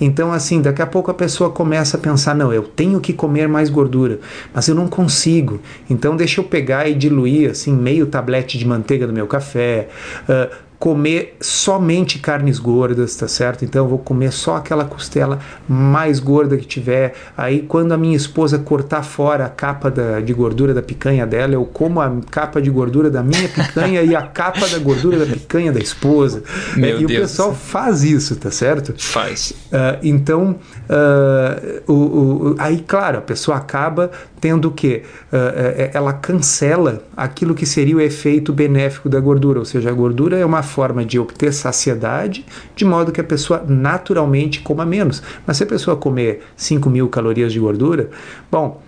Então, 0.00 0.32
assim, 0.32 0.62
daqui 0.62 0.80
a 0.80 0.86
pouco 0.86 1.10
a 1.10 1.14
pessoa 1.14 1.50
começa 1.50 1.98
a 1.98 2.00
pensar: 2.00 2.34
não, 2.34 2.50
eu 2.50 2.62
tenho 2.62 2.98
que 2.98 3.12
comer 3.12 3.46
mais 3.46 3.68
gordura, 3.68 4.20
mas 4.54 4.68
eu 4.68 4.74
não 4.74 4.88
consigo. 4.88 5.60
Então, 5.90 6.16
deixa 6.16 6.40
eu 6.40 6.44
pegar 6.44 6.88
e 6.88 6.94
diluir, 6.94 7.50
assim, 7.50 7.74
meio 7.74 8.06
tablete 8.06 8.56
de 8.56 8.66
manteiga 8.66 9.06
no 9.06 9.12
meu 9.12 9.26
café, 9.26 9.88
uh, 10.22 10.56
comer 10.78 11.36
somente 11.40 12.18
carnes 12.18 12.58
gordas, 12.58 13.16
tá 13.16 13.26
certo? 13.26 13.64
Então 13.64 13.84
eu 13.84 13.88
vou 13.88 13.98
comer 13.98 14.32
só 14.32 14.56
aquela 14.56 14.84
costela 14.84 15.38
mais 15.68 16.18
gorda 16.18 16.56
que 16.56 16.66
tiver. 16.66 17.14
Aí 17.36 17.62
quando 17.62 17.92
a 17.92 17.96
minha 17.96 18.16
esposa 18.16 18.58
cortar 18.58 19.02
fora 19.02 19.46
a 19.46 19.48
capa 19.48 19.90
da, 19.90 20.20
de 20.20 20.32
gordura 20.32 20.74
da 20.74 20.82
picanha 20.82 21.26
dela, 21.26 21.54
eu 21.54 21.64
como 21.64 22.00
a 22.00 22.12
capa 22.30 22.60
de 22.60 22.70
gordura 22.70 23.10
da 23.10 23.22
minha 23.22 23.48
picanha 23.48 24.02
e 24.02 24.14
a 24.14 24.22
capa 24.22 24.66
da 24.68 24.78
gordura 24.78 25.18
da 25.18 25.26
picanha 25.26 25.72
da 25.72 25.80
esposa. 25.80 26.42
Meu 26.76 27.00
e 27.00 27.06
Deus 27.06 27.18
o 27.18 27.22
pessoal 27.22 27.54
faz 27.54 28.02
isso, 28.02 28.36
tá 28.36 28.50
certo? 28.50 28.94
Faz. 28.98 29.50
Uh, 29.50 29.98
então, 30.02 30.58
uh, 30.88 31.92
o, 31.92 31.94
o, 31.94 32.56
aí 32.58 32.84
claro, 32.86 33.18
a 33.18 33.20
pessoa 33.20 33.56
acaba 33.56 34.10
tendo 34.40 34.70
que 34.70 35.02
uh, 35.32 35.90
ela 35.92 36.12
cancela 36.12 37.02
aquilo 37.16 37.54
que 37.54 37.66
seria 37.66 37.96
o 37.96 38.00
efeito 38.00 38.52
benéfico 38.52 39.08
da 39.08 39.20
gordura, 39.20 39.58
ou 39.58 39.64
seja, 39.64 39.90
a 39.90 39.92
gordura 39.92 40.36
é 40.36 40.44
uma 40.44 40.62
forma 40.62 41.04
de 41.04 41.18
obter 41.18 41.52
saciedade, 41.52 42.44
de 42.74 42.84
modo 42.84 43.12
que 43.12 43.20
a 43.20 43.24
pessoa 43.24 43.64
naturalmente 43.66 44.60
coma 44.60 44.84
menos. 44.84 45.22
Mas 45.46 45.56
se 45.56 45.64
a 45.64 45.66
pessoa 45.66 45.96
comer 45.96 46.42
5 46.56 46.88
mil 46.90 47.08
calorias 47.08 47.52
de 47.52 47.60
gordura, 47.60 48.10
bom, 48.50 48.85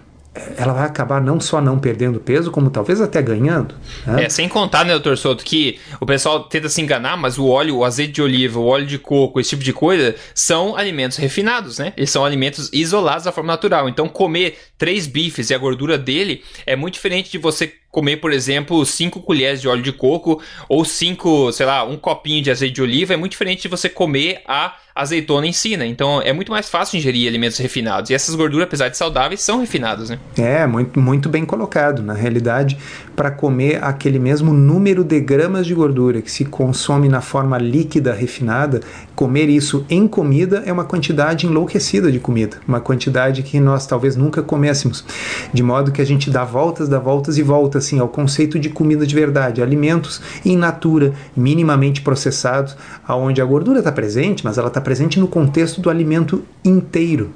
ela 0.56 0.72
vai 0.72 0.84
acabar 0.84 1.20
não 1.20 1.40
só 1.40 1.60
não 1.60 1.78
perdendo 1.78 2.20
peso, 2.20 2.50
como 2.50 2.70
talvez 2.70 3.00
até 3.00 3.20
ganhando. 3.22 3.74
Né? 4.06 4.24
É, 4.24 4.28
sem 4.28 4.48
contar, 4.48 4.84
né, 4.84 4.92
doutor 4.92 5.16
Souto, 5.16 5.44
que 5.44 5.78
o 6.00 6.06
pessoal 6.06 6.44
tenta 6.44 6.68
se 6.68 6.80
enganar, 6.80 7.16
mas 7.16 7.38
o 7.38 7.46
óleo, 7.46 7.76
o 7.76 7.84
azeite 7.84 8.12
de 8.12 8.22
oliva, 8.22 8.58
o 8.58 8.66
óleo 8.66 8.86
de 8.86 8.98
coco, 8.98 9.40
esse 9.40 9.50
tipo 9.50 9.64
de 9.64 9.72
coisa, 9.72 10.14
são 10.34 10.76
alimentos 10.76 11.16
refinados, 11.18 11.78
né? 11.78 11.92
Eles 11.96 12.10
são 12.10 12.24
alimentos 12.24 12.70
isolados 12.72 13.24
da 13.24 13.32
forma 13.32 13.52
natural. 13.52 13.88
Então, 13.88 14.08
comer 14.08 14.58
três 14.76 15.06
bifes 15.06 15.50
e 15.50 15.54
a 15.54 15.58
gordura 15.58 15.98
dele 15.98 16.42
é 16.66 16.76
muito 16.76 16.94
diferente 16.94 17.30
de 17.30 17.38
você 17.38 17.72
comer, 17.90 18.18
por 18.18 18.32
exemplo, 18.32 18.84
cinco 18.84 19.20
colheres 19.20 19.60
de 19.60 19.68
óleo 19.68 19.82
de 19.82 19.92
coco 19.92 20.40
ou 20.68 20.84
cinco, 20.84 21.50
sei 21.52 21.66
lá, 21.66 21.84
um 21.84 21.96
copinho 21.96 22.42
de 22.42 22.50
azeite 22.50 22.74
de 22.74 22.82
oliva. 22.82 23.14
É 23.14 23.16
muito 23.16 23.32
diferente 23.32 23.62
de 23.62 23.68
você 23.68 23.88
comer 23.88 24.42
a 24.46 24.74
azeitona 24.94 25.46
em 25.46 25.52
si, 25.52 25.76
né? 25.76 25.86
Então 25.86 26.20
é 26.20 26.32
muito 26.32 26.50
mais 26.50 26.68
fácil 26.68 26.98
ingerir 26.98 27.28
alimentos 27.28 27.56
refinados. 27.58 28.10
E 28.10 28.14
essas 28.14 28.34
gorduras, 28.34 28.66
apesar 28.66 28.88
de 28.88 28.96
saudáveis, 28.96 29.40
são 29.40 29.60
refinadas, 29.60 30.10
né? 30.10 30.18
É, 30.36 30.66
muito, 30.66 30.98
muito 30.98 31.28
bem 31.28 31.44
colocado. 31.44 32.02
Na 32.02 32.14
realidade, 32.14 32.76
para 33.14 33.30
comer 33.30 33.82
aquele 33.82 34.18
mesmo 34.18 34.52
número 34.52 35.04
de 35.04 35.20
gramas 35.20 35.66
de 35.66 35.74
gordura 35.74 36.20
que 36.20 36.30
se 36.30 36.44
consome 36.44 37.08
na 37.08 37.20
forma 37.20 37.56
líquida 37.58 38.12
refinada, 38.12 38.80
comer 39.14 39.48
isso 39.48 39.86
em 39.88 40.08
comida 40.08 40.64
é 40.66 40.72
uma 40.72 40.84
quantidade 40.84 41.46
enlouquecida 41.46 42.10
de 42.10 42.18
comida. 42.18 42.58
Uma 42.66 42.80
quantidade 42.80 43.44
que 43.44 43.60
nós 43.60 43.86
talvez 43.86 44.16
nunca 44.16 44.42
comêssemos. 44.42 45.04
De 45.52 45.62
modo 45.62 45.92
que 45.92 46.02
a 46.02 46.06
gente 46.06 46.28
dá 46.28 46.44
voltas, 46.44 46.88
dá 46.88 46.98
voltas 46.98 47.38
e 47.38 47.42
voltas 47.42 47.77
volta 47.78 47.88
assim 47.88 47.98
ao 47.98 48.08
conceito 48.08 48.58
de 48.58 48.68
comida 48.68 49.06
de 49.06 49.14
verdade, 49.14 49.62
alimentos 49.62 50.20
in 50.44 50.56
natura, 50.56 51.12
minimamente 51.36 52.02
processados, 52.02 52.76
aonde 53.06 53.40
a 53.40 53.44
gordura 53.44 53.78
está 53.78 53.92
presente, 53.92 54.44
mas 54.44 54.58
ela 54.58 54.68
está 54.68 54.80
presente 54.80 55.18
no 55.18 55.28
contexto 55.28 55.80
do 55.80 55.88
alimento 55.88 56.44
inteiro, 56.64 57.30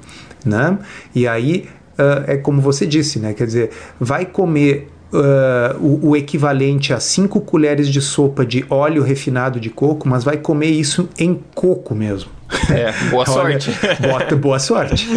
né? 0.45 0.77
E 1.15 1.27
aí 1.27 1.67
uh, 1.97 2.23
é 2.27 2.37
como 2.37 2.61
você 2.61 2.85
disse, 2.85 3.19
né? 3.19 3.33
Quer 3.33 3.47
dizer, 3.47 3.69
vai 3.99 4.25
comer 4.25 4.89
Uh, 5.13 5.77
o, 5.79 6.09
o, 6.09 6.15
equivalente 6.17 6.91
a 6.91 6.99
5 6.99 7.41
colheres 7.41 7.87
de 7.87 8.01
sopa 8.01 8.43
de 8.43 8.65
óleo 8.67 9.03
refinado 9.03 9.59
de 9.59 9.69
coco, 9.69 10.09
mas 10.09 10.23
vai 10.23 10.37
comer 10.37 10.71
isso 10.71 11.07
em 11.19 11.39
coco 11.53 11.93
mesmo. 11.93 12.31
É, 12.71 12.91
boa 13.11 13.23
sorte. 13.29 13.69
Olha, 14.11 14.35
boa 14.35 14.57
sorte. 14.57 15.07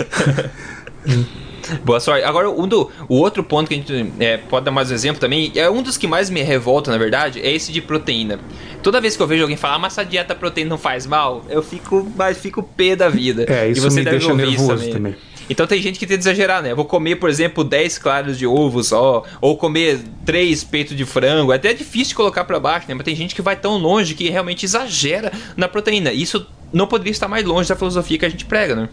Boa 1.85 2.00
sorte. 2.00 2.24
Agora, 2.24 2.50
um 2.50 2.66
do, 2.66 2.90
o 3.09 3.16
outro 3.16 3.42
ponto 3.42 3.68
que 3.68 3.74
a 3.74 3.76
gente 3.76 4.12
é, 4.18 4.37
pode 4.37 4.64
dar 4.64 4.70
mais 4.70 4.90
um 4.90 4.94
exemplo 4.94 5.20
também, 5.20 5.52
é 5.55 5.68
um 5.68 5.83
dos 5.83 5.96
que 5.96 6.07
mais 6.07 6.31
me 6.31 6.42
revolta, 6.42 6.90
na 6.90 6.98
verdade, 6.98 7.40
é 7.40 7.50
esse 7.50 7.72
de 7.72 7.81
proteína. 7.81 8.38
Toda 8.83 9.00
vez 9.00 9.16
que 9.16 9.22
eu 9.22 9.26
vejo 9.26 9.42
alguém 9.42 9.57
falar, 9.57 9.74
ah, 9.74 9.79
mas 9.79 9.92
essa 9.94 10.05
dieta 10.05 10.35
proteína 10.35 10.70
não 10.70 10.79
faz 10.79 11.07
mal, 11.07 11.44
eu 11.48 11.62
fico, 11.62 12.07
mas 12.16 12.38
fico 12.38 12.62
pé 12.62 12.94
da 12.94 13.09
vida. 13.09 13.46
É, 13.48 13.68
isso 13.68 13.81
e 13.81 13.90
você 13.90 13.98
me 13.98 14.05
deve 14.05 14.18
deixa 14.18 14.35
nervoso 14.35 14.76
também. 14.76 14.92
também. 14.92 15.16
Então 15.48 15.66
tem 15.66 15.81
gente 15.81 15.98
que 15.98 16.07
tenta 16.07 16.20
exagerar, 16.20 16.62
né? 16.62 16.72
Eu 16.72 16.76
vou 16.76 16.85
comer, 16.85 17.16
por 17.16 17.31
exemplo, 17.31 17.62
10 17.62 17.98
claros 17.98 18.37
de 18.37 18.46
ovo 18.46 18.83
só, 18.83 19.22
ou 19.40 19.57
comer 19.57 20.00
3 20.24 20.64
peitos 20.64 20.96
de 20.96 21.05
frango. 21.05 21.52
Até 21.52 21.70
é 21.70 21.74
difícil 21.74 22.16
colocar 22.16 22.44
para 22.44 22.59
baixo, 22.59 22.87
né? 22.88 22.94
Mas 22.94 23.05
tem 23.05 23.14
gente 23.14 23.35
que 23.35 23.42
vai 23.42 23.55
tão 23.55 23.76
longe 23.79 24.14
que 24.14 24.29
realmente 24.29 24.64
exagera 24.64 25.33
na 25.57 25.68
proteína. 25.68 26.12
Isso 26.12 26.46
não 26.72 26.87
poderia 26.87 27.12
estar 27.12 27.29
mais 27.29 27.44
longe 27.44 27.68
da 27.68 27.76
filosofia 27.76 28.18
que 28.18 28.26
a 28.26 28.29
gente 28.29 28.44
prega, 28.44 28.74
né? 28.74 28.88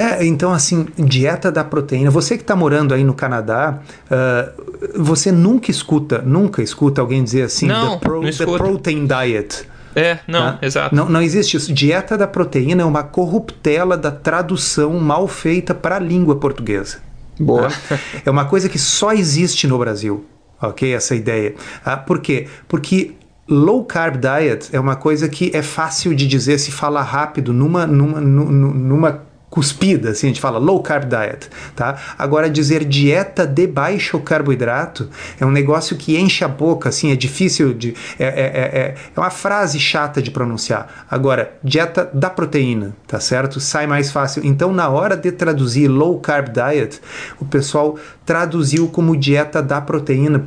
É, 0.00 0.24
então 0.24 0.50
assim, 0.50 0.86
dieta 0.96 1.52
da 1.52 1.62
proteína. 1.62 2.10
Você 2.10 2.38
que 2.38 2.42
está 2.42 2.56
morando 2.56 2.94
aí 2.94 3.04
no 3.04 3.12
Canadá, 3.12 3.80
uh, 4.10 5.02
você 5.02 5.30
nunca 5.30 5.70
escuta, 5.70 6.22
nunca 6.22 6.62
escuta 6.62 7.02
alguém 7.02 7.22
dizer 7.22 7.42
assim, 7.42 7.66
não, 7.66 7.98
the, 7.98 8.06
pro, 8.06 8.22
não 8.22 8.30
the 8.30 8.44
protein 8.46 9.06
diet. 9.06 9.68
É, 9.94 10.20
não, 10.26 10.52
tá? 10.52 10.58
exato. 10.62 10.94
Não, 10.94 11.06
não 11.06 11.20
existe 11.20 11.58
isso. 11.58 11.70
Dieta 11.74 12.16
da 12.16 12.26
proteína 12.26 12.80
é 12.80 12.84
uma 12.84 13.02
corruptela 13.02 13.94
da 13.94 14.10
tradução 14.10 14.98
mal 14.98 15.28
feita 15.28 15.74
para 15.74 15.96
a 15.96 15.98
língua 15.98 16.36
portuguesa. 16.36 16.98
Boa. 17.38 17.68
Tá? 17.68 17.98
É 18.24 18.30
uma 18.30 18.46
coisa 18.46 18.70
que 18.70 18.78
só 18.78 19.12
existe 19.12 19.66
no 19.66 19.78
Brasil, 19.78 20.24
ok? 20.62 20.94
Essa 20.94 21.14
ideia. 21.14 21.54
Ah, 21.84 21.98
por 21.98 22.20
quê? 22.20 22.46
Porque 22.66 23.12
low 23.46 23.84
carb 23.84 24.16
diet 24.16 24.70
é 24.72 24.80
uma 24.80 24.96
coisa 24.96 25.28
que 25.28 25.50
é 25.52 25.60
fácil 25.60 26.14
de 26.14 26.26
dizer, 26.26 26.58
se 26.58 26.70
fala 26.70 27.02
rápido, 27.02 27.52
numa, 27.52 27.86
numa, 27.86 28.20
numa 28.20 29.29
cuspida, 29.50 30.10
assim, 30.10 30.28
a 30.28 30.30
gente 30.30 30.40
fala 30.40 30.58
low 30.58 30.80
carb 30.80 31.08
diet, 31.08 31.50
tá? 31.74 31.98
Agora 32.16 32.48
dizer 32.48 32.84
dieta 32.84 33.44
de 33.44 33.66
baixo 33.66 34.20
carboidrato 34.20 35.10
é 35.40 35.44
um 35.44 35.50
negócio 35.50 35.96
que 35.96 36.16
enche 36.16 36.44
a 36.44 36.48
boca, 36.48 36.88
assim, 36.88 37.10
é 37.10 37.16
difícil 37.16 37.74
de 37.74 37.94
é, 38.16 38.24
é, 38.24 38.28
é, 38.28 38.94
é 39.14 39.20
uma 39.20 39.30
frase 39.30 39.80
chata 39.80 40.22
de 40.22 40.30
pronunciar. 40.30 41.04
Agora 41.10 41.52
dieta 41.64 42.08
da 42.14 42.30
proteína, 42.30 42.94
tá 43.08 43.18
certo? 43.18 43.58
Sai 43.58 43.88
mais 43.88 44.12
fácil. 44.12 44.46
Então 44.46 44.72
na 44.72 44.88
hora 44.88 45.16
de 45.16 45.32
traduzir 45.32 45.88
low 45.88 46.20
carb 46.20 46.50
diet, 46.50 47.00
o 47.40 47.44
pessoal 47.44 47.98
traduziu 48.24 48.86
como 48.86 49.16
dieta 49.16 49.60
da 49.60 49.80
proteína. 49.80 50.40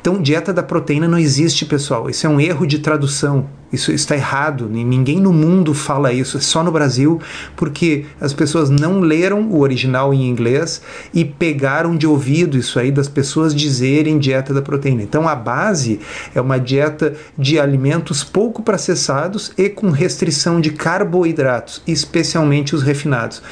Então 0.00 0.20
dieta 0.20 0.52
da 0.52 0.64
proteína 0.64 1.06
não 1.06 1.18
existe, 1.18 1.64
pessoal. 1.64 2.10
Isso 2.10 2.26
é 2.26 2.28
um 2.28 2.40
erro 2.40 2.66
de 2.66 2.80
tradução. 2.80 3.61
Isso 3.72 3.90
está 3.90 4.14
errado. 4.14 4.68
Ninguém 4.68 5.20
no 5.20 5.32
mundo 5.32 5.72
fala 5.72 6.12
isso, 6.12 6.36
é 6.36 6.40
só 6.40 6.62
no 6.62 6.70
Brasil, 6.70 7.20
porque 7.56 8.04
as 8.20 8.32
pessoas 8.32 8.68
não 8.68 9.00
leram 9.00 9.42
o 9.50 9.60
original 9.60 10.12
em 10.12 10.28
inglês 10.28 10.82
e 11.14 11.24
pegaram 11.24 11.96
de 11.96 12.06
ouvido 12.06 12.58
isso 12.58 12.78
aí 12.78 12.92
das 12.92 13.08
pessoas 13.08 13.54
dizerem 13.54 14.18
dieta 14.18 14.52
da 14.52 14.60
proteína. 14.60 15.02
Então 15.02 15.26
a 15.26 15.34
base 15.34 16.00
é 16.34 16.40
uma 16.40 16.58
dieta 16.58 17.14
de 17.38 17.58
alimentos 17.58 18.22
pouco 18.22 18.62
processados 18.62 19.52
e 19.56 19.68
com 19.68 19.90
restrição 19.90 20.60
de 20.60 20.70
carboidratos, 20.70 21.82
especialmente 21.86 22.74
os 22.74 22.82
refinados. 22.82 23.42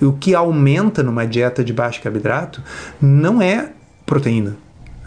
E 0.00 0.04
o 0.04 0.12
que 0.12 0.34
aumenta 0.34 1.02
numa 1.02 1.26
dieta 1.26 1.62
de 1.64 1.72
baixo 1.72 2.02
carboidrato 2.02 2.62
não 3.00 3.40
é 3.40 3.70
proteína, 4.06 4.56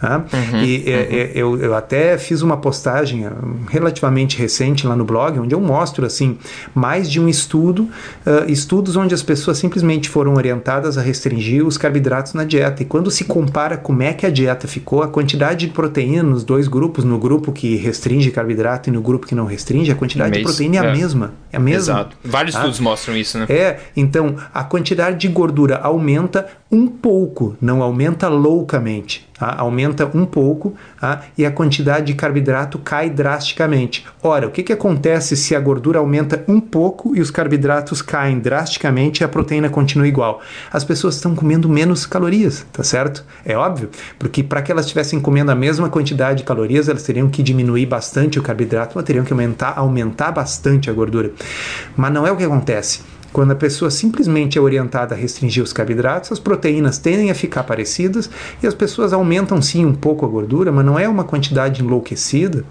Tá? 0.04 0.24
Uhum, 0.32 0.62
e 0.62 0.84
é, 0.86 0.96
uhum. 0.96 1.02
É, 1.10 1.30
eu, 1.34 1.60
eu 1.60 1.74
até 1.74 2.18
fiz 2.18 2.42
uma 2.42 2.56
postagem 2.56 3.26
ah, 3.26 3.32
relativamente 3.70 4.38
recente 4.38 4.86
lá 4.86 4.94
no 4.94 5.04
blog, 5.04 5.38
onde 5.38 5.54
eu 5.54 5.60
mostro 5.60 6.04
assim 6.04 6.38
mais 6.74 7.10
de 7.10 7.20
um 7.20 7.28
estudo, 7.28 7.88
uh, 8.26 8.50
estudos 8.50 8.96
onde 8.96 9.14
as 9.14 9.22
pessoas 9.22 9.58
simplesmente 9.58 10.08
foram 10.08 10.34
orientadas 10.34 10.98
a 10.98 11.02
restringir 11.02 11.66
os 11.66 11.78
carboidratos 11.78 12.34
na 12.34 12.44
dieta. 12.44 12.82
E 12.82 12.86
quando 12.86 13.10
se 13.10 13.24
compara 13.24 13.76
como 13.76 14.02
é 14.02 14.12
que 14.12 14.26
a 14.26 14.30
dieta 14.30 14.68
ficou, 14.68 15.02
a 15.02 15.08
quantidade 15.08 15.66
de 15.66 15.72
proteína 15.72 16.22
nos 16.22 16.44
dois 16.44 16.68
grupos, 16.68 17.04
no 17.04 17.18
grupo 17.18 17.52
que 17.52 17.76
restringe 17.76 18.30
carboidrato 18.30 18.90
e 18.90 18.92
no 18.92 19.00
grupo 19.00 19.26
que 19.26 19.34
não 19.34 19.46
restringe, 19.46 19.90
a 19.90 19.94
quantidade 19.94 20.36
de 20.36 20.42
proteína 20.42 20.76
é, 20.76 20.78
é 20.78 20.88
a 20.88 20.92
mesma. 20.92 21.32
É 21.52 21.56
a 21.56 21.60
mesma. 21.60 21.78
Exato. 21.78 22.16
Vários 22.24 22.54
tá? 22.54 22.60
estudos 22.60 22.80
mostram 22.80 23.16
isso, 23.16 23.38
né? 23.38 23.46
É, 23.48 23.78
então 23.96 24.36
a 24.52 24.64
quantidade 24.64 25.18
de 25.18 25.28
gordura 25.28 25.78
aumenta 25.78 26.46
um 26.74 26.88
pouco, 26.88 27.56
não 27.60 27.82
aumenta 27.82 28.28
loucamente. 28.28 29.28
Tá? 29.38 29.54
Aumenta 29.58 30.10
um 30.12 30.26
pouco 30.26 30.74
tá? 31.00 31.22
e 31.38 31.46
a 31.46 31.50
quantidade 31.50 32.06
de 32.06 32.14
carboidrato 32.14 32.78
cai 32.78 33.08
drasticamente. 33.08 34.04
Ora, 34.22 34.48
o 34.48 34.50
que, 34.50 34.62
que 34.62 34.72
acontece 34.72 35.36
se 35.36 35.54
a 35.54 35.60
gordura 35.60 36.00
aumenta 36.00 36.44
um 36.48 36.60
pouco 36.60 37.16
e 37.16 37.20
os 37.20 37.30
carboidratos 37.30 38.02
caem 38.02 38.40
drasticamente 38.40 39.22
e 39.22 39.24
a 39.24 39.28
proteína 39.28 39.68
continua 39.68 40.08
igual? 40.08 40.40
As 40.72 40.84
pessoas 40.84 41.14
estão 41.14 41.34
comendo 41.34 41.68
menos 41.68 42.06
calorias, 42.06 42.66
tá 42.72 42.82
certo? 42.82 43.24
É 43.44 43.56
óbvio, 43.56 43.90
porque 44.18 44.42
para 44.42 44.60
que 44.60 44.72
elas 44.72 44.86
estivessem 44.86 45.20
comendo 45.20 45.52
a 45.52 45.54
mesma 45.54 45.88
quantidade 45.88 46.38
de 46.38 46.44
calorias, 46.44 46.88
elas 46.88 47.04
teriam 47.04 47.28
que 47.28 47.42
diminuir 47.42 47.86
bastante 47.86 48.38
o 48.38 48.42
carboidrato, 48.42 48.94
mas 48.96 49.04
teriam 49.04 49.24
que 49.24 49.32
aumentar, 49.32 49.74
aumentar 49.76 50.32
bastante 50.32 50.90
a 50.90 50.92
gordura. 50.92 51.30
Mas 51.96 52.12
não 52.12 52.26
é 52.26 52.32
o 52.32 52.36
que 52.36 52.44
acontece. 52.44 53.00
Quando 53.34 53.50
a 53.50 53.56
pessoa 53.56 53.90
simplesmente 53.90 54.56
é 54.56 54.60
orientada 54.60 55.12
a 55.12 55.18
restringir 55.18 55.60
os 55.60 55.72
carboidratos, 55.72 56.30
as 56.30 56.38
proteínas 56.38 56.98
tendem 56.98 57.32
a 57.32 57.34
ficar 57.34 57.64
parecidas 57.64 58.30
e 58.62 58.66
as 58.66 58.74
pessoas 58.74 59.12
aumentam 59.12 59.60
sim 59.60 59.84
um 59.84 59.92
pouco 59.92 60.24
a 60.24 60.28
gordura, 60.28 60.70
mas 60.70 60.86
não 60.86 60.96
é 60.96 61.08
uma 61.08 61.24
quantidade 61.24 61.82
enlouquecida. 61.82 62.64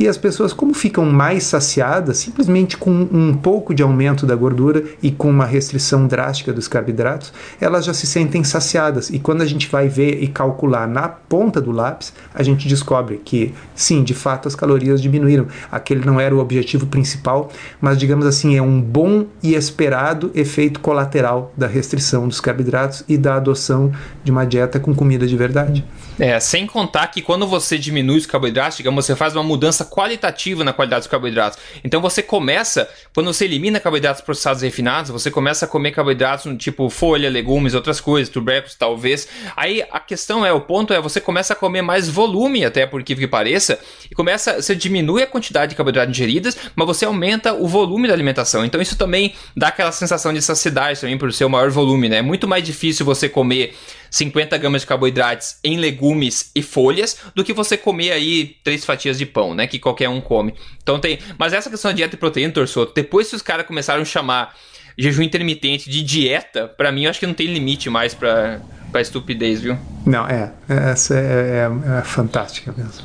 E 0.00 0.08
as 0.08 0.16
pessoas, 0.16 0.54
como 0.54 0.72
ficam 0.72 1.04
mais 1.04 1.44
saciadas, 1.44 2.16
simplesmente 2.16 2.78
com 2.78 2.90
um 2.90 3.34
pouco 3.34 3.74
de 3.74 3.82
aumento 3.82 4.24
da 4.24 4.34
gordura 4.34 4.84
e 5.02 5.10
com 5.10 5.28
uma 5.28 5.44
restrição 5.44 6.06
drástica 6.06 6.50
dos 6.50 6.66
carboidratos, 6.66 7.30
elas 7.60 7.84
já 7.84 7.92
se 7.92 8.06
sentem 8.06 8.42
saciadas. 8.42 9.10
E 9.10 9.18
quando 9.18 9.42
a 9.42 9.46
gente 9.46 9.68
vai 9.68 9.86
ver 9.86 10.22
e 10.22 10.28
calcular 10.28 10.88
na 10.88 11.08
ponta 11.08 11.60
do 11.60 11.70
lápis, 11.70 12.14
a 12.34 12.42
gente 12.42 12.66
descobre 12.66 13.20
que 13.22 13.52
sim, 13.74 14.02
de 14.02 14.14
fato 14.14 14.48
as 14.48 14.56
calorias 14.56 15.02
diminuíram. 15.02 15.46
Aquele 15.70 16.06
não 16.06 16.18
era 16.18 16.34
o 16.34 16.38
objetivo 16.38 16.86
principal, 16.86 17.50
mas 17.82 17.98
digamos 17.98 18.24
assim, 18.24 18.56
é 18.56 18.62
um 18.62 18.80
bom 18.80 19.26
e 19.42 19.54
esperado 19.54 20.05
efeito 20.34 20.80
colateral 20.80 21.52
da 21.56 21.66
restrição 21.66 22.28
dos 22.28 22.40
carboidratos 22.40 23.04
e 23.08 23.16
da 23.16 23.36
adoção 23.36 23.92
de 24.22 24.30
uma 24.30 24.44
dieta 24.44 24.78
com 24.78 24.94
comida 24.94 25.26
de 25.26 25.36
verdade. 25.36 25.84
É, 26.18 26.40
sem 26.40 26.66
contar 26.66 27.06
que 27.08 27.20
quando 27.20 27.46
você 27.46 27.76
diminui 27.76 28.16
os 28.16 28.26
carboidratos, 28.26 28.78
digamos, 28.78 29.04
você 29.04 29.14
faz 29.14 29.36
uma 29.36 29.42
mudança 29.42 29.84
qualitativa 29.84 30.64
na 30.64 30.72
qualidade 30.72 31.00
dos 31.00 31.10
carboidratos. 31.10 31.58
Então 31.84 32.00
você 32.00 32.22
começa, 32.22 32.88
quando 33.14 33.26
você 33.26 33.44
elimina 33.44 33.78
carboidratos 33.78 34.22
processados 34.22 34.62
e 34.62 34.66
refinados, 34.66 35.10
você 35.10 35.30
começa 35.30 35.66
a 35.66 35.68
comer 35.68 35.90
carboidratos 35.90 36.46
no 36.46 36.56
tipo 36.56 36.88
folha, 36.88 37.28
legumes, 37.28 37.74
outras 37.74 38.00
coisas, 38.00 38.32
tubérculos, 38.32 38.74
talvez. 38.74 39.28
Aí 39.54 39.84
a 39.90 40.00
questão 40.00 40.44
é, 40.44 40.52
o 40.52 40.60
ponto 40.60 40.94
é, 40.94 41.00
você 41.00 41.20
começa 41.20 41.52
a 41.52 41.56
comer 41.56 41.82
mais 41.82 42.08
volume, 42.08 42.64
até 42.64 42.86
por 42.86 43.02
que 43.02 43.26
pareça, 43.26 43.78
e 44.10 44.14
começa, 44.14 44.62
você 44.62 44.74
diminui 44.74 45.22
a 45.22 45.26
quantidade 45.26 45.70
de 45.70 45.76
carboidratos 45.76 46.16
ingeridas, 46.16 46.56
mas 46.74 46.86
você 46.86 47.04
aumenta 47.04 47.52
o 47.52 47.68
volume 47.68 48.08
da 48.08 48.14
alimentação. 48.14 48.64
Então 48.64 48.80
isso 48.80 48.96
também 48.96 49.34
dá 49.54 49.68
aquela 49.68 49.92
sensação 49.92 50.32
de 50.32 50.40
saciedade 50.40 51.00
também 51.00 51.18
por 51.18 51.32
ser 51.32 51.44
o 51.44 51.50
maior 51.50 51.70
volume, 51.70 52.08
né? 52.08 52.18
É 52.18 52.22
muito 52.22 52.48
mais 52.48 52.64
difícil 52.64 53.04
você 53.04 53.28
comer 53.28 53.74
50 54.16 54.56
gramas 54.56 54.80
de 54.80 54.86
carboidratos 54.86 55.56
em 55.62 55.76
legumes 55.76 56.50
e 56.54 56.62
folhas 56.62 57.18
do 57.34 57.44
que 57.44 57.52
você 57.52 57.76
comer 57.76 58.12
aí 58.12 58.56
três 58.64 58.84
fatias 58.84 59.18
de 59.18 59.26
pão, 59.26 59.54
né? 59.54 59.66
Que 59.66 59.78
qualquer 59.78 60.08
um 60.08 60.22
come. 60.22 60.54
Então 60.82 60.98
tem. 60.98 61.18
Mas 61.38 61.52
essa 61.52 61.68
questão 61.68 61.90
de 61.90 61.98
dieta 61.98 62.14
e 62.14 62.18
proteína, 62.18 62.52
torçou, 62.52 62.90
depois 62.94 63.28
que 63.28 63.36
os 63.36 63.42
caras 63.42 63.66
começaram 63.66 64.00
a 64.00 64.04
chamar 64.06 64.56
jejum 64.96 65.22
intermitente 65.22 65.90
de 65.90 66.02
dieta, 66.02 66.66
para 66.66 66.90
mim 66.90 67.04
eu 67.04 67.10
acho 67.10 67.20
que 67.20 67.26
não 67.26 67.34
tem 67.34 67.46
limite 67.46 67.90
mais 67.90 68.14
pra, 68.14 68.60
pra 68.90 69.02
estupidez, 69.02 69.60
viu? 69.60 69.76
Não, 70.06 70.26
é. 70.26 70.50
Essa 70.66 71.14
é, 71.14 71.68
é, 71.68 71.98
é 71.98 72.02
fantástica 72.02 72.72
mesmo. 72.74 73.04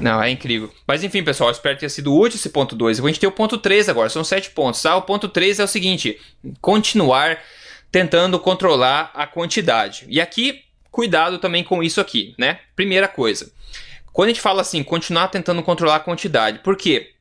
Não, 0.00 0.20
é 0.20 0.28
incrível. 0.28 0.72
Mas 0.86 1.04
enfim, 1.04 1.22
pessoal, 1.22 1.52
espero 1.52 1.78
ter 1.78 1.88
sido 1.88 2.12
útil 2.12 2.36
esse 2.36 2.48
ponto 2.48 2.74
2. 2.74 2.98
A 2.98 3.06
gente 3.06 3.20
tem 3.20 3.28
o 3.28 3.32
ponto 3.32 3.58
3 3.58 3.88
agora, 3.88 4.08
são 4.08 4.24
7 4.24 4.50
pontos, 4.50 4.82
tá? 4.82 4.96
O 4.96 5.02
ponto 5.02 5.28
3 5.28 5.60
é 5.60 5.64
o 5.64 5.68
seguinte: 5.68 6.18
continuar 6.60 7.38
tentando 7.90 8.38
controlar 8.38 9.10
a 9.14 9.26
quantidade. 9.26 10.04
E 10.08 10.20
aqui, 10.20 10.64
cuidado 10.90 11.38
também 11.38 11.64
com 11.64 11.82
isso 11.82 12.00
aqui, 12.00 12.34
né? 12.38 12.60
Primeira 12.76 13.08
coisa. 13.08 13.50
Quando 14.12 14.30
a 14.30 14.32
gente 14.32 14.40
fala 14.40 14.62
assim, 14.62 14.82
continuar 14.82 15.28
tentando 15.28 15.62
controlar 15.62 15.96
a 15.96 16.00
quantidade, 16.00 16.58
por 16.58 16.76
quê? 16.76 17.12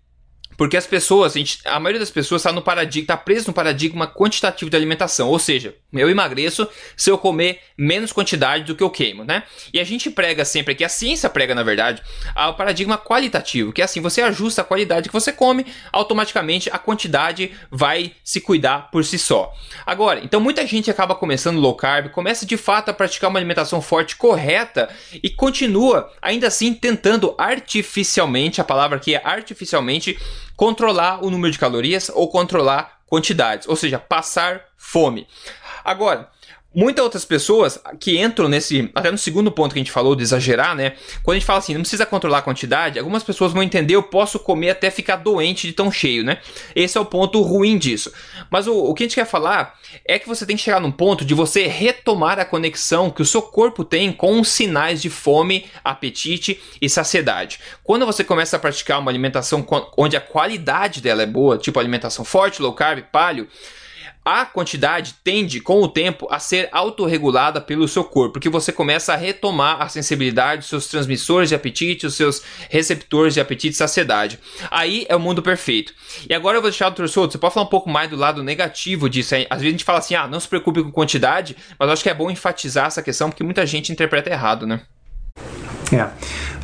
Porque 0.57 0.75
as 0.75 0.87
pessoas, 0.87 1.33
a, 1.33 1.37
gente, 1.37 1.59
a 1.63 1.79
maioria 1.79 1.99
das 1.99 2.09
pessoas 2.09 2.41
está 2.41 2.51
no 2.51 2.63
paradigma, 2.63 3.03
está 3.03 3.15
preso 3.15 3.47
no 3.47 3.53
paradigma 3.53 4.07
quantitativo 4.07 4.71
de 4.71 4.75
alimentação. 4.75 5.29
Ou 5.29 5.37
seja, 5.37 5.75
eu 5.93 6.09
emagreço 6.09 6.67
se 6.95 7.11
eu 7.11 7.17
comer 7.17 7.59
menos 7.77 8.11
quantidade 8.11 8.63
do 8.63 8.75
que 8.75 8.83
eu 8.83 8.89
queimo, 8.89 9.23
né? 9.23 9.43
E 9.71 9.79
a 9.79 9.83
gente 9.83 10.09
prega 10.09 10.43
sempre 10.43 10.73
que 10.73 10.83
a 10.83 10.89
ciência 10.89 11.29
prega, 11.29 11.53
na 11.53 11.61
verdade, 11.61 12.01
o 12.35 12.53
paradigma 12.53 12.97
qualitativo, 12.97 13.71
que 13.71 13.81
é 13.81 13.85
assim, 13.85 14.01
você 14.01 14.21
ajusta 14.21 14.61
a 14.61 14.65
qualidade 14.65 15.09
que 15.09 15.13
você 15.13 15.31
come, 15.31 15.65
automaticamente 15.91 16.69
a 16.71 16.79
quantidade 16.79 17.51
vai 17.69 18.13
se 18.23 18.41
cuidar 18.41 18.89
por 18.91 19.05
si 19.05 19.19
só. 19.19 19.53
Agora, 19.85 20.21
então 20.23 20.39
muita 20.39 20.65
gente 20.65 20.89
acaba 20.89 21.13
começando 21.13 21.59
low 21.59 21.75
carb, 21.75 22.09
começa 22.09 22.45
de 22.45 22.57
fato 22.57 22.89
a 22.89 22.93
praticar 22.93 23.29
uma 23.29 23.37
alimentação 23.37 23.79
forte 23.79 24.15
correta 24.15 24.89
e 25.21 25.29
continua 25.29 26.11
ainda 26.19 26.47
assim 26.47 26.73
tentando 26.73 27.35
artificialmente, 27.37 28.59
a 28.59 28.63
palavra 28.63 28.97
aqui 28.97 29.13
é 29.13 29.21
artificialmente 29.23 30.17
controlar 30.57 31.23
o 31.23 31.29
número 31.29 31.51
de 31.51 31.59
calorias 31.59 32.09
ou 32.13 32.27
controlar 32.27 32.99
quantidades, 33.05 33.67
ou 33.67 33.75
seja, 33.75 33.99
passar 33.99 34.65
fome. 34.75 35.27
Agora, 35.85 36.29
muitas 36.73 37.03
outras 37.03 37.25
pessoas 37.25 37.79
que 37.99 38.19
entram 38.19 38.47
nesse, 38.47 38.89
até 38.93 39.09
no 39.09 39.17
segundo 39.17 39.51
ponto 39.51 39.73
que 39.73 39.79
a 39.79 39.81
gente 39.81 39.91
falou 39.91 40.15
de 40.15 40.21
exagerar, 40.21 40.75
né? 40.75 40.93
Quando 41.23 41.35
a 41.35 41.39
gente 41.39 41.45
fala 41.45 41.59
assim, 41.59 41.73
não 41.73 41.81
precisa 41.81 42.05
controlar 42.05 42.39
a 42.39 42.41
quantidade, 42.41 42.99
algumas 42.99 43.23
pessoas 43.23 43.51
vão 43.51 43.63
entender, 43.63 43.95
eu 43.95 44.03
posso 44.03 44.37
comer 44.37 44.71
até 44.71 44.91
ficar 44.91 45.15
doente 45.15 45.65
de 45.65 45.73
tão 45.73 45.91
cheio, 45.91 46.23
né? 46.23 46.37
Esse 46.75 46.97
é 46.97 47.01
o 47.01 47.05
ponto 47.05 47.41
ruim 47.41 47.77
disso. 47.77 48.11
Mas 48.51 48.67
o, 48.67 48.75
o 48.75 48.93
que 48.93 49.03
a 49.03 49.05
gente 49.05 49.15
quer 49.15 49.25
falar 49.25 49.75
é 50.05 50.19
que 50.19 50.27
você 50.27 50.45
tem 50.45 50.55
que 50.55 50.61
chegar 50.61 50.79
num 50.79 50.91
ponto 50.91 51.25
de 51.25 51.33
você 51.33 51.67
retomar 51.67 52.39
a 52.39 52.45
conexão 52.45 53.09
que 53.09 53.21
o 53.21 53.25
seu 53.25 53.41
corpo 53.41 53.83
tem 53.83 54.11
com 54.11 54.39
os 54.39 54.49
sinais 54.49 55.01
de 55.01 55.09
fome, 55.09 55.65
apetite 55.83 56.61
e 56.81 56.89
saciedade. 56.89 57.59
Quando 57.83 58.05
você 58.05 58.23
começa 58.23 58.55
a 58.55 58.59
praticar 58.59 58.99
uma 58.99 59.09
alimentação 59.09 59.65
onde 59.97 60.15
a 60.15 60.21
qualidade 60.21 61.01
dela 61.01 61.23
é 61.23 61.25
boa, 61.25 61.57
tipo 61.57 61.79
alimentação 61.79 62.23
forte, 62.23 62.61
low 62.61 62.73
carb, 62.73 63.03
paleo, 63.11 63.47
a 64.27 64.45
quantidade 64.45 65.15
tende, 65.23 65.61
com 65.61 65.81
o 65.81 65.87
tempo, 65.87 66.27
a 66.29 66.37
ser 66.37 66.67
autorregulada 66.73 67.61
pelo 67.61 67.87
seu 67.87 68.03
corpo, 68.03 68.33
porque 68.33 68.49
você 68.49 68.73
começa 68.73 69.13
a 69.13 69.15
retomar 69.15 69.81
a 69.81 69.87
sensibilidade 69.87 70.59
dos 70.59 70.69
seus 70.69 70.87
transmissores 70.87 71.47
de 71.47 71.55
apetite, 71.55 72.05
os 72.05 72.15
seus 72.15 72.43
receptores 72.69 73.33
de 73.33 73.39
apetite 73.39 73.73
e 73.73 73.77
saciedade. 73.77 74.37
Aí 74.69 75.05
é 75.07 75.15
o 75.15 75.19
mundo 75.19 75.41
perfeito. 75.41 75.93
E 76.29 76.33
agora 76.33 76.57
eu 76.57 76.61
vou 76.61 76.69
deixar 76.69 76.89
o 76.89 76.91
Dr. 76.91 77.07
Souto, 77.07 77.31
você 77.31 77.37
pode 77.37 77.53
falar 77.53 77.65
um 77.65 77.69
pouco 77.69 77.89
mais 77.89 78.09
do 78.09 78.17
lado 78.17 78.43
negativo 78.43 79.09
disso. 79.09 79.33
Às 79.35 79.61
vezes 79.61 79.67
a 79.67 79.71
gente 79.71 79.85
fala 79.85 79.99
assim, 79.99 80.15
ah, 80.15 80.27
não 80.27 80.41
se 80.41 80.47
preocupe 80.49 80.83
com 80.83 80.91
quantidade, 80.91 81.55
mas 81.79 81.89
acho 81.89 82.03
que 82.03 82.09
é 82.09 82.13
bom 82.13 82.29
enfatizar 82.29 82.87
essa 82.87 83.01
questão, 83.01 83.29
porque 83.29 83.45
muita 83.45 83.65
gente 83.65 83.93
interpreta 83.93 84.29
errado, 84.29 84.67
né? 84.67 84.81
É. 85.93 86.09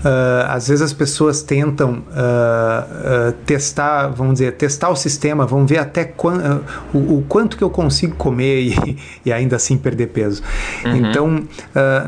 Uh, 0.03 0.49
às 0.49 0.67
vezes 0.67 0.81
as 0.81 0.91
pessoas 0.91 1.41
tentam 1.41 1.91
uh, 1.91 3.29
uh, 3.29 3.31
testar, 3.45 4.09
vamos 4.09 4.33
dizer, 4.33 4.51
testar 4.53 4.89
o 4.89 4.97
sistema, 4.97 5.45
vão 5.45 5.65
ver 5.65 5.77
até 5.77 6.03
quan, 6.03 6.61
o, 6.93 7.19
o, 7.19 7.25
quanto 7.27 7.55
que 7.55 7.63
eu 7.63 7.69
consigo 7.69 8.13
comer 8.15 8.63
e, 8.63 8.97
e 9.25 9.31
ainda 9.31 9.55
assim 9.55 9.77
perder 9.77 10.07
peso. 10.07 10.43
Uhum. 10.83 10.95
Então, 10.95 11.43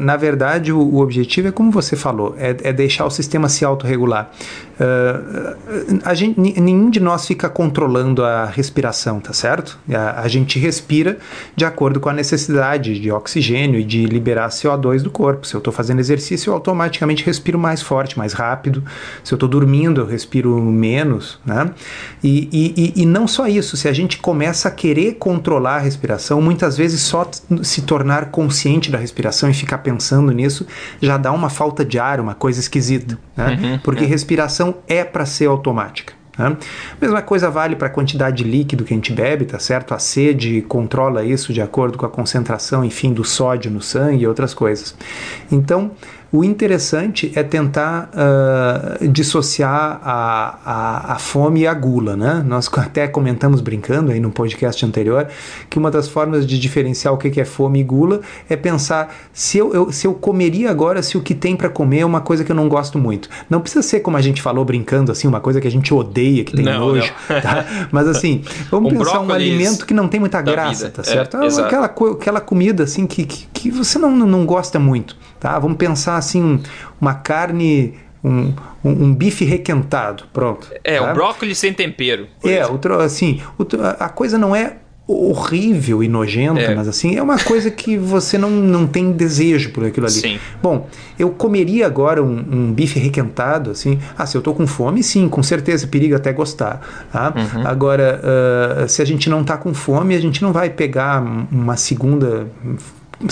na 0.02 0.18
verdade, 0.18 0.74
o, 0.74 0.80
o, 0.80 1.00
objetivo 1.00 1.48
é 1.48 1.52
como 1.52 1.72
você 1.72 1.96
falou, 1.96 2.36
é, 2.38 2.56
é 2.64 2.74
deixar 2.74 3.06
o 3.06 3.10
sistema 3.10 3.48
se 3.48 3.64
autorregular. 3.64 4.30
a 6.04 6.14
gente, 6.14 6.38
nenhum 6.60 6.90
de 6.90 7.00
nós 7.00 7.26
fica 7.26 7.48
controlando 7.48 8.26
a 8.26 8.46
respiração, 8.46 9.22
tá 9.22 9.32
certo? 9.32 9.80
A, 9.90 10.22
a 10.22 10.28
gente 10.28 10.60
respira 10.60 11.18
de 11.56 11.64
acordo 11.64 12.00
com 12.00 12.10
a 12.10 12.14
necessidade 12.14 13.00
de 13.00 13.10
oxigênio 13.12 13.80
e 13.80 13.84
de 13.84 14.06
liberar 14.06 14.50
CO2 14.50 15.02
do 15.02 15.10
corpo. 15.10 15.48
Se 15.48 15.56
eu 15.56 15.60
estou 15.60 15.72
fazendo 15.72 16.00
exercício, 16.00 16.50
eu 16.50 16.54
automaticamente 16.56 17.26
respiro 17.26 17.58
mais 17.58 17.85
forte, 17.86 18.18
mais 18.18 18.34
rápido. 18.34 18.84
Se 19.24 19.34
eu 19.34 19.36
estou 19.36 19.48
dormindo, 19.48 20.02
eu 20.02 20.06
respiro 20.06 20.60
menos, 20.62 21.40
né? 21.46 21.72
E, 22.24 22.50
e, 22.52 23.02
e 23.02 23.06
não 23.06 23.28
só 23.28 23.48
isso, 23.48 23.78
se 23.78 23.88
a 23.88 23.94
gente 23.94 24.18
começa 24.18 24.68
a 24.68 24.72
querer 24.72 25.14
controlar 25.14 25.78
a 25.78 25.80
respiração, 25.80 26.42
muitas 26.42 26.78
vezes 26.78 27.02
só 27.02 27.30
se 27.64 27.82
tornar 27.84 28.32
consciente 28.32 28.92
da 28.92 28.98
respiração 28.98 29.50
e 29.50 29.54
ficar 29.54 29.80
pensando 29.80 30.32
nisso 30.32 30.66
já 31.02 31.18
dá 31.18 31.32
uma 31.32 31.50
falta 31.50 31.86
de 31.86 32.00
ar, 32.00 32.20
uma 32.20 32.36
coisa 32.36 32.60
esquisita, 32.60 33.18
né? 33.36 33.60
Uhum, 33.62 33.80
Porque 33.80 34.04
é. 34.04 34.08
respiração 34.08 34.76
é 34.88 35.04
para 35.04 35.26
ser 35.26 35.46
automática. 35.46 36.14
Né? 36.38 36.58
Mesma 37.02 37.22
coisa 37.22 37.50
vale 37.50 37.76
para 37.76 37.88
a 37.88 37.90
quantidade 37.90 38.44
de 38.44 38.50
líquido 38.50 38.84
que 38.84 38.94
a 38.94 38.98
gente 38.98 39.14
bebe, 39.14 39.46
tá 39.46 39.60
certo? 39.60 39.94
A 39.94 40.00
sede 40.00 40.62
controla 40.62 41.24
isso 41.24 41.54
de 41.54 41.62
acordo 41.62 41.98
com 41.98 42.06
a 42.06 42.10
concentração, 42.10 42.84
enfim, 42.84 43.14
do 43.14 43.24
sódio 43.24 43.72
no 43.72 43.82
sangue 43.82 44.24
e 44.24 44.28
outras 44.28 44.54
coisas. 44.54 44.96
Então, 45.52 45.92
o 46.36 46.44
interessante 46.44 47.32
é 47.36 47.44
tentar 47.44 48.10
uh, 48.14 49.08
dissociar 49.08 50.02
a, 50.04 50.60
a, 50.66 51.14
a, 51.14 51.20
fome 51.20 51.62
e 51.62 51.68
a 51.68 51.74
gula, 51.74 52.16
né? 52.18 52.44
Nós 52.46 52.70
até 52.78 53.08
comentamos 53.08 53.62
brincando 53.62 54.12
aí 54.12 54.20
no 54.20 54.30
podcast 54.30 54.86
anterior 54.86 55.28
que 55.70 55.78
uma 55.78 55.90
das 55.90 56.08
formas 56.08 56.46
de 56.46 56.60
diferenciar 56.60 57.14
o 57.14 57.18
que 57.18 57.40
é 57.40 57.46
fome 57.46 57.80
e 57.80 57.84
gula 57.84 58.22
é 58.50 58.56
pensar 58.56 59.16
se 59.32 59.58
eu, 59.58 59.74
eu 59.74 59.92
se 59.92 60.06
eu 60.06 60.14
comeria 60.14 60.70
agora 60.70 61.02
se 61.02 61.18
o 61.18 61.22
que 61.22 61.34
tem 61.34 61.56
para 61.56 61.70
comer 61.70 62.00
é 62.00 62.06
uma 62.06 62.22
coisa 62.22 62.44
que 62.44 62.52
eu 62.52 62.56
não 62.56 62.68
gosto 62.68 63.00
muito. 63.00 63.30
Não 63.50 63.62
precisa 63.62 63.82
ser 63.82 64.02
como 64.02 64.18
a 64.18 64.22
gente 64.22 64.42
falou 64.42 64.66
brincando 64.66 65.12
assim, 65.12 65.28
uma 65.28 65.40
coisa 65.40 65.62
que 65.62 65.68
a 65.68 65.72
gente 65.72 65.94
odeia, 65.94 66.44
que 66.44 66.54
tem 66.54 66.66
não, 66.66 66.80
nojo, 66.80 67.14
não. 67.30 67.42
Tá? 67.42 67.66
Mas 67.92 68.08
assim, 68.08 68.44
vamos 68.70 68.92
um 68.92 68.98
pensar 68.98 69.22
um 69.22 69.32
alimento 69.32 69.86
que 69.86 69.94
não 69.94 70.08
tem 70.08 70.20
muita 70.20 70.42
graça, 70.42 70.86
vida. 70.86 70.92
tá 70.92 71.04
certo? 71.04 71.38
É, 71.38 71.62
aquela, 71.62 71.86
aquela 71.86 72.42
comida 72.42 72.84
assim 72.84 73.08
que, 73.08 73.26
que, 73.26 73.48
que 73.54 73.72
você 73.72 73.98
não, 73.98 74.12
não 74.12 74.46
gosta 74.46 74.78
muito, 74.80 75.16
tá? 75.40 75.58
Vamos 75.60 75.78
pensar 75.78 76.18
assim, 76.18 76.62
uma 77.00 77.14
carne 77.14 77.94
um, 78.24 78.54
um, 78.84 79.04
um, 79.06 79.14
bife 79.14 79.46
requentado, 79.46 80.24
pronto. 80.34 80.68
É, 80.84 81.00
tá? 81.00 81.12
o 81.12 81.14
brócolis 81.14 81.58
sem 81.58 81.74
tempero. 81.74 82.28
É, 82.44 82.66
outro, 82.66 83.00
assim, 83.00 83.42
outro, 83.58 83.80
a 83.84 84.10
coisa 84.10 84.38
não 84.38 84.56
é 84.56 84.78
horrível 85.08 86.04
e 86.04 86.08
nojenta, 86.08 86.62
é. 86.62 86.74
mas 86.74 86.88
assim, 86.88 87.16
é 87.16 87.22
uma 87.22 87.38
coisa 87.38 87.70
que 87.70 87.96
você 87.96 88.40
não, 88.40 88.50
não 88.50 88.88
tem 88.88 89.12
desejo 89.12 89.70
por 89.70 89.86
aquilo 89.86 90.08
ali. 90.08 90.16
Sim. 90.16 90.40
Bom, 90.64 90.90
eu 91.20 91.30
comeria 91.30 91.86
agora 91.86 92.24
um, 92.24 92.38
um, 92.52 92.74
bife 92.74 92.98
requentado, 92.98 93.70
assim, 93.70 94.00
ah, 94.18 94.26
se 94.26 94.36
eu 94.36 94.42
tô 94.42 94.54
com 94.56 94.66
fome, 94.66 95.04
sim, 95.04 95.30
com 95.30 95.44
certeza, 95.44 95.86
perigo 95.86 96.16
até 96.16 96.34
gostar, 96.34 97.08
tá? 97.12 97.32
Uhum. 97.36 97.68
Agora, 97.68 98.20
uh, 98.84 98.90
se 98.90 99.00
a 99.00 99.06
gente 99.06 99.30
não 99.30 99.44
tá 99.44 99.58
com 99.58 99.76
fome, 99.76 100.16
a 100.16 100.20
gente 100.20 100.42
não 100.42 100.52
vai 100.52 100.72
pegar 100.72 101.22
uma 101.52 101.78
segunda 101.78 102.48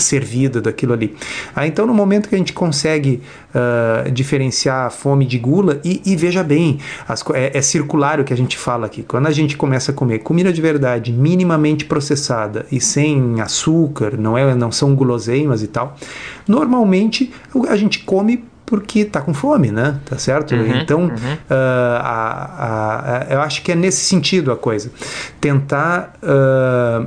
servida 0.02 0.60
daquilo 0.60 0.92
ali. 0.92 1.14
Ah, 1.54 1.66
então, 1.66 1.86
no 1.86 1.94
momento 1.94 2.28
que 2.28 2.34
a 2.34 2.38
gente 2.38 2.52
consegue 2.52 3.22
uh, 3.54 4.10
diferenciar 4.10 4.90
fome 4.90 5.26
de 5.26 5.38
gula, 5.38 5.80
e, 5.84 6.00
e 6.04 6.16
veja 6.16 6.42
bem, 6.42 6.78
as, 7.08 7.24
é, 7.32 7.56
é, 7.56 7.62
circular 7.62 8.20
o 8.20 8.24
que 8.24 8.32
a 8.32 8.36
gente 8.36 8.56
fala 8.56 8.86
aqui. 8.86 9.02
Quando 9.02 9.26
a 9.26 9.30
gente 9.30 9.56
começa 9.56 9.92
a 9.92 9.94
comer 9.94 10.20
comida 10.20 10.52
de 10.52 10.60
verdade, 10.60 11.12
minimamente 11.12 11.84
processada 11.84 12.66
e 12.70 12.80
sem 12.80 13.40
açúcar, 13.40 14.16
não, 14.18 14.36
é, 14.36 14.54
não 14.54 14.72
são 14.72 14.94
guloseimas 14.94 15.62
e 15.62 15.66
tal, 15.66 15.96
normalmente 16.46 17.32
a 17.68 17.76
gente 17.76 18.00
come 18.00 18.44
porque 18.66 19.00
está 19.00 19.20
com 19.20 19.34
fome, 19.34 19.70
né? 19.70 20.00
Tá 20.04 20.18
certo? 20.18 20.54
Uhum, 20.54 20.76
então, 20.80 21.00
uhum. 21.02 21.08
Uh, 21.08 21.98
a, 22.00 22.08
a, 22.58 23.18
a, 23.18 23.34
eu 23.34 23.40
acho 23.40 23.62
que 23.62 23.72
é 23.72 23.74
nesse 23.74 24.04
sentido 24.04 24.50
a 24.50 24.56
coisa. 24.56 24.90
Tentar. 25.40 26.14
Uh, 26.22 27.06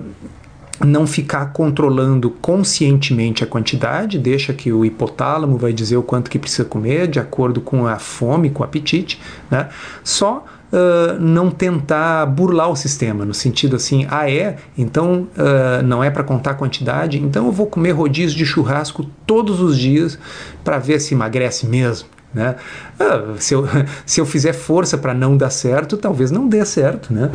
não 0.86 1.08
ficar 1.08 1.48
controlando 1.48 2.30
conscientemente 2.30 3.44
a 3.44 3.48
quantidade, 3.48 4.20
deixa 4.20 4.54
que 4.54 4.72
o 4.72 4.86
hipotálamo 4.86 5.58
vai 5.58 5.74
dizer 5.74 5.98
o 5.98 6.04
quanto 6.04 6.30
que 6.30 6.38
precisa 6.38 6.66
comer 6.66 7.08
de 7.08 7.20
acordo 7.20 7.62
com 7.62 7.88
a 7.88 7.98
fome, 7.98 8.50
com 8.50 8.62
o 8.62 8.66
apetite, 8.66 9.20
né? 9.50 9.70
Só 10.04 10.46
uh, 10.72 11.20
não 11.20 11.50
tentar 11.50 12.26
burlar 12.28 12.70
o 12.70 12.76
sistema, 12.76 13.26
no 13.26 13.34
sentido 13.34 13.76
assim, 13.76 14.06
ah 14.10 14.30
é, 14.30 14.58
então 14.78 15.28
uh, 15.38 15.84
não 15.84 16.04
é 16.04 16.10
para 16.10 16.24
contar 16.24 16.52
a 16.52 16.56
quantidade, 16.56 17.18
então 17.20 17.46
eu 17.46 17.52
vou 17.52 17.68
comer 17.68 17.92
rodízio 17.92 18.38
de 18.38 18.46
churrasco 18.46 19.06
todos 19.26 19.60
os 19.60 19.78
dias 19.78 20.18
para 20.64 20.78
ver 20.78 21.00
se 21.00 21.14
emagrece 21.14 21.66
mesmo. 21.66 22.17
Né? 22.38 22.56
Ah, 23.00 23.34
se, 23.40 23.56
eu, 23.56 23.68
se 24.06 24.22
eu 24.22 24.26
fizer 24.26 24.54
força 24.54 24.96
para 24.98 25.14
não 25.14 25.36
dar 25.36 25.50
certo, 25.50 25.98
talvez 25.98 26.30
não 26.30 26.48
dê 26.48 26.64
certo. 26.64 27.12
Né? 27.12 27.32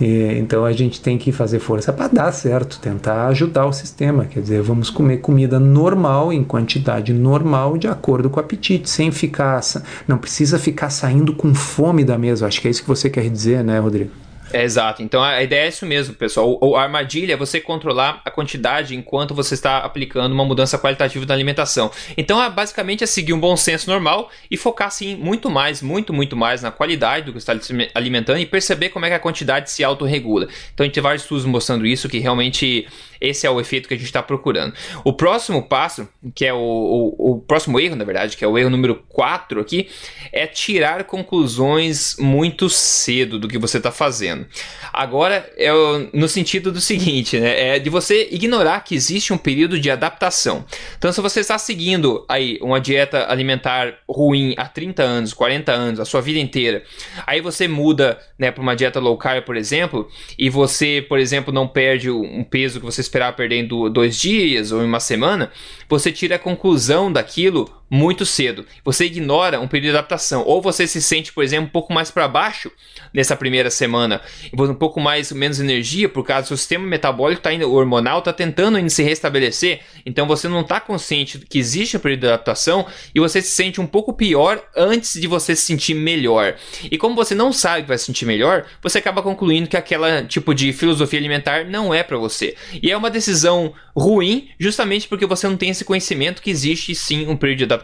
E, 0.00 0.38
então 0.38 0.64
a 0.64 0.72
gente 0.72 1.00
tem 1.00 1.18
que 1.18 1.30
fazer 1.30 1.58
força 1.58 1.92
para 1.92 2.08
dar 2.08 2.32
certo, 2.32 2.80
tentar 2.80 3.26
ajudar 3.28 3.66
o 3.66 3.72
sistema. 3.72 4.24
Quer 4.24 4.40
dizer, 4.40 4.62
vamos 4.62 4.88
comer 4.88 5.18
comida 5.18 5.60
normal, 5.60 6.32
em 6.32 6.42
quantidade 6.42 7.12
normal, 7.12 7.76
de 7.76 7.86
acordo 7.86 8.30
com 8.30 8.40
o 8.40 8.42
apetite, 8.42 8.88
sem 8.88 9.10
ficar. 9.10 9.60
Não 10.08 10.16
precisa 10.16 10.58
ficar 10.58 10.88
saindo 10.88 11.34
com 11.34 11.54
fome 11.54 12.02
da 12.02 12.16
mesa. 12.16 12.46
Acho 12.46 12.60
que 12.60 12.68
é 12.68 12.70
isso 12.70 12.82
que 12.82 12.88
você 12.88 13.10
quer 13.10 13.28
dizer, 13.28 13.62
né, 13.62 13.78
Rodrigo? 13.78 14.25
É, 14.56 14.64
exato. 14.64 15.02
Então 15.02 15.22
a 15.22 15.42
ideia 15.42 15.66
é 15.66 15.68
isso 15.68 15.84
mesmo, 15.84 16.14
pessoal. 16.14 16.58
O, 16.62 16.76
a 16.76 16.82
armadilha 16.82 17.34
é 17.34 17.36
você 17.36 17.60
controlar 17.60 18.22
a 18.24 18.30
quantidade 18.30 18.96
enquanto 18.96 19.34
você 19.34 19.52
está 19.52 19.80
aplicando 19.80 20.32
uma 20.32 20.46
mudança 20.46 20.78
qualitativa 20.78 21.26
da 21.26 21.34
alimentação. 21.34 21.90
Então, 22.16 22.42
é, 22.42 22.48
basicamente, 22.48 23.04
é 23.04 23.06
seguir 23.06 23.34
um 23.34 23.38
bom 23.38 23.54
senso 23.54 23.90
normal 23.90 24.30
e 24.50 24.56
focar, 24.56 24.90
sim, 24.90 25.14
muito 25.14 25.50
mais, 25.50 25.82
muito, 25.82 26.10
muito 26.10 26.34
mais 26.34 26.62
na 26.62 26.70
qualidade 26.70 27.26
do 27.26 27.32
que 27.32 27.38
está 27.38 27.52
alimentando 27.94 28.38
e 28.38 28.46
perceber 28.46 28.88
como 28.88 29.04
é 29.04 29.10
que 29.10 29.14
a 29.14 29.18
quantidade 29.18 29.70
se 29.70 29.84
autorregula. 29.84 30.48
Então, 30.72 30.84
a 30.84 30.86
gente 30.86 30.94
tem 30.94 31.02
vários 31.02 31.22
estudos 31.22 31.44
mostrando 31.44 31.84
isso, 31.84 32.08
que 32.08 32.18
realmente 32.18 32.88
esse 33.20 33.46
é 33.46 33.50
o 33.50 33.60
efeito 33.60 33.88
que 33.88 33.94
a 33.94 33.96
gente 33.96 34.06
está 34.06 34.22
procurando. 34.22 34.74
O 35.04 35.12
próximo 35.12 35.62
passo, 35.62 36.08
que 36.34 36.44
é 36.44 36.52
o, 36.52 36.58
o, 36.58 37.32
o, 37.32 37.40
próximo 37.40 37.78
erro, 37.80 37.96
na 37.96 38.04
verdade, 38.04 38.36
que 38.36 38.44
é 38.44 38.48
o 38.48 38.58
erro 38.58 38.70
número 38.70 39.02
4 39.08 39.60
aqui, 39.60 39.88
é 40.32 40.46
tirar 40.46 41.04
conclusões 41.04 42.16
muito 42.18 42.68
cedo 42.68 43.38
do 43.38 43.48
que 43.48 43.58
você 43.58 43.78
está 43.78 43.90
fazendo. 43.90 44.45
Agora, 44.92 45.48
é 45.56 45.70
no 46.12 46.28
sentido 46.28 46.72
do 46.72 46.80
seguinte, 46.80 47.38
né? 47.38 47.76
É 47.76 47.78
de 47.78 47.90
você 47.90 48.28
ignorar 48.30 48.80
que 48.80 48.94
existe 48.94 49.32
um 49.32 49.38
período 49.38 49.78
de 49.78 49.90
adaptação. 49.90 50.64
Então, 50.96 51.12
se 51.12 51.20
você 51.20 51.40
está 51.40 51.58
seguindo 51.58 52.24
aí 52.28 52.58
uma 52.60 52.80
dieta 52.80 53.30
alimentar 53.30 53.98
ruim 54.08 54.54
há 54.56 54.66
30 54.66 55.02
anos, 55.02 55.32
40 55.32 55.72
anos, 55.72 56.00
a 56.00 56.04
sua 56.04 56.20
vida 56.20 56.38
inteira, 56.38 56.82
aí 57.26 57.40
você 57.40 57.68
muda 57.68 58.18
né, 58.38 58.50
para 58.50 58.62
uma 58.62 58.76
dieta 58.76 59.00
low 59.00 59.16
carb, 59.16 59.44
por 59.44 59.56
exemplo, 59.56 60.08
e 60.38 60.48
você, 60.48 61.04
por 61.08 61.18
exemplo, 61.18 61.52
não 61.52 61.66
perde 61.68 62.10
um 62.10 62.44
peso 62.44 62.80
que 62.80 62.86
você 62.86 63.00
esperar 63.00 63.36
perder 63.36 63.56
em 63.56 63.66
dois 63.66 64.18
dias 64.18 64.72
ou 64.72 64.82
em 64.82 64.86
uma 64.86 65.00
semana, 65.00 65.50
você 65.88 66.10
tira 66.10 66.36
a 66.36 66.38
conclusão 66.38 67.12
daquilo 67.12 67.70
muito 67.90 68.26
cedo. 68.26 68.66
Você 68.84 69.04
ignora 69.04 69.60
um 69.60 69.68
período 69.68 69.92
de 69.92 69.98
adaptação. 69.98 70.42
Ou 70.44 70.60
você 70.60 70.86
se 70.86 71.00
sente, 71.00 71.32
por 71.32 71.44
exemplo, 71.44 71.66
um 71.66 71.70
pouco 71.70 71.92
mais 71.92 72.10
para 72.10 72.26
baixo 72.28 72.70
nessa 73.12 73.36
primeira 73.36 73.70
semana, 73.70 74.20
um 74.52 74.74
pouco 74.74 75.00
mais 75.00 75.32
menos 75.32 75.60
energia, 75.60 76.08
por 76.08 76.24
causa 76.24 76.42
do 76.42 76.48
seu 76.48 76.56
sistema 76.56 76.86
metabólico 76.86 77.42
tá 77.42 77.52
indo, 77.52 77.72
hormonal 77.72 78.18
está 78.18 78.32
tentando 78.32 78.76
ainda 78.76 78.90
se 78.90 79.02
restabelecer. 79.02 79.80
Então 80.04 80.26
você 80.26 80.48
não 80.48 80.60
está 80.60 80.80
consciente 80.80 81.38
que 81.38 81.58
existe 81.58 81.96
um 81.96 82.00
período 82.00 82.20
de 82.20 82.26
adaptação 82.26 82.86
e 83.14 83.20
você 83.20 83.40
se 83.40 83.50
sente 83.50 83.80
um 83.80 83.86
pouco 83.86 84.12
pior 84.12 84.62
antes 84.76 85.20
de 85.20 85.26
você 85.26 85.54
se 85.54 85.62
sentir 85.62 85.94
melhor. 85.94 86.56
E 86.90 86.98
como 86.98 87.14
você 87.14 87.34
não 87.34 87.52
sabe 87.52 87.82
que 87.82 87.88
vai 87.88 87.98
se 87.98 88.04
sentir 88.04 88.26
melhor, 88.26 88.66
você 88.82 88.98
acaba 88.98 89.22
concluindo 89.22 89.68
que 89.68 89.76
aquela 89.76 90.24
tipo 90.24 90.54
de 90.54 90.72
filosofia 90.72 91.18
alimentar 91.18 91.64
não 91.64 91.94
é 91.94 92.02
para 92.02 92.18
você. 92.18 92.54
E 92.82 92.90
é 92.90 92.96
uma 92.96 93.10
decisão 93.10 93.72
ruim, 93.96 94.50
justamente 94.60 95.08
porque 95.08 95.24
você 95.24 95.48
não 95.48 95.56
tem 95.56 95.70
esse 95.70 95.84
conhecimento 95.84 96.42
que 96.42 96.50
existe 96.50 96.94
sim 96.94 97.26
um 97.26 97.36
período 97.36 97.58
de 97.58 97.64
adaptação. 97.64 97.75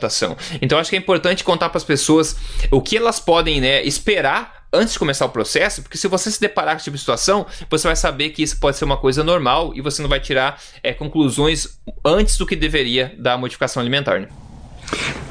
Então 0.61 0.79
acho 0.79 0.91
que 0.91 0.97
é 0.97 0.99
importante 0.99 1.45
contar 1.45 1.69
para 1.69 1.79
as 1.79 1.85
pessoas 1.85 2.37
o 2.71 2.81
que 2.81 2.97
elas 2.97 3.21
podem 3.21 3.61
né, 3.61 3.83
esperar 3.83 4.63
antes 4.73 4.95
de 4.95 4.99
começar 4.99 5.27
o 5.27 5.29
processo, 5.29 5.83
porque 5.83 5.99
se 5.99 6.09
você 6.09 6.31
se 6.31 6.41
deparar 6.41 6.75
com 6.75 6.77
esse 6.77 6.85
tipo 6.85 6.97
de 6.97 7.01
situação, 7.01 7.47
você 7.69 7.87
vai 7.87 7.97
saber 7.97 8.31
que 8.31 8.43
isso 8.43 8.59
pode 8.59 8.79
ser 8.79 8.87
uma 8.87 8.97
coisa 8.97 9.23
normal 9.23 9.73
e 9.75 9.83
você 9.83 10.01
não 10.01 10.09
vai 10.09 10.19
tirar 10.19 10.59
é, 10.83 10.95
conclusões 10.95 11.79
antes 12.03 12.39
do 12.39 12.47
que 12.47 12.57
deveria 12.57 13.15
da 13.19 13.37
modificação 13.37 13.83
alimentar. 13.83 14.19
Né? 14.19 14.29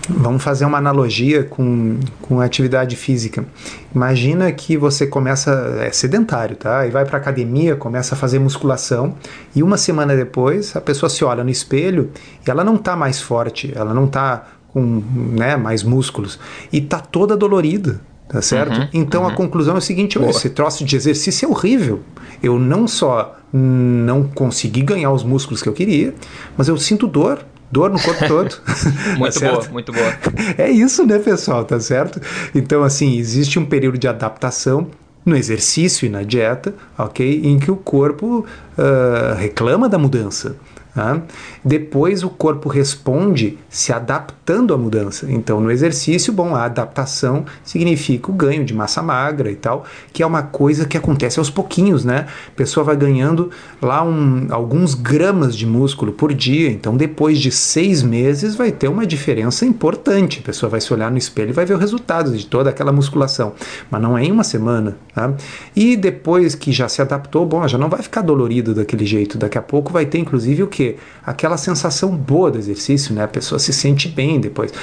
Vamos 0.10 0.44
fazer 0.44 0.66
uma 0.66 0.78
analogia 0.78 1.44
com, 1.44 2.00
com 2.22 2.42
atividade 2.42 2.96
física. 2.96 3.46
Imagina 3.94 4.52
que 4.52 4.76
você 4.76 5.06
começa, 5.08 5.78
é 5.80 5.92
sedentário, 5.92 6.56
tá? 6.56 6.86
E 6.86 6.90
vai 6.90 7.06
para 7.06 7.18
academia, 7.18 7.76
começa 7.76 8.16
a 8.16 8.18
fazer 8.18 8.40
musculação, 8.40 9.16
e 9.56 9.64
uma 9.64 9.78
semana 9.78 10.16
depois 10.16 10.76
a 10.76 10.82
pessoa 10.82 11.10
se 11.10 11.24
olha 11.24 11.44
no 11.44 11.50
espelho 11.50 12.12
e 12.46 12.50
ela 12.50 12.64
não 12.64 12.76
está 12.76 12.96
mais 12.96 13.22
forte, 13.22 13.72
ela 13.76 13.94
não 13.94 14.06
está 14.06 14.48
com 14.70 15.04
né, 15.14 15.56
mais 15.56 15.84
músculos, 15.84 16.40
e 16.72 16.78
está 16.78 17.00
toda 17.00 17.38
dolorida, 17.38 18.02
tá 18.28 18.42
certo? 18.42 18.80
Uhum, 18.80 18.88
então 18.94 19.24
uhum. 19.24 19.28
a 19.28 19.34
conclusão 19.34 19.76
é 19.76 19.78
o 19.78 19.82
seguinte: 19.82 20.18
esse 20.20 20.50
troço 20.50 20.84
de 20.84 20.96
exercício 20.96 21.46
é 21.46 21.50
horrível. 21.50 22.02
Eu 22.42 22.58
não 22.58 22.88
só 22.88 23.38
não 23.54 24.24
consegui 24.24 24.82
ganhar 24.82 25.12
os 25.12 25.24
músculos 25.24 25.62
que 25.62 25.68
eu 25.68 25.74
queria, 25.74 26.14
mas 26.58 26.70
eu 26.70 26.78
sinto 26.78 27.06
dor, 27.06 27.46
dor 27.72 27.90
no 27.90 28.00
corpo 28.00 28.28
todo. 28.28 28.56
muito 29.18 29.40
tá 29.40 29.52
boa, 29.52 29.68
muito 29.70 29.92
boa. 29.92 30.14
É 30.58 30.70
isso, 30.70 31.06
né, 31.06 31.20
pessoal? 31.20 31.64
Tá 31.64 31.80
certo? 31.80 32.22
Então, 32.54 32.84
assim, 32.84 33.18
existe 33.18 33.58
um 33.58 33.66
período 33.66 33.98
de 33.98 34.08
adaptação 34.08 34.88
no 35.26 35.36
exercício 35.36 36.06
e 36.06 36.10
na 36.10 36.24
dieta, 36.24 36.74
ok? 36.98 37.42
Em 37.44 37.60
que 37.60 37.72
o 37.72 37.76
corpo 37.76 38.46
uh, 38.78 39.36
reclama 39.38 39.88
da 39.88 39.98
mudança. 39.98 40.56
Tá? 40.94 41.22
Depois 41.64 42.22
o 42.22 42.30
corpo 42.30 42.68
responde 42.68 43.58
se 43.70 43.94
adaptando 43.94 44.74
à 44.74 44.78
mudança. 44.78 45.26
Então, 45.32 45.62
no 45.62 45.72
exercício, 45.72 46.34
bom, 46.34 46.54
a 46.54 46.66
adaptação 46.66 47.46
significa 47.64 48.30
o 48.30 48.34
ganho 48.34 48.66
de 48.66 48.74
massa 48.74 49.02
magra 49.02 49.50
e 49.50 49.56
tal, 49.56 49.86
que 50.12 50.22
é 50.22 50.26
uma 50.26 50.44
coisa 50.44 50.86
que 50.86 50.98
acontece 50.98 51.40
aos 51.40 51.50
pouquinhos, 51.50 52.04
né? 52.04 52.28
A 52.50 52.56
pessoa 52.58 52.84
vai 52.84 52.98
ganhando 52.98 53.50
lá 53.82 54.04
um, 54.04 54.48
alguns 54.50 54.94
gramas 54.94 55.56
de 55.56 55.66
músculo 55.66 56.12
por 56.12 56.34
dia. 56.34 56.70
Então, 56.70 56.98
depois 56.98 57.40
de 57.40 57.52
seis 57.52 58.04
meses, 58.04 58.56
vai 58.56 58.72
ter 58.72 58.90
uma 58.90 59.06
diferença 59.06 59.66
importante. 59.66 60.40
A 60.40 60.46
pessoa 60.46 60.70
vai 60.70 60.82
se 60.82 60.94
olhar 60.94 61.10
no 61.10 61.18
espelho 61.18 61.52
e 61.52 61.54
vai 61.54 61.66
ver 61.66 61.76
o 61.76 61.78
resultado 61.78 62.36
de 62.36 62.46
toda 62.46 62.70
aquela 62.70 62.92
musculação. 62.92 63.54
Mas 63.90 64.02
não 64.02 64.18
é 64.18 64.26
em 64.26 64.32
uma 64.32 64.44
semana. 64.44 64.98
Tá? 65.16 65.34
E 65.74 65.96
depois 65.96 66.54
que 66.54 66.74
já 66.74 66.90
se 66.90 67.02
adaptou, 67.02 67.46
bom, 67.46 67.66
já 67.66 67.78
não 67.78 67.90
vai 67.90 68.02
ficar 68.02 68.22
dolorido 68.22 68.74
daquele 68.76 69.06
jeito. 69.06 69.38
Daqui 69.38 69.58
a 69.58 69.62
pouco 69.62 69.94
vai 69.94 70.06
ter, 70.06 70.18
inclusive, 70.18 70.64
o 70.64 70.68
que? 70.68 70.81
Quê? 70.82 70.96
Aquela 71.26 71.58
sensação 71.58 72.16
boa 72.16 72.50
do 72.50 72.58
exercício, 72.58 73.14
né? 73.14 73.24
A 73.24 73.28
pessoa 73.28 73.60
se 73.60 73.72
sente 73.72 74.08
bem 74.08 74.40
depois. 74.40 74.74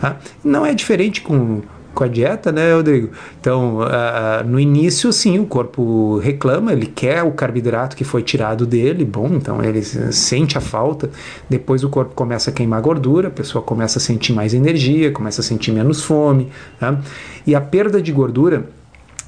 Tá? 0.00 0.16
Não 0.44 0.66
é 0.66 0.74
diferente 0.74 1.22
com, 1.22 1.62
com 1.94 2.04
a 2.04 2.08
dieta, 2.08 2.52
né, 2.52 2.74
Rodrigo? 2.74 3.10
Então, 3.40 3.78
uh, 3.78 4.46
no 4.46 4.60
início, 4.60 5.12
sim, 5.12 5.38
o 5.38 5.46
corpo 5.46 6.18
reclama, 6.18 6.72
ele 6.72 6.86
quer 6.86 7.22
o 7.22 7.32
carboidrato 7.32 7.96
que 7.96 8.04
foi 8.04 8.22
tirado 8.22 8.66
dele, 8.66 9.04
bom, 9.04 9.28
então 9.28 9.62
ele 9.62 9.82
sente 9.82 10.58
a 10.58 10.60
falta. 10.60 11.10
Depois 11.48 11.82
o 11.82 11.88
corpo 11.88 12.14
começa 12.14 12.50
a 12.50 12.52
queimar 12.52 12.82
gordura, 12.82 13.28
a 13.28 13.30
pessoa 13.30 13.62
começa 13.62 13.98
a 13.98 14.00
sentir 14.00 14.32
mais 14.32 14.52
energia, 14.52 15.10
começa 15.10 15.40
a 15.40 15.44
sentir 15.44 15.72
menos 15.72 16.02
fome. 16.02 16.50
Tá? 16.78 17.00
E 17.46 17.54
a 17.54 17.60
perda 17.60 18.02
de 18.02 18.12
gordura 18.12 18.68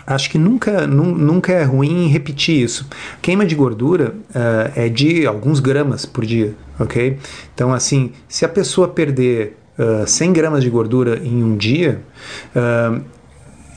acho 0.09 0.31
que 0.31 0.39
nunca, 0.39 0.87
nunca 0.87 1.53
é 1.53 1.63
ruim 1.63 2.09
repetir 2.09 2.63
isso. 2.63 2.89
Queima 3.21 3.45
de 3.45 3.55
gordura 3.55 4.15
uh, 4.31 4.73
é 4.75 4.89
de 4.89 5.27
alguns 5.27 5.61
gramas 5.61 6.07
por 6.07 6.25
dia, 6.25 6.55
ok? 6.81 7.19
Então, 7.55 7.75
assim, 7.75 8.13
se 8.27 8.45
a 8.45 8.49
pessoa 8.49 8.89
perder 8.89 9.59
uh, 9.79 10.03
eh, 10.03 10.07
100 10.07 10.33
gramas 10.33 10.63
de 10.63 10.71
gordura 10.71 11.21
em 11.23 11.45
um 11.45 11.57
dia, 11.57 12.01
uh, 12.57 13.03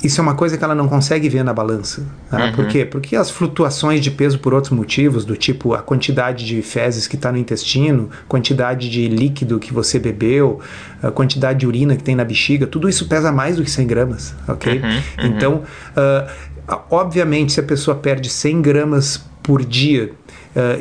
isso 0.03 0.19
é 0.19 0.23
uma 0.23 0.33
coisa 0.33 0.57
que 0.57 0.63
ela 0.63 0.73
não 0.73 0.87
consegue 0.87 1.29
ver 1.29 1.43
na 1.43 1.53
balança. 1.53 2.03
Tá? 2.29 2.45
Uhum. 2.45 2.51
Por 2.53 2.67
quê? 2.67 2.85
Porque 2.85 3.15
as 3.15 3.29
flutuações 3.29 4.01
de 4.01 4.09
peso 4.09 4.39
por 4.39 4.53
outros 4.53 4.71
motivos, 4.71 5.25
do 5.25 5.35
tipo 5.35 5.73
a 5.73 5.81
quantidade 5.81 6.45
de 6.45 6.61
fezes 6.61 7.07
que 7.07 7.15
está 7.15 7.31
no 7.31 7.37
intestino, 7.37 8.09
quantidade 8.27 8.89
de 8.89 9.07
líquido 9.07 9.59
que 9.59 9.73
você 9.73 9.99
bebeu, 9.99 10.59
a 11.03 11.11
quantidade 11.11 11.59
de 11.59 11.67
urina 11.67 11.95
que 11.95 12.03
tem 12.03 12.15
na 12.15 12.23
bexiga, 12.23 12.65
tudo 12.65 12.89
isso 12.89 13.07
pesa 13.07 13.31
mais 13.31 13.57
do 13.57 13.63
que 13.63 13.69
100 13.69 13.87
gramas, 13.87 14.35
ok? 14.47 14.79
Uhum, 14.79 14.89
uhum. 14.89 15.01
Então, 15.25 15.63
uh, 15.95 16.75
obviamente, 16.89 17.53
se 17.53 17.59
a 17.59 17.63
pessoa 17.63 17.95
perde 17.95 18.29
100 18.29 18.61
gramas 18.61 19.23
por 19.43 19.63
dia 19.63 20.11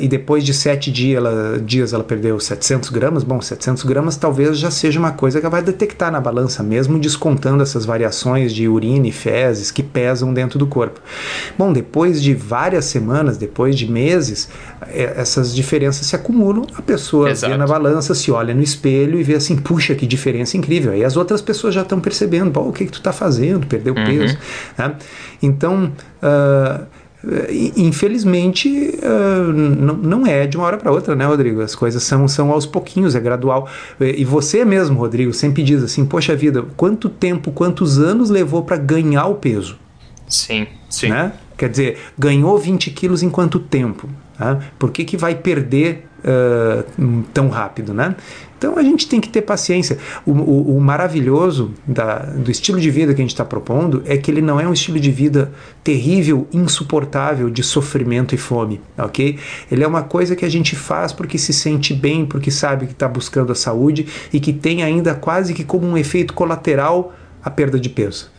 e 0.01 0.09
depois 0.09 0.45
de 0.45 0.53
sete 0.53 0.91
dia 0.91 1.19
ela, 1.19 1.61
dias 1.65 1.93
ela 1.93 2.03
perdeu 2.03 2.39
700 2.41 2.91
gramas, 2.91 3.23
bom, 3.23 3.41
700 3.41 3.85
gramas 3.85 4.17
talvez 4.17 4.59
já 4.59 4.71
seja 4.71 4.99
uma 4.99 5.13
coisa 5.13 5.39
que 5.39 5.47
ela 5.47 5.51
vai 5.51 5.63
detectar 5.63 6.11
na 6.11 6.21
balança, 6.21 6.63
mesmo 6.63 6.99
descontando 6.99 7.63
essas 7.63 7.85
variações 7.85 8.53
de 8.53 8.69
urina 8.69 9.07
e 9.07 9.13
fezes 9.13 9.71
que 9.71 9.83
pesam 9.83 10.35
dentro 10.35 10.59
do 10.59 10.67
corpo. 10.67 11.01
Bom, 11.57 11.73
depois 11.73 12.21
de 12.23 12.35
várias 12.35 12.87
semanas, 12.87 13.37
depois 13.37 13.77
de 13.77 13.91
meses, 13.91 14.49
é, 14.89 15.15
essas 15.17 15.55
diferenças 15.55 16.07
se 16.07 16.17
acumulam, 16.17 16.67
a 16.75 16.83
pessoa 16.83 17.31
Exato. 17.31 17.53
vê 17.53 17.59
na 17.59 17.67
balança, 17.67 18.15
se 18.15 18.31
olha 18.31 18.55
no 18.55 18.63
espelho 18.63 19.21
e 19.21 19.23
vê 19.23 19.35
assim, 19.35 19.57
puxa, 19.57 19.95
que 19.95 20.07
diferença 20.07 20.57
incrível. 20.57 20.93
Aí 20.93 21.05
as 21.05 21.17
outras 21.17 21.41
pessoas 21.41 21.75
já 21.75 21.83
estão 21.83 22.01
percebendo, 22.01 22.59
o 22.59 22.73
que, 22.73 22.87
que 22.87 22.93
tu 22.93 22.99
está 22.99 23.13
fazendo, 23.13 23.67
perdeu 23.67 23.95
uhum. 23.95 24.05
peso. 24.05 24.39
Né? 24.77 24.95
Então, 25.43 25.93
uh, 26.23 26.87
Infelizmente, 27.77 28.99
uh, 29.03 29.53
não 29.53 30.27
é 30.27 30.47
de 30.47 30.57
uma 30.57 30.67
hora 30.67 30.79
para 30.79 30.91
outra, 30.91 31.15
né, 31.15 31.27
Rodrigo? 31.27 31.61
As 31.61 31.75
coisas 31.75 32.03
são, 32.03 32.27
são 32.27 32.51
aos 32.51 32.65
pouquinhos, 32.65 33.15
é 33.15 33.21
gradual. 33.21 33.69
E 34.01 34.25
você 34.25 34.65
mesmo, 34.65 34.99
Rodrigo, 34.99 35.33
sempre 35.35 35.63
diz 35.63 35.83
assim: 35.83 36.07
Poxa 36.07 36.35
vida, 36.35 36.65
quanto 36.77 37.09
tempo, 37.11 37.53
quantos 37.53 37.99
anos 37.99 38.31
levou 38.31 38.63
para 38.63 38.79
ganhar 38.79 39.27
o 39.27 39.35
peso? 39.35 39.79
Sim, 40.27 40.67
sim. 40.89 41.09
Né? 41.09 41.33
Quer 41.59 41.69
dizer, 41.69 41.99
ganhou 42.19 42.57
20 42.57 42.91
quilos 42.93 43.23
em 43.23 43.29
quanto 43.29 43.59
tempo? 43.59 44.09
Tá? 44.39 44.59
Por 44.79 44.91
que, 44.91 45.05
que 45.05 45.17
vai 45.19 45.35
perder 45.35 46.07
uh, 46.21 47.23
tão 47.35 47.49
rápido, 47.49 47.93
né? 47.93 48.17
Então 48.61 48.77
a 48.77 48.83
gente 48.83 49.09
tem 49.09 49.23
que 49.23 49.29
ter 49.31 49.41
paciência. 49.41 49.97
O, 50.27 50.33
o, 50.33 50.77
o 50.77 50.81
maravilhoso 50.83 51.73
da, 51.87 52.19
do 52.19 52.51
estilo 52.51 52.79
de 52.79 52.91
vida 52.91 53.15
que 53.15 53.21
a 53.23 53.25
gente 53.25 53.31
está 53.33 53.45
propondo 53.45 54.03
é 54.05 54.19
que 54.19 54.31
ele 54.31 54.43
não 54.43 54.61
é 54.61 54.69
um 54.69 54.73
estilo 54.75 55.01
de 55.01 55.11
vida 55.11 55.51
terrível, 55.83 56.47
insuportável 56.53 57.49
de 57.49 57.63
sofrimento 57.63 58.35
e 58.35 58.39
fome, 58.39 58.79
ok? 58.99 59.39
Ele 59.73 59.83
é 59.83 59.89
uma 59.89 60.03
coisa 60.03 60.37
que 60.37 60.45
a 60.45 60.49
gente 60.51 60.77
faz 60.77 61.11
porque 61.11 61.39
se 61.39 61.55
sente 61.55 61.95
bem, 61.95 62.27
porque 62.27 62.51
sabe 62.51 62.85
que 62.85 62.93
está 62.93 63.09
buscando 63.09 63.51
a 63.51 63.55
saúde 63.55 64.07
e 64.31 64.39
que 64.39 64.53
tem 64.53 64.83
ainda 64.83 65.15
quase 65.15 65.55
que 65.55 65.65
como 65.65 65.87
um 65.87 65.97
efeito 65.97 66.35
colateral 66.35 67.15
a 67.43 67.49
perda 67.49 67.81
de 67.81 67.89
peso 67.89 68.31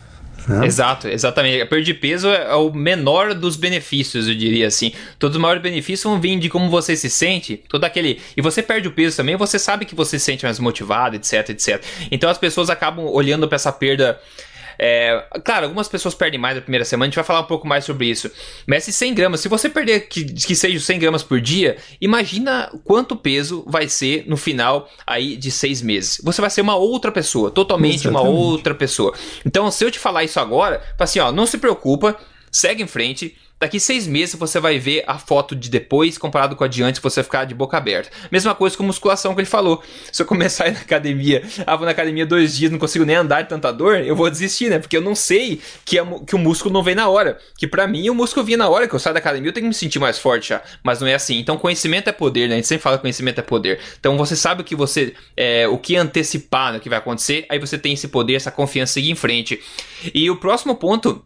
Né? 0.46 0.66
Exato, 0.66 1.08
exatamente. 1.08 1.60
A 1.60 1.66
perda 1.66 1.84
de 1.84 1.94
peso 1.94 2.28
é 2.28 2.54
o 2.54 2.72
menor 2.72 3.34
dos 3.34 3.56
benefícios, 3.56 4.28
eu 4.28 4.34
diria 4.34 4.66
assim. 4.66 4.92
Todos 5.18 5.36
os 5.36 5.42
maiores 5.42 5.62
benefícios 5.62 6.02
vão 6.02 6.20
vir 6.20 6.38
de 6.38 6.48
como 6.48 6.68
você 6.70 6.96
se 6.96 7.08
sente, 7.08 7.62
todo 7.68 7.84
aquele. 7.84 8.20
E 8.36 8.42
você 8.42 8.62
perde 8.62 8.88
o 8.88 8.92
peso 8.92 9.16
também, 9.16 9.36
você 9.36 9.58
sabe 9.58 9.84
que 9.84 9.94
você 9.94 10.18
se 10.18 10.24
sente 10.24 10.44
mais 10.44 10.58
motivado, 10.58 11.16
etc, 11.16 11.50
etc. 11.50 11.82
Então 12.10 12.28
as 12.28 12.38
pessoas 12.38 12.70
acabam 12.70 13.06
olhando 13.06 13.46
para 13.48 13.56
essa 13.56 13.72
perda 13.72 14.18
é, 14.84 15.24
claro, 15.44 15.66
algumas 15.66 15.86
pessoas 15.86 16.12
perdem 16.12 16.40
mais 16.40 16.56
na 16.56 16.60
primeira 16.60 16.84
semana, 16.84 17.04
a 17.04 17.08
gente 17.08 17.14
vai 17.14 17.22
falar 17.22 17.38
um 17.38 17.44
pouco 17.44 17.68
mais 17.68 17.84
sobre 17.84 18.06
isso. 18.06 18.28
Mas 18.66 18.82
se 18.82 18.92
100 18.92 19.14
gramas, 19.14 19.38
se 19.38 19.48
você 19.48 19.68
perder 19.68 20.08
que, 20.08 20.24
que 20.24 20.56
seja 20.56 20.80
100 20.80 20.98
gramas 20.98 21.22
por 21.22 21.40
dia, 21.40 21.76
imagina 22.00 22.68
quanto 22.82 23.14
peso 23.14 23.64
vai 23.64 23.88
ser 23.88 24.24
no 24.26 24.36
final 24.36 24.90
aí 25.06 25.36
de 25.36 25.52
seis 25.52 25.80
meses. 25.80 26.20
Você 26.24 26.40
vai 26.40 26.50
ser 26.50 26.62
uma 26.62 26.74
outra 26.74 27.12
pessoa, 27.12 27.48
totalmente 27.48 28.08
Exatamente. 28.08 28.28
uma 28.28 28.28
outra 28.28 28.74
pessoa. 28.74 29.14
Então, 29.46 29.70
se 29.70 29.84
eu 29.84 29.90
te 29.90 30.00
falar 30.00 30.24
isso 30.24 30.40
agora, 30.40 30.80
fala 30.80 31.04
assim, 31.04 31.20
ó, 31.20 31.30
não 31.30 31.46
se 31.46 31.58
preocupa, 31.58 32.18
segue 32.50 32.82
em 32.82 32.88
frente, 32.88 33.36
Daqui 33.62 33.78
seis 33.78 34.08
meses 34.08 34.34
você 34.34 34.58
vai 34.58 34.76
ver 34.80 35.04
a 35.06 35.20
foto 35.20 35.54
de 35.54 35.70
depois 35.70 36.18
comparado 36.18 36.56
com 36.56 36.64
a 36.64 36.66
de 36.66 36.82
antes, 36.82 37.00
você 37.00 37.22
ficar 37.22 37.44
de 37.44 37.54
boca 37.54 37.76
aberta. 37.76 38.10
Mesma 38.28 38.56
coisa 38.56 38.76
com 38.76 38.82
musculação 38.82 39.36
que 39.36 39.40
ele 39.40 39.46
falou. 39.46 39.80
Se 40.10 40.20
eu 40.20 40.26
começar 40.26 40.64
a 40.64 40.68
ir 40.68 40.72
na 40.72 40.80
academia, 40.80 41.44
ah, 41.64 41.76
vou 41.76 41.84
na 41.84 41.92
academia 41.92 42.26
dois 42.26 42.56
dias, 42.56 42.72
não 42.72 42.78
consigo 42.80 43.04
nem 43.04 43.14
andar 43.14 43.42
de 43.42 43.48
tanta 43.48 43.72
dor, 43.72 43.98
eu 43.98 44.16
vou 44.16 44.28
desistir, 44.28 44.68
né? 44.68 44.80
Porque 44.80 44.96
eu 44.96 45.00
não 45.00 45.14
sei 45.14 45.60
que, 45.84 45.96
a, 45.96 46.04
que 46.26 46.34
o 46.34 46.38
músculo 46.40 46.74
não 46.74 46.82
vem 46.82 46.96
na 46.96 47.08
hora. 47.08 47.38
Que 47.56 47.68
para 47.68 47.86
mim 47.86 48.10
o 48.10 48.14
músculo 48.16 48.44
vinha 48.44 48.58
na 48.58 48.68
hora 48.68 48.88
que 48.88 48.94
eu 48.96 48.98
saio 48.98 49.14
da 49.14 49.20
academia, 49.20 49.50
eu 49.50 49.52
tenho 49.52 49.66
que 49.66 49.68
me 49.68 49.74
sentir 49.74 50.00
mais 50.00 50.18
forte 50.18 50.48
já. 50.48 50.60
Mas 50.82 51.00
não 51.00 51.06
é 51.06 51.14
assim. 51.14 51.38
Então 51.38 51.56
conhecimento 51.56 52.08
é 52.08 52.12
poder, 52.12 52.48
né? 52.48 52.54
A 52.54 52.56
gente 52.56 52.66
sempre 52.66 52.82
fala 52.82 52.98
conhecimento 52.98 53.38
é 53.38 53.42
poder. 53.42 53.78
Então 54.00 54.18
você 54.18 54.34
sabe 54.34 54.62
o 54.62 54.64
que 54.64 54.74
você. 54.74 55.14
É, 55.36 55.68
o 55.68 55.78
que 55.78 55.94
antecipar 55.94 56.72
no 56.72 56.80
que 56.80 56.88
vai 56.88 56.98
acontecer, 56.98 57.46
aí 57.48 57.60
você 57.60 57.78
tem 57.78 57.92
esse 57.92 58.08
poder, 58.08 58.34
essa 58.34 58.50
confiança 58.50 58.94
seguir 58.94 59.12
em 59.12 59.14
frente. 59.14 59.60
E 60.12 60.28
o 60.28 60.34
próximo 60.34 60.74
ponto 60.74 61.24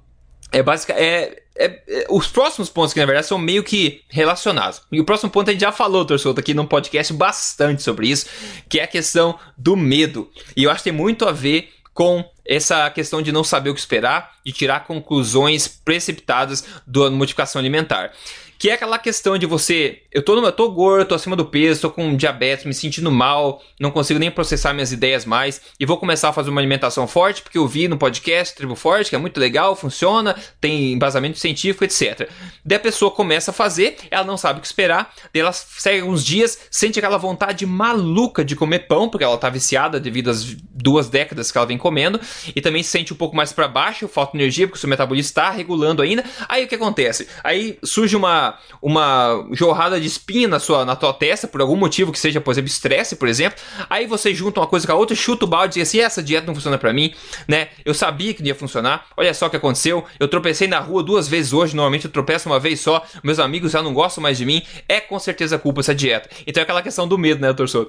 é 0.53 0.63
basicamente. 0.63 1.03
É, 1.03 1.46
é, 1.59 1.83
é, 1.89 2.07
os 2.11 2.29
próximos 2.29 2.69
pontos 2.69 2.93
que 2.93 3.01
na 3.01 3.07
verdade 3.07 3.27
são 3.27 3.39
meio 3.39 3.63
que 3.63 4.03
relacionados. 4.09 4.83
E 4.91 5.01
o 5.01 5.05
próximo 5.05 5.31
ponto 5.31 5.49
a 5.49 5.53
gente 5.53 5.63
já 5.63 5.73
falou, 5.73 6.05
Torçoto, 6.05 6.41
aqui 6.41 6.55
no 6.55 6.67
podcast 6.67 7.13
bastante 7.13 7.83
sobre 7.83 8.09
isso, 8.09 8.27
que 8.69 8.79
é 8.81 8.85
a 8.85 8.89
questão 8.89 9.39
do 9.57 9.77
medo. 9.77 10.31
E 10.57 10.65
eu 10.65 10.71
acho 10.71 10.79
que 10.83 10.91
tem 10.91 10.99
muito 10.99 11.27
a 11.27 11.33
ver 11.33 11.71
com 11.93 12.25
essa 12.45 12.89
questão 12.91 13.23
de 13.23 13.33
não 13.33 13.43
saber 13.43 13.71
o 13.71 13.75
que 13.75 13.81
esperar 13.81 14.33
e 14.45 14.53
tirar 14.53 14.81
conclusões 14.81 15.67
precipitadas 15.67 16.65
da 16.87 17.11
modificação 17.11 17.59
alimentar. 17.59 18.13
Que 18.59 18.71
é 18.71 18.75
aquela 18.75 18.99
questão 18.99 19.37
de 19.37 19.45
você, 19.45 20.03
eu 20.11 20.23
tô, 20.23 20.35
eu 20.45 20.53
tô 20.53 20.71
gordo, 20.71 21.09
tô 21.09 21.15
acima 21.15 21.37
do 21.37 21.45
peso, 21.45 21.83
tô 21.83 21.91
com 21.91 22.17
diabetes, 22.17 22.65
me 22.65 22.73
sentindo 22.73 23.11
mal, 23.11 23.63
não 23.79 23.91
consigo 23.91 24.19
nem 24.19 24.31
processar 24.31 24.73
minhas 24.73 24.93
ideias 24.93 25.25
mais, 25.25 25.61
e 25.79 25.85
vou 25.85 25.99
começar 25.99 26.31
a 26.31 26.33
fazer 26.33 26.51
uma 26.51 26.61
alimentação 26.61 27.07
forte, 27.07 27.43
porque 27.43 27.59
eu 27.59 27.67
vi 27.67 27.87
no 27.87 27.99
podcast 27.99 28.55
Tribo 28.55 28.75
Forte, 28.75 29.11
que 29.11 29.17
é 29.17 29.19
muito 29.19 29.39
legal, 29.39 29.77
funciona, 29.77 30.35
tem 30.61 30.93
embasamento 30.93 31.39
científico, 31.39 31.85
etc. 31.85 32.31
Daí 32.65 32.77
a 32.77 32.81
pessoa 32.81 33.11
começa 33.11 33.51
a 33.51 33.55
fazer, 33.55 33.97
ela 34.11 34.25
não 34.25 34.37
sabe 34.37 34.59
o 34.59 34.63
que 34.63 34.67
esperar, 34.67 35.13
daí 35.35 35.43
ela 35.43 35.53
segue 35.53 36.03
uns 36.03 36.25
dias, 36.25 36.59
sente 36.71 36.99
aquela 36.99 37.19
vontade 37.19 37.67
maluca 37.67 38.45
de 38.45 38.57
comer 38.57 38.81
pão, 38.81 39.09
porque 39.09 39.25
ela 39.25 39.37
tá 39.37 39.51
viciada 39.51 40.01
devido 40.01 40.31
às 40.31 40.45
duas 40.45 41.09
décadas 41.09 41.53
que 41.53 41.59
ela 41.59 41.67
vem 41.67 41.77
comendo, 41.77 42.19
e 42.55 42.61
também 42.61 42.83
se 42.83 42.91
sente 42.91 43.13
um 43.13 43.17
pouco 43.17 43.37
mais 43.37 43.53
para 43.53 43.69
baixo, 43.69 44.09
falta 44.09 44.37
energia, 44.37 44.67
porque 44.67 44.79
o 44.79 44.81
seu 44.81 44.89
metabolismo 44.89 45.29
está 45.29 45.51
regulando 45.51 46.01
ainda. 46.01 46.25
Aí 46.49 46.65
o 46.65 46.69
que 46.69 46.75
acontece? 46.75 47.29
Aí 47.45 47.79
surge 47.83 48.17
uma 48.17 48.46
uma, 48.81 49.47
jorrada 49.53 50.01
de 50.01 50.07
espinha 50.07 50.49
na, 50.49 50.59
sua, 50.59 50.85
na 50.85 50.97
tua 50.97 51.13
testa, 51.13 51.47
por 51.49 51.61
algum 51.61 51.77
motivo 51.77 52.13
que 52.13 52.19
seja, 52.19 52.41
por 52.41 52.51
exemplo, 52.51 52.69
estresse, 52.69 53.17
por 53.17 53.29
exemplo, 53.29 53.59
aí 53.89 54.07
você 54.07 54.35
junta 54.35 54.61
uma 54.61 54.67
coisa 54.67 54.87
com 54.87 54.93
a 54.93 54.97
outra, 54.97 55.17
chuta 55.17 55.45
o 55.45 55.49
balde 55.49 55.79
e 55.79 55.83
diz 55.83 55.89
assim, 55.89 56.01
essa 56.01 56.23
dieta 56.23 56.47
não 56.47 56.55
funciona 56.55 56.79
para 56.79 56.93
mim, 56.93 57.15
né? 57.49 57.69
Eu 57.85 57.95
sabia 57.95 58.35
que 58.35 58.43
não 58.43 58.49
ia 58.49 58.55
funcionar, 58.55 59.07
olha 59.17 59.33
só 59.33 59.47
o 59.47 59.51
que 59.51 59.57
aconteceu, 59.57 60.05
eu 60.19 60.29
tropecei 60.29 60.69
na 60.69 60.79
rua 60.79 61.03
duas 61.03 61.29
vezes 61.29 61.53
hoje, 61.53 61.75
normalmente 61.75 62.07
eu 62.07 62.11
tropeço 62.11 62.49
uma 62.49 62.59
vez 62.59 62.81
só, 62.81 63.05
meus 63.23 63.39
amigos 63.39 63.73
já 63.73 63.83
não 63.83 63.95
gostam 63.95 64.23
mais 64.23 64.39
de 64.39 64.45
mim, 64.45 64.63
é 64.89 65.01
com 65.01 65.19
certeza 65.19 65.59
culpa 65.59 65.81
essa 65.81 65.95
dieta. 65.95 66.29
Então 66.47 66.61
é 66.61 66.65
aquela 66.65 66.83
questão 66.83 67.07
do 67.07 67.19
medo, 67.19 67.41
né, 67.41 67.53
doutor? 67.53 67.89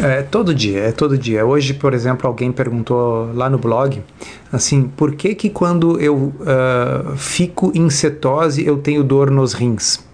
É 0.00 0.22
todo 0.22 0.54
dia, 0.54 0.80
é 0.80 0.92
todo 0.92 1.18
dia. 1.18 1.44
Hoje, 1.44 1.74
por 1.74 1.92
exemplo, 1.92 2.28
alguém 2.28 2.52
perguntou 2.52 3.32
lá 3.34 3.50
no 3.50 3.58
blog, 3.58 4.00
assim, 4.52 4.84
por 4.84 5.16
que 5.16 5.34
que 5.34 5.50
quando 5.50 6.00
eu 6.00 6.14
uh, 6.14 7.16
fico 7.16 7.72
em 7.74 7.90
cetose 7.90 8.64
eu 8.64 8.78
tenho 8.78 9.02
dor 9.02 9.28
nos 9.28 9.52
rins? 9.52 10.07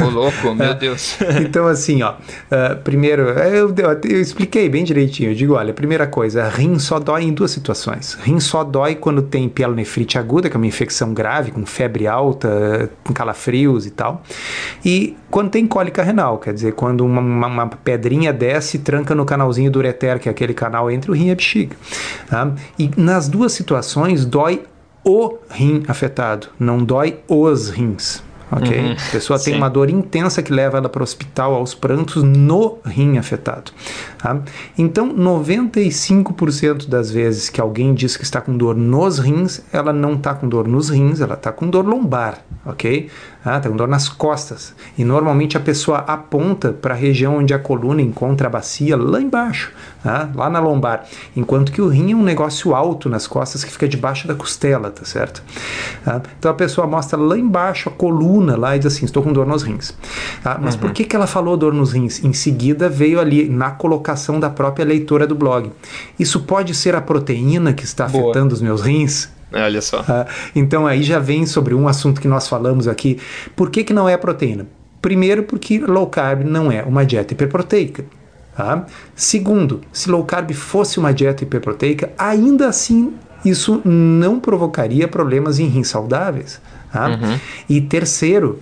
Ô 0.00 0.08
louco, 0.08 0.54
meu 0.54 0.74
Deus. 0.74 1.18
então, 1.44 1.66
assim, 1.66 2.02
ó, 2.02 2.12
uh, 2.12 2.76
primeiro, 2.82 3.22
eu, 3.22 3.74
eu, 3.74 4.00
eu, 4.04 4.20
expliquei 4.20 4.68
bem 4.68 4.84
direitinho. 4.84 5.30
Eu 5.30 5.34
digo, 5.34 5.54
olha, 5.54 5.72
primeira 5.72 6.06
coisa, 6.06 6.48
rim 6.48 6.78
só 6.78 6.98
dói 6.98 7.24
em 7.24 7.32
duas 7.32 7.50
situações. 7.50 8.14
Rim 8.22 8.38
só 8.38 8.62
dói 8.62 8.94
quando 8.94 9.22
tem 9.22 9.48
pielonefrite 9.48 10.18
aguda, 10.18 10.48
que 10.48 10.56
é 10.56 10.58
uma 10.58 10.66
infecção 10.66 11.12
grave, 11.12 11.50
com 11.50 11.66
febre 11.66 12.06
alta, 12.06 12.90
com 13.02 13.12
calafrios 13.12 13.86
e 13.86 13.90
tal. 13.90 14.22
E 14.84 15.16
quando 15.30 15.50
tem 15.50 15.66
cólica 15.66 16.02
renal, 16.02 16.38
quer 16.38 16.54
dizer, 16.54 16.72
quando 16.74 17.04
uma, 17.04 17.20
uma, 17.20 17.46
uma 17.46 17.66
pedrinha 17.68 18.32
desce 18.32 18.76
e 18.76 18.80
tranca 18.80 19.14
no 19.14 19.24
canalzinho 19.24 19.70
do 19.70 19.78
ureter, 19.78 20.18
que 20.20 20.28
é 20.28 20.32
aquele 20.32 20.54
canal 20.54 20.90
entre 20.90 21.10
o 21.10 21.14
rim 21.14 21.28
e 21.28 21.32
a 21.32 21.34
bexiga. 21.34 21.76
Tá? 22.28 22.52
E 22.78 22.90
nas 22.96 23.28
duas 23.28 23.52
situações, 23.52 24.24
dói 24.24 24.62
o 25.04 25.36
rim 25.50 25.82
afetado, 25.88 26.48
não 26.58 26.78
dói 26.78 27.18
os 27.28 27.68
rins 27.68 28.22
ok? 28.50 28.78
Uhum, 28.78 28.92
a 28.92 29.10
pessoa 29.12 29.38
sim. 29.38 29.50
tem 29.50 29.56
uma 29.56 29.68
dor 29.68 29.90
intensa 29.90 30.42
que 30.42 30.52
leva 30.52 30.78
ela 30.78 30.88
para 30.88 31.00
o 31.00 31.02
hospital 31.02 31.54
aos 31.54 31.74
prantos 31.74 32.22
no 32.22 32.78
rim 32.84 33.18
afetado. 33.18 33.72
Tá? 34.18 34.40
Então, 34.76 35.14
95% 35.14 36.88
das 36.88 37.10
vezes 37.10 37.48
que 37.48 37.60
alguém 37.60 37.94
diz 37.94 38.16
que 38.16 38.24
está 38.24 38.40
com 38.40 38.56
dor 38.56 38.74
nos 38.74 39.18
rins, 39.18 39.62
ela 39.72 39.92
não 39.92 40.14
está 40.14 40.34
com 40.34 40.48
dor 40.48 40.66
nos 40.68 40.90
rins, 40.90 41.20
ela 41.20 41.34
está 41.34 41.52
com 41.52 41.68
dor 41.68 41.86
lombar, 41.86 42.44
ok? 42.64 43.08
Ah, 43.44 43.60
com 43.60 43.76
dor 43.76 43.86
nas 43.86 44.08
costas. 44.08 44.74
E 44.96 45.04
normalmente 45.04 45.54
a 45.54 45.60
pessoa 45.60 45.98
aponta 45.98 46.72
para 46.72 46.94
a 46.94 46.96
região 46.96 47.36
onde 47.36 47.52
a 47.52 47.58
coluna 47.58 48.00
encontra 48.00 48.46
a 48.46 48.50
bacia, 48.50 48.96
lá 48.96 49.20
embaixo, 49.20 49.70
tá? 50.02 50.30
lá 50.34 50.48
na 50.48 50.60
lombar. 50.60 51.04
Enquanto 51.36 51.70
que 51.70 51.82
o 51.82 51.88
rim 51.88 52.12
é 52.12 52.14
um 52.14 52.22
negócio 52.22 52.74
alto 52.74 53.10
nas 53.10 53.26
costas 53.26 53.62
que 53.62 53.70
fica 53.70 53.86
debaixo 53.86 54.26
da 54.26 54.34
costela, 54.34 54.90
tá 54.90 55.04
certo? 55.04 55.42
Tá? 56.02 56.22
Então 56.38 56.50
a 56.50 56.54
pessoa 56.54 56.86
mostra 56.86 57.18
lá 57.18 57.36
embaixo 57.36 57.90
a 57.90 57.92
coluna 57.92 58.56
lá 58.56 58.76
e 58.76 58.78
diz 58.78 58.94
assim: 58.94 59.04
estou 59.04 59.22
com 59.22 59.30
dor 59.30 59.46
nos 59.46 59.62
rins. 59.62 59.94
Tá? 60.42 60.58
Mas 60.58 60.74
uhum. 60.74 60.80
por 60.80 60.92
que, 60.92 61.04
que 61.04 61.14
ela 61.14 61.26
falou 61.26 61.54
dor 61.54 61.74
nos 61.74 61.92
rins? 61.92 62.24
Em 62.24 62.32
seguida 62.32 62.88
veio 62.88 63.20
ali 63.20 63.46
na 63.46 63.72
colocação 63.72 64.40
da 64.40 64.48
própria 64.48 64.86
leitora 64.86 65.26
do 65.26 65.34
blog. 65.34 65.70
Isso 66.18 66.40
pode 66.40 66.74
ser 66.74 66.94
a 66.94 67.00
proteína 67.02 67.74
que 67.74 67.84
está 67.84 68.06
Boa. 68.06 68.30
afetando 68.30 68.54
os 68.54 68.62
meus 68.62 68.80
rins? 68.80 69.33
Olha 69.54 69.80
só. 69.80 70.00
Uh, 70.00 70.26
então 70.54 70.86
aí 70.86 71.02
já 71.02 71.18
vem 71.18 71.46
sobre 71.46 71.74
um 71.74 71.86
assunto 71.86 72.20
que 72.20 72.28
nós 72.28 72.48
falamos 72.48 72.88
aqui. 72.88 73.18
Por 73.54 73.70
que, 73.70 73.84
que 73.84 73.92
não 73.92 74.08
é 74.08 74.16
proteína? 74.16 74.66
Primeiro, 75.00 75.42
porque 75.44 75.78
low 75.78 76.06
carb 76.06 76.42
não 76.44 76.72
é 76.72 76.82
uma 76.82 77.04
dieta 77.04 77.34
hiperproteica. 77.34 78.04
Tá? 78.56 78.86
Segundo, 79.14 79.80
se 79.92 80.10
low 80.10 80.24
carb 80.24 80.52
fosse 80.52 80.98
uma 80.98 81.12
dieta 81.12 81.42
hiperproteica, 81.42 82.12
ainda 82.16 82.68
assim 82.68 83.14
isso 83.44 83.82
não 83.84 84.40
provocaria 84.40 85.06
problemas 85.06 85.58
em 85.58 85.66
rins 85.66 85.88
saudáveis. 85.88 86.60
Tá? 86.90 87.08
Uhum. 87.08 87.38
E 87.68 87.80
terceiro, 87.80 88.60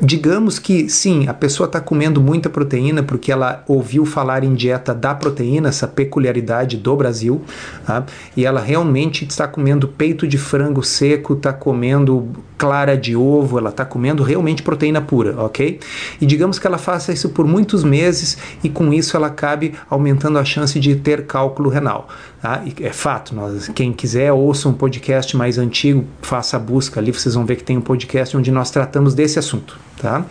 Digamos 0.00 0.58
que 0.58 0.88
sim, 0.88 1.28
a 1.28 1.34
pessoa 1.34 1.66
está 1.66 1.80
comendo 1.80 2.20
muita 2.20 2.50
proteína 2.50 3.02
porque 3.02 3.30
ela 3.30 3.62
ouviu 3.66 4.04
falar 4.04 4.42
em 4.42 4.54
dieta 4.54 4.92
da 4.92 5.14
proteína, 5.14 5.68
essa 5.68 5.86
peculiaridade 5.86 6.76
do 6.76 6.96
Brasil, 6.96 7.42
tá? 7.86 8.04
e 8.36 8.44
ela 8.44 8.60
realmente 8.60 9.24
está 9.24 9.46
comendo 9.46 9.86
peito 9.86 10.26
de 10.26 10.36
frango 10.36 10.82
seco, 10.82 11.34
está 11.34 11.52
comendo 11.52 12.28
clara 12.56 12.96
de 12.96 13.16
ovo, 13.16 13.58
ela 13.58 13.70
está 13.70 13.84
comendo 13.84 14.22
realmente 14.22 14.62
proteína 14.62 15.00
pura, 15.00 15.40
ok? 15.42 15.80
E 16.20 16.26
digamos 16.26 16.58
que 16.58 16.66
ela 16.66 16.78
faça 16.78 17.12
isso 17.12 17.30
por 17.30 17.46
muitos 17.46 17.82
meses 17.82 18.38
e 18.62 18.68
com 18.68 18.92
isso 18.92 19.16
ela 19.16 19.26
acabe 19.26 19.74
aumentando 19.90 20.38
a 20.38 20.44
chance 20.44 20.78
de 20.78 20.96
ter 20.96 21.26
cálculo 21.26 21.68
renal. 21.68 22.08
Tá? 22.40 22.62
é 22.80 22.92
fato, 22.92 23.34
nós, 23.34 23.68
quem 23.68 23.92
quiser 23.92 24.30
ouça 24.32 24.68
um 24.68 24.74
podcast 24.74 25.34
mais 25.36 25.56
antigo, 25.56 26.04
faça 26.20 26.56
a 26.56 26.60
busca 26.60 27.00
ali, 27.00 27.10
vocês 27.10 27.34
vão 27.34 27.46
ver 27.46 27.56
que 27.56 27.64
tem 27.64 27.78
um 27.78 27.80
podcast 27.80 28.36
onde 28.36 28.50
nós 28.50 28.70
tratamos 28.70 29.14
desse 29.14 29.38
assunto. 29.38 29.78
Tá? 29.96 30.24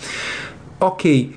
Ok, 0.80 1.34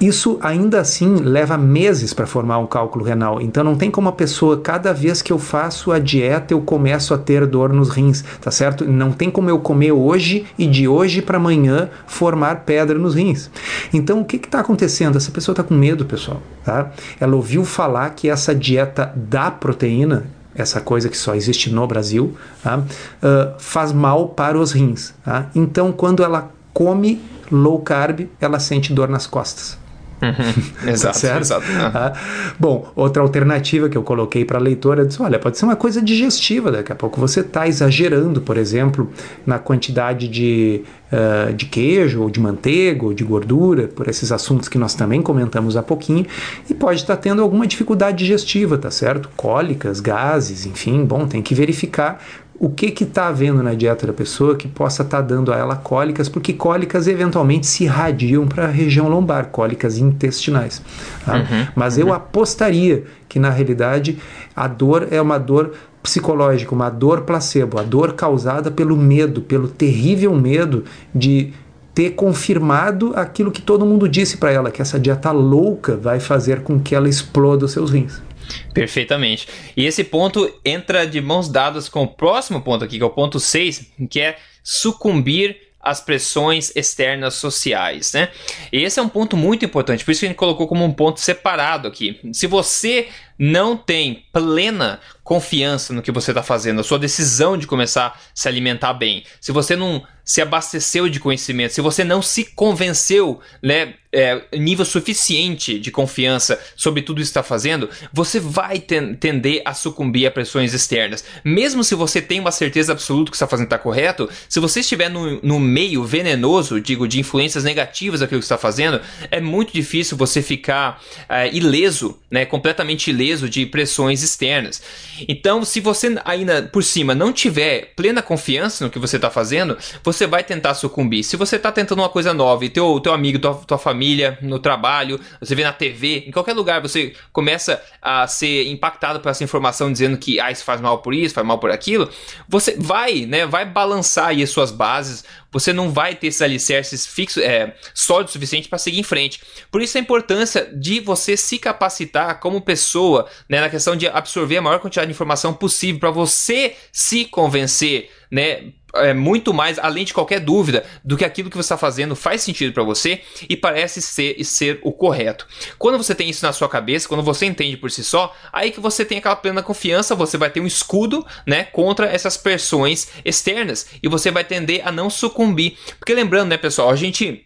isso 0.00 0.38
ainda 0.42 0.80
assim 0.80 1.16
leva 1.16 1.56
meses 1.56 2.12
para 2.12 2.26
formar 2.26 2.58
um 2.58 2.66
cálculo 2.66 3.04
renal. 3.04 3.40
Então 3.40 3.64
não 3.64 3.76
tem 3.76 3.90
como 3.90 4.08
a 4.08 4.12
pessoa, 4.12 4.60
cada 4.60 4.92
vez 4.92 5.22
que 5.22 5.32
eu 5.32 5.38
faço 5.38 5.90
a 5.90 5.98
dieta, 5.98 6.52
eu 6.52 6.60
começo 6.60 7.14
a 7.14 7.18
ter 7.18 7.46
dor 7.46 7.72
nos 7.72 7.88
rins, 7.88 8.22
tá 8.40 8.50
certo? 8.50 8.84
Não 8.84 9.10
tem 9.10 9.30
como 9.30 9.48
eu 9.48 9.58
comer 9.58 9.92
hoje 9.92 10.46
e 10.58 10.66
de 10.66 10.86
hoje 10.86 11.22
para 11.22 11.38
amanhã 11.38 11.88
formar 12.06 12.64
pedra 12.66 12.98
nos 12.98 13.14
rins. 13.14 13.50
Então 13.92 14.20
o 14.20 14.24
que 14.24 14.36
está 14.36 14.60
acontecendo? 14.60 15.16
Essa 15.16 15.30
pessoa 15.30 15.54
está 15.54 15.62
com 15.62 15.74
medo, 15.74 16.04
pessoal. 16.04 16.42
Tá? 16.64 16.90
Ela 17.18 17.34
ouviu 17.34 17.64
falar 17.64 18.10
que 18.10 18.28
essa 18.28 18.54
dieta 18.54 19.12
da 19.16 19.50
proteína, 19.50 20.24
essa 20.54 20.80
coisa 20.80 21.08
que 21.08 21.16
só 21.16 21.34
existe 21.34 21.70
no 21.70 21.86
Brasil, 21.86 22.34
tá? 22.62 22.78
uh, 22.78 23.54
faz 23.58 23.92
mal 23.92 24.28
para 24.28 24.58
os 24.58 24.72
rins. 24.72 25.14
Tá? 25.24 25.46
Então 25.54 25.90
quando 25.90 26.22
ela 26.22 26.50
come 26.74 27.20
low 27.50 27.78
carb, 27.80 28.28
ela 28.40 28.58
sente 28.58 28.92
dor 28.92 29.08
nas 29.08 29.26
costas. 29.26 29.78
Uhum. 30.22 30.88
Exato, 30.90 31.18
certo? 31.18 31.42
exato. 31.42 31.66
Uhum. 31.66 32.52
bom, 32.58 32.92
outra 32.96 33.22
alternativa 33.22 33.88
que 33.88 33.98
eu 33.98 34.02
coloquei 34.02 34.44
para 34.44 34.58
a 34.58 34.60
leitora 34.60 35.02
é 35.02 35.22
olha, 35.22 35.38
pode 35.38 35.58
ser 35.58 35.64
uma 35.66 35.76
coisa 35.76 36.00
digestiva, 36.00 36.72
daqui 36.72 36.90
a 36.90 36.94
pouco 36.94 37.20
você 37.20 37.40
está 37.40 37.68
exagerando, 37.68 38.40
por 38.40 38.56
exemplo, 38.56 39.10
na 39.44 39.58
quantidade 39.58 40.28
de, 40.28 40.82
uh, 41.12 41.52
de 41.52 41.66
queijo, 41.66 42.22
ou 42.22 42.30
de 42.30 42.40
manteiga, 42.40 43.04
ou 43.04 43.12
de 43.12 43.24
gordura, 43.24 43.88
por 43.88 44.08
esses 44.08 44.32
assuntos 44.32 44.68
que 44.68 44.78
nós 44.78 44.94
também 44.94 45.20
comentamos 45.20 45.76
há 45.76 45.82
pouquinho, 45.82 46.26
e 46.68 46.74
pode 46.74 47.00
estar 47.00 47.16
tá 47.16 47.22
tendo 47.22 47.42
alguma 47.42 47.66
dificuldade 47.66 48.18
digestiva, 48.18 48.78
tá 48.78 48.90
certo? 48.90 49.28
Cólicas, 49.36 50.00
gases, 50.00 50.64
enfim, 50.64 51.04
bom, 51.04 51.26
tem 51.26 51.42
que 51.42 51.54
verificar 51.54 52.22
o 52.58 52.70
que 52.70 52.90
que 52.90 53.04
está 53.04 53.28
havendo 53.28 53.62
na 53.62 53.74
dieta 53.74 54.06
da 54.06 54.12
pessoa 54.12 54.56
que 54.56 54.66
possa 54.66 55.02
estar 55.02 55.18
tá 55.18 55.22
dando 55.22 55.52
a 55.52 55.56
ela 55.56 55.76
cólicas, 55.76 56.28
porque 56.28 56.52
cólicas 56.52 57.06
eventualmente 57.06 57.66
se 57.66 57.84
irradiam 57.84 58.46
para 58.46 58.64
a 58.64 58.70
região 58.70 59.08
lombar, 59.08 59.46
cólicas 59.46 59.98
intestinais. 59.98 60.82
Tá? 61.24 61.36
Uhum, 61.36 61.66
Mas 61.74 61.96
uhum. 61.96 62.04
eu 62.04 62.12
apostaria 62.12 63.04
que 63.28 63.38
na 63.38 63.50
realidade 63.50 64.18
a 64.54 64.66
dor 64.66 65.08
é 65.10 65.20
uma 65.20 65.38
dor 65.38 65.72
psicológica, 66.02 66.74
uma 66.74 66.88
dor 66.88 67.22
placebo, 67.22 67.78
a 67.78 67.82
dor 67.82 68.14
causada 68.14 68.70
pelo 68.70 68.96
medo, 68.96 69.40
pelo 69.40 69.68
terrível 69.68 70.34
medo 70.34 70.84
de 71.14 71.52
ter 71.92 72.10
confirmado 72.10 73.12
aquilo 73.16 73.50
que 73.50 73.62
todo 73.62 73.86
mundo 73.86 74.08
disse 74.08 74.36
para 74.36 74.52
ela, 74.52 74.70
que 74.70 74.80
essa 74.80 75.00
dieta 75.00 75.30
louca 75.32 75.96
vai 75.96 76.20
fazer 76.20 76.60
com 76.60 76.78
que 76.78 76.94
ela 76.94 77.08
exploda 77.08 77.64
os 77.64 77.72
seus 77.72 77.90
rins. 77.90 78.25
Perfeitamente. 78.72 79.48
E 79.76 79.84
esse 79.84 80.04
ponto 80.04 80.52
entra 80.64 81.06
de 81.06 81.20
mãos 81.20 81.48
dadas 81.48 81.88
com 81.88 82.02
o 82.02 82.08
próximo 82.08 82.60
ponto 82.60 82.84
aqui, 82.84 82.98
que 82.98 83.02
é 83.02 83.06
o 83.06 83.10
ponto 83.10 83.40
6, 83.40 83.92
que 84.10 84.20
é 84.20 84.36
sucumbir 84.62 85.66
às 85.86 86.00
pressões 86.00 86.74
externas 86.74 87.34
sociais, 87.34 88.12
né? 88.12 88.28
E 88.72 88.82
esse 88.82 88.98
é 88.98 89.02
um 89.02 89.08
ponto 89.08 89.36
muito 89.36 89.64
importante, 89.64 90.04
por 90.04 90.10
isso 90.10 90.20
que 90.20 90.26
a 90.26 90.28
gente 90.28 90.36
colocou 90.36 90.66
como 90.66 90.84
um 90.84 90.92
ponto 90.92 91.20
separado 91.20 91.86
aqui. 91.86 92.18
Se 92.32 92.48
você 92.48 93.08
não 93.38 93.76
tem 93.76 94.24
plena 94.32 94.98
confiança 95.22 95.92
no 95.92 96.02
que 96.02 96.10
você 96.10 96.32
está 96.32 96.42
fazendo, 96.42 96.80
a 96.80 96.84
sua 96.84 96.98
decisão 96.98 97.56
de 97.56 97.68
começar 97.68 98.06
a 98.06 98.18
se 98.34 98.48
alimentar 98.48 98.94
bem, 98.94 99.22
se 99.40 99.52
você 99.52 99.76
não 99.76 100.02
se 100.26 100.42
abasteceu 100.42 101.08
de 101.08 101.20
conhecimento, 101.20 101.72
se 101.72 101.80
você 101.80 102.02
não 102.02 102.20
se 102.20 102.44
convenceu, 102.44 103.40
né, 103.62 103.94
é, 104.16 104.42
nível 104.54 104.84
suficiente 104.86 105.78
de 105.78 105.90
confiança 105.90 106.58
sobre 106.74 107.02
tudo 107.02 107.18
que 107.18 107.22
está 107.22 107.42
fazendo, 107.42 107.90
você 108.10 108.40
vai 108.40 108.78
ten 108.78 109.14
tender 109.14 109.60
a 109.62 109.74
sucumbir 109.74 110.26
a 110.26 110.30
pressões 110.30 110.72
externas. 110.72 111.22
Mesmo 111.44 111.84
se 111.84 111.94
você 111.94 112.22
tem 112.22 112.40
uma 112.40 112.50
certeza 112.50 112.92
absoluta 112.92 113.30
que 113.30 113.36
está 113.36 113.46
fazendo 113.46 113.66
está 113.66 113.78
correto, 113.78 114.28
se 114.48 114.58
você 114.58 114.80
estiver 114.80 115.10
no, 115.10 115.38
no 115.42 115.60
meio 115.60 116.02
venenoso, 116.02 116.80
digo, 116.80 117.06
de 117.06 117.20
influências 117.20 117.62
negativas 117.62 118.20
daquilo 118.20 118.40
que 118.40 118.46
está 118.46 118.56
fazendo, 118.56 119.02
é 119.30 119.38
muito 119.38 119.74
difícil 119.74 120.16
você 120.16 120.40
ficar 120.40 121.02
é, 121.28 121.54
ileso, 121.54 122.18
né, 122.30 122.46
completamente 122.46 123.10
ileso 123.10 123.50
de 123.50 123.66
pressões 123.66 124.22
externas. 124.22 124.80
Então, 125.28 125.62
se 125.62 125.78
você 125.78 126.16
ainda 126.24 126.62
por 126.62 126.82
cima 126.82 127.14
não 127.14 127.34
tiver 127.34 127.92
plena 127.94 128.22
confiança 128.22 128.82
no 128.82 128.90
que 128.90 128.98
você 128.98 129.16
está 129.16 129.30
fazendo, 129.30 129.76
você 130.02 130.15
você 130.16 130.26
vai 130.26 130.42
tentar 130.42 130.74
sucumbir. 130.74 131.22
Se 131.22 131.36
você 131.36 131.56
está 131.56 131.70
tentando 131.70 132.00
uma 132.00 132.08
coisa 132.08 132.32
nova 132.32 132.64
e 132.64 132.68
teu, 132.68 132.98
teu 133.00 133.12
amigo, 133.12 133.38
tua, 133.38 133.54
tua 133.54 133.78
família, 133.78 134.38
no 134.40 134.58
trabalho, 134.58 135.20
você 135.40 135.54
vê 135.54 135.62
na 135.62 135.72
TV, 135.72 136.24
em 136.26 136.30
qualquer 136.30 136.54
lugar, 136.54 136.80
você 136.80 137.12
começa 137.32 137.82
a 138.00 138.26
ser 138.26 138.66
impactado 138.68 139.20
por 139.20 139.28
essa 139.28 139.44
informação 139.44 139.92
dizendo 139.92 140.16
que 140.16 140.40
ah, 140.40 140.50
isso 140.50 140.64
faz 140.64 140.80
mal 140.80 140.98
por 140.98 141.14
isso, 141.14 141.34
faz 141.34 141.46
mal 141.46 141.58
por 141.58 141.70
aquilo, 141.70 142.08
você 142.48 142.76
vai, 142.78 143.26
né, 143.26 143.46
vai 143.46 143.64
balançar 143.64 144.28
aí 144.28 144.42
as 144.42 144.50
suas 144.50 144.70
bases, 144.70 145.24
você 145.52 145.72
não 145.72 145.90
vai 145.90 146.14
ter 146.14 146.28
esses 146.28 146.42
alicerces 146.42 147.06
fixos, 147.06 147.42
é, 147.42 147.74
sólidos 147.94 148.32
o 148.32 148.32
suficiente 148.34 148.68
para 148.68 148.78
seguir 148.78 149.00
em 149.00 149.02
frente. 149.02 149.40
Por 149.70 149.80
isso 149.80 149.96
a 149.96 150.00
importância 150.00 150.68
de 150.72 151.00
você 151.00 151.36
se 151.36 151.58
capacitar 151.58 152.40
como 152.40 152.60
pessoa, 152.60 153.26
né, 153.48 153.60
na 153.60 153.70
questão 153.70 153.96
de 153.96 154.06
absorver 154.06 154.58
a 154.58 154.62
maior 154.62 154.78
quantidade 154.80 155.06
de 155.06 155.12
informação 155.12 155.52
possível 155.54 156.00
para 156.00 156.10
você 156.10 156.74
se 156.92 157.24
convencer, 157.24 158.10
né, 158.30 158.72
é, 159.04 159.14
muito 159.14 159.52
mais, 159.54 159.78
além 159.78 160.04
de 160.04 160.14
qualquer 160.14 160.40
dúvida, 160.40 160.84
do 161.04 161.16
que 161.16 161.24
aquilo 161.24 161.50
que 161.50 161.56
você 161.56 161.66
está 161.66 161.76
fazendo 161.76 162.14
faz 162.14 162.42
sentido 162.42 162.72
para 162.72 162.82
você 162.82 163.22
e 163.48 163.56
parece 163.56 164.02
ser, 164.02 164.42
ser 164.44 164.80
o 164.82 164.92
correto. 164.92 165.46
Quando 165.78 165.98
você 165.98 166.14
tem 166.14 166.28
isso 166.28 166.44
na 166.44 166.52
sua 166.52 166.68
cabeça, 166.68 167.08
quando 167.08 167.22
você 167.22 167.46
entende 167.46 167.76
por 167.76 167.90
si 167.90 168.04
só, 168.04 168.34
aí 168.52 168.70
que 168.70 168.80
você 168.80 169.04
tem 169.04 169.18
aquela 169.18 169.36
plena 169.36 169.62
confiança, 169.62 170.14
você 170.14 170.36
vai 170.36 170.50
ter 170.50 170.60
um 170.60 170.66
escudo 170.66 171.24
né, 171.46 171.64
contra 171.64 172.06
essas 172.06 172.36
pressões 172.36 173.08
externas 173.24 173.86
e 174.02 174.08
você 174.08 174.30
vai 174.30 174.44
tender 174.44 174.86
a 174.86 174.92
não 174.92 175.08
sucumbir. 175.08 175.78
Porque 175.98 176.14
lembrando, 176.14 176.50
né, 176.50 176.56
pessoal, 176.56 176.90
a 176.90 176.96
gente 176.96 177.45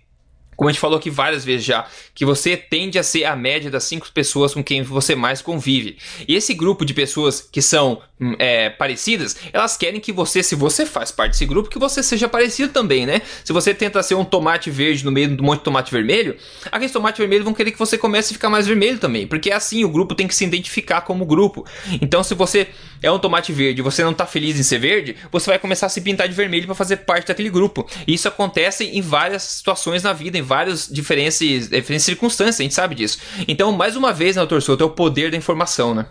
como 0.60 0.68
a 0.68 0.72
gente 0.72 0.80
falou 0.80 0.98
aqui 0.98 1.08
várias 1.08 1.42
vezes 1.42 1.64
já, 1.64 1.86
que 2.14 2.22
você 2.22 2.54
tende 2.54 2.98
a 2.98 3.02
ser 3.02 3.24
a 3.24 3.34
média 3.34 3.70
das 3.70 3.84
cinco 3.84 4.12
pessoas 4.12 4.52
com 4.52 4.62
quem 4.62 4.82
você 4.82 5.14
mais 5.14 5.40
convive. 5.40 5.96
E 6.28 6.36
esse 6.36 6.52
grupo 6.52 6.84
de 6.84 6.92
pessoas 6.92 7.40
que 7.40 7.62
são 7.62 8.02
hum, 8.20 8.36
é, 8.38 8.68
parecidas, 8.68 9.38
elas 9.54 9.78
querem 9.78 9.98
que 9.98 10.12
você, 10.12 10.42
se 10.42 10.54
você 10.54 10.84
faz 10.84 11.10
parte 11.10 11.32
desse 11.32 11.46
grupo, 11.46 11.70
que 11.70 11.78
você 11.78 12.02
seja 12.02 12.28
parecido 12.28 12.74
também, 12.74 13.06
né? 13.06 13.22
Se 13.42 13.54
você 13.54 13.72
tenta 13.72 14.02
ser 14.02 14.16
um 14.16 14.24
tomate 14.24 14.70
verde 14.70 15.02
no 15.02 15.10
meio 15.10 15.34
de 15.34 15.40
um 15.40 15.46
monte 15.46 15.60
de 15.60 15.64
tomate 15.64 15.90
vermelho, 15.90 16.36
aqueles 16.70 16.92
tomates 16.92 17.18
vermelhos 17.18 17.44
vão 17.46 17.54
querer 17.54 17.72
que 17.72 17.78
você 17.78 17.96
comece 17.96 18.30
a 18.30 18.34
ficar 18.34 18.50
mais 18.50 18.66
vermelho 18.66 18.98
também, 18.98 19.26
porque 19.26 19.48
é 19.48 19.54
assim, 19.54 19.82
o 19.82 19.88
grupo 19.88 20.14
tem 20.14 20.28
que 20.28 20.34
se 20.34 20.44
identificar 20.44 21.00
como 21.00 21.24
grupo. 21.24 21.64
Então, 22.02 22.22
se 22.22 22.34
você 22.34 22.68
é 23.02 23.10
um 23.10 23.18
tomate 23.18 23.50
verde 23.50 23.80
e 23.80 23.82
você 23.82 24.04
não 24.04 24.12
tá 24.12 24.26
feliz 24.26 24.60
em 24.60 24.62
ser 24.62 24.78
verde, 24.78 25.16
você 25.32 25.48
vai 25.48 25.58
começar 25.58 25.86
a 25.86 25.88
se 25.88 26.02
pintar 26.02 26.28
de 26.28 26.34
vermelho 26.34 26.66
para 26.66 26.74
fazer 26.74 26.98
parte 26.98 27.28
daquele 27.28 27.48
grupo. 27.48 27.88
E 28.06 28.12
isso 28.12 28.28
acontece 28.28 28.84
em 28.84 29.00
várias 29.00 29.42
situações 29.42 30.02
na 30.02 30.12
vida, 30.12 30.36
em 30.36 30.42
várias 30.50 30.88
diferentes, 30.90 31.68
diferentes 31.68 32.04
circunstâncias, 32.04 32.58
a 32.58 32.62
gente 32.64 32.74
sabe 32.74 32.96
disso. 32.96 33.18
Então, 33.46 33.70
mais 33.70 33.94
uma 33.94 34.12
vez, 34.12 34.34
né, 34.34 34.40
doutor 34.40 34.60
Souto, 34.60 34.82
é 34.82 34.86
o 34.86 34.90
poder 34.90 35.30
da 35.30 35.36
informação, 35.36 35.94
né? 35.94 36.06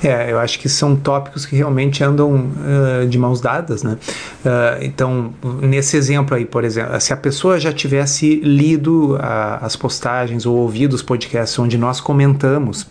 É, 0.00 0.30
eu 0.32 0.38
acho 0.38 0.58
que 0.60 0.68
são 0.68 0.94
tópicos 0.96 1.44
que 1.44 1.56
realmente 1.56 2.02
andam 2.02 2.34
uh, 2.34 3.06
de 3.08 3.18
mãos 3.18 3.40
dadas, 3.40 3.82
né? 3.82 3.98
Uh, 4.44 4.82
então, 4.82 5.34
nesse 5.60 5.96
exemplo 5.96 6.36
aí, 6.36 6.44
por 6.44 6.64
exemplo, 6.64 7.00
se 7.00 7.12
a 7.12 7.16
pessoa 7.16 7.58
já 7.58 7.72
tivesse 7.72 8.36
lido 8.36 9.14
uh, 9.14 9.18
as 9.60 9.74
postagens 9.76 10.46
ou 10.46 10.56
ouvido 10.56 10.94
os 10.94 11.02
podcasts 11.02 11.58
onde 11.58 11.76
nós 11.76 12.00
comentamos 12.00 12.86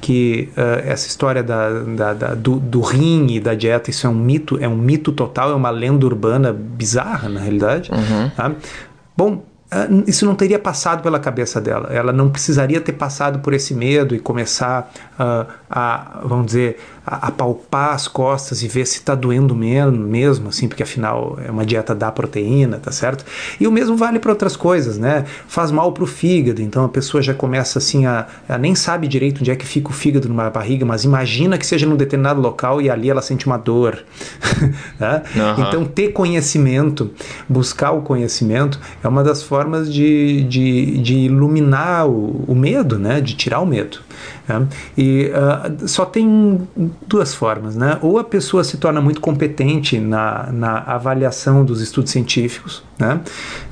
que 0.00 0.50
uh, 0.56 0.86
essa 0.86 1.06
história 1.08 1.42
da, 1.42 1.70
da, 1.80 2.14
da, 2.14 2.34
do, 2.34 2.56
do 2.58 2.80
rim 2.80 3.26
e 3.30 3.40
da 3.40 3.54
dieta, 3.54 3.90
isso 3.90 4.06
é 4.06 4.10
um 4.10 4.14
mito, 4.14 4.58
é 4.60 4.68
um 4.68 4.76
mito 4.76 5.12
total, 5.12 5.50
é 5.50 5.54
uma 5.54 5.70
lenda 5.70 6.06
urbana 6.06 6.52
bizarra, 6.52 7.28
na 7.28 7.40
realidade. 7.40 7.90
Uhum. 7.90 8.30
Tá? 8.30 8.52
Bom, 9.16 9.44
isso 10.06 10.24
não 10.24 10.34
teria 10.34 10.58
passado 10.58 11.02
pela 11.02 11.18
cabeça 11.18 11.60
dela. 11.60 11.88
Ela 11.92 12.12
não 12.12 12.30
precisaria 12.30 12.80
ter 12.80 12.92
passado 12.92 13.40
por 13.40 13.52
esse 13.52 13.74
medo 13.74 14.14
e 14.14 14.20
começar 14.20 14.92
uh, 15.18 15.46
a, 15.68 16.20
vamos 16.24 16.46
dizer, 16.46 16.78
a, 17.06 17.28
a, 17.28 17.30
palpar 17.30 17.94
as 17.94 18.08
costas 18.08 18.62
e 18.62 18.68
ver 18.68 18.86
se 18.86 18.98
está 18.98 19.14
doendo 19.14 19.54
mesmo, 19.54 19.98
mesmo, 19.98 20.48
assim, 20.48 20.68
porque 20.68 20.82
afinal 20.82 21.38
é 21.44 21.50
uma 21.50 21.64
dieta 21.64 21.94
da 21.94 22.10
proteína, 22.10 22.78
tá 22.78 22.90
certo? 22.90 23.24
E 23.60 23.66
o 23.66 23.72
mesmo 23.72 23.96
vale 23.96 24.18
para 24.18 24.30
outras 24.30 24.56
coisas, 24.56 24.98
né? 24.98 25.24
Faz 25.46 25.70
mal 25.70 25.92
para 25.92 26.04
o 26.04 26.06
fígado, 26.06 26.60
então 26.60 26.84
a 26.84 26.88
pessoa 26.88 27.22
já 27.22 27.34
começa 27.34 27.78
assim 27.78 28.06
a, 28.06 28.26
a, 28.48 28.58
nem 28.58 28.74
sabe 28.74 29.08
direito 29.08 29.40
onde 29.40 29.50
é 29.50 29.56
que 29.56 29.66
fica 29.66 29.90
o 29.90 29.92
fígado 29.92 30.28
numa 30.28 30.50
barriga, 30.50 30.84
mas 30.84 31.04
imagina 31.04 31.58
que 31.58 31.66
seja 31.66 31.86
num 31.86 31.96
determinado 31.96 32.40
local 32.40 32.80
e 32.80 32.90
ali 32.90 33.10
ela 33.10 33.22
sente 33.22 33.46
uma 33.46 33.56
dor. 33.56 34.04
né? 34.98 35.22
uhum. 35.34 35.64
Então 35.66 35.84
ter 35.84 36.12
conhecimento, 36.12 37.10
buscar 37.48 37.92
o 37.92 38.02
conhecimento 38.02 38.80
é 39.02 39.08
uma 39.08 39.22
das 39.22 39.42
formas 39.42 39.92
de, 39.92 40.42
de, 40.44 40.98
de 40.98 41.14
iluminar 41.14 42.08
o, 42.08 42.44
o 42.46 42.54
medo, 42.54 42.98
né? 42.98 43.20
De 43.20 43.34
tirar 43.34 43.60
o 43.60 43.66
medo. 43.66 44.05
Né? 44.48 44.66
E 44.96 45.30
uh, 45.30 45.88
só 45.88 46.04
tem 46.04 46.66
duas 47.06 47.34
formas, 47.34 47.76
né? 47.76 47.98
Ou 48.02 48.18
a 48.18 48.24
pessoa 48.24 48.64
se 48.64 48.76
torna 48.76 49.00
muito 49.00 49.20
competente 49.20 49.98
na, 49.98 50.50
na 50.52 50.78
avaliação 50.78 51.64
dos 51.64 51.80
estudos 51.80 52.12
científicos, 52.12 52.82
né? 52.98 53.20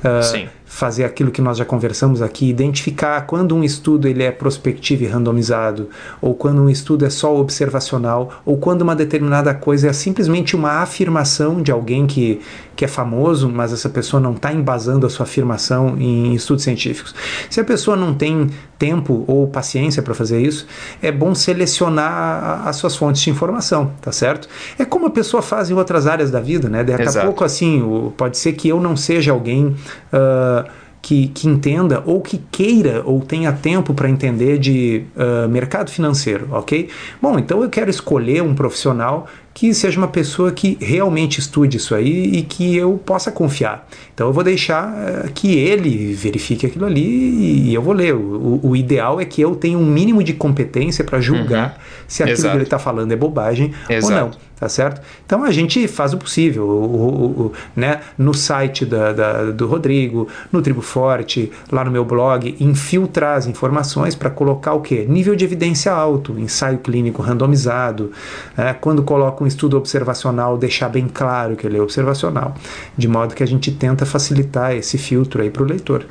Uh, 0.03 0.23
Sim 0.23 0.47
fazer 0.75 1.05
aquilo 1.05 1.31
que 1.31 1.41
nós 1.41 1.57
já 1.57 1.63
conversamos 1.63 2.21
aqui, 2.21 2.49
identificar 2.49 3.21
quando 3.21 3.55
um 3.55 3.63
estudo 3.63 4.09
ele 4.09 4.23
é 4.23 4.29
prospectivo 4.29 5.03
e 5.03 5.07
randomizado, 5.07 5.89
ou 6.21 6.33
quando 6.35 6.61
um 6.61 6.69
estudo 6.69 7.05
é 7.05 7.09
só 7.09 7.33
observacional, 7.33 8.41
ou 8.45 8.57
quando 8.57 8.81
uma 8.81 8.93
determinada 8.93 9.53
coisa 9.53 9.87
é 9.87 9.93
simplesmente 9.93 10.53
uma 10.53 10.81
afirmação 10.81 11.61
de 11.61 11.71
alguém 11.71 12.05
que, 12.05 12.41
que 12.75 12.83
é 12.83 12.87
famoso, 12.87 13.49
mas 13.49 13.71
essa 13.71 13.89
pessoa 13.89 14.19
não 14.19 14.33
está 14.33 14.51
embasando 14.51 15.05
a 15.05 15.09
sua 15.09 15.23
afirmação 15.23 15.95
em 15.97 16.33
estudos 16.33 16.63
científicos. 16.63 17.15
Se 17.49 17.59
a 17.59 17.63
pessoa 17.63 17.95
não 17.95 18.13
tem 18.13 18.49
tempo 18.77 19.23
ou 19.27 19.47
paciência 19.47 20.03
para 20.03 20.13
fazer 20.13 20.41
isso, 20.41 20.67
é 21.01 21.11
bom 21.11 21.33
selecionar 21.33 22.67
as 22.67 22.75
suas 22.75 22.95
fontes 22.95 23.21
de 23.21 23.29
informação, 23.29 23.91
tá 24.01 24.11
certo? 24.11 24.49
É 24.77 24.83
como 24.83 25.07
a 25.07 25.09
pessoa 25.09 25.41
faz 25.41 25.69
em 25.69 25.73
outras 25.73 26.05
áreas 26.05 26.29
da 26.29 26.41
vida, 26.41 26.67
né? 26.67 26.83
Daqui 26.83 27.03
Exato. 27.03 27.19
a 27.19 27.21
pouco, 27.23 27.43
assim, 27.43 28.11
pode 28.17 28.37
ser 28.37 28.53
que 28.53 28.67
eu 28.67 28.81
não 28.81 28.97
seja 28.97 29.31
alguém. 29.31 29.67
Uh, 30.11 30.85
que, 31.01 31.27
que, 31.27 31.47
entenda 31.47 32.01
ou 32.03 32.19
que 32.19 32.39
queira 32.51 33.03
ou 33.05 33.21
tenha 33.21 33.51
tempo 33.53 33.93
para 33.93 34.09
entender 34.09 34.57
de 34.57 35.03
uh, 35.15 35.47
mercado 35.47 35.91
financeiro, 35.91 36.47
ok? 36.51 36.89
Bom, 37.21 37.37
então 37.37 37.61
eu 37.61 37.69
quero 37.69 37.91
escolher 37.91 38.41
um 38.41 38.55
profissional 38.55 39.27
que 39.55 39.73
seja 39.73 39.97
uma 39.97 40.09
pessoa 40.09 40.51
que 40.51 40.77
realmente 40.81 41.39
estude 41.39 41.77
isso 41.77 41.95
aí 41.95 42.25
e 42.25 42.41
que 42.41 42.75
eu 42.75 42.99
possa 43.05 43.31
confiar. 43.31 43.87
Então 44.13 44.27
eu 44.27 44.33
vou 44.33 44.43
deixar 44.43 44.89
uh, 44.89 45.31
que 45.31 45.57
ele 45.57 46.13
verifique 46.13 46.65
aquilo 46.65 46.85
ali 46.85 47.69
e, 47.69 47.73
eu 47.73 47.81
vou 47.81 47.93
ler. 47.93 48.13
O, 48.13 48.59
o, 48.61 48.75
ideal 48.75 49.19
é 49.21 49.23
que 49.23 49.39
eu 49.39 49.55
tenha 49.55 49.77
um 49.77 49.85
mínimo 49.85 50.21
de 50.21 50.33
competência 50.33 51.05
para 51.05 51.21
julgar 51.21 51.69
uhum. 51.69 51.83
se 52.05 52.21
aquilo 52.21 52.37
Exato. 52.37 52.51
que 52.51 52.57
ele 52.57 52.63
está 52.65 52.77
falando 52.77 53.13
é 53.13 53.15
bobagem 53.15 53.73
Exato. 53.89 54.13
ou 54.13 54.19
não 54.19 54.31
tá 54.59 54.69
certo? 54.69 55.01
Então 55.25 55.43
a 55.43 55.51
gente 55.51 55.87
faz 55.87 56.13
o 56.13 56.17
possível, 56.17 56.65
o, 56.65 56.85
o, 56.85 57.25
o, 57.45 57.51
né? 57.75 58.01
no 58.17 58.33
site 58.33 58.85
da, 58.85 59.11
da, 59.11 59.51
do 59.51 59.67
Rodrigo, 59.67 60.27
no 60.51 60.61
Tribo 60.61 60.81
Forte, 60.81 61.51
lá 61.71 61.83
no 61.83 61.91
meu 61.91 62.05
blog, 62.05 62.55
infiltrar 62.59 63.37
as 63.37 63.47
informações 63.47 64.15
para 64.15 64.29
colocar 64.29 64.73
o 64.73 64.81
quê? 64.81 65.05
Nível 65.07 65.35
de 65.35 65.43
evidência 65.43 65.91
alto, 65.91 66.39
ensaio 66.39 66.77
clínico 66.77 67.21
randomizado, 67.21 68.11
né? 68.57 68.73
quando 68.79 69.03
coloca 69.03 69.43
um 69.45 69.47
estudo 69.47 69.77
observacional, 69.77 70.57
deixar 70.57 70.89
bem 70.89 71.07
claro 71.07 71.55
que 71.55 71.65
ele 71.65 71.77
é 71.77 71.81
observacional, 71.81 72.55
de 72.97 73.07
modo 73.07 73.35
que 73.35 73.43
a 73.43 73.47
gente 73.47 73.71
tenta 73.71 74.05
facilitar 74.05 74.73
esse 74.73 74.97
filtro 74.97 75.41
aí 75.41 75.49
para 75.49 75.63
o 75.63 75.65
leitor. 75.65 76.05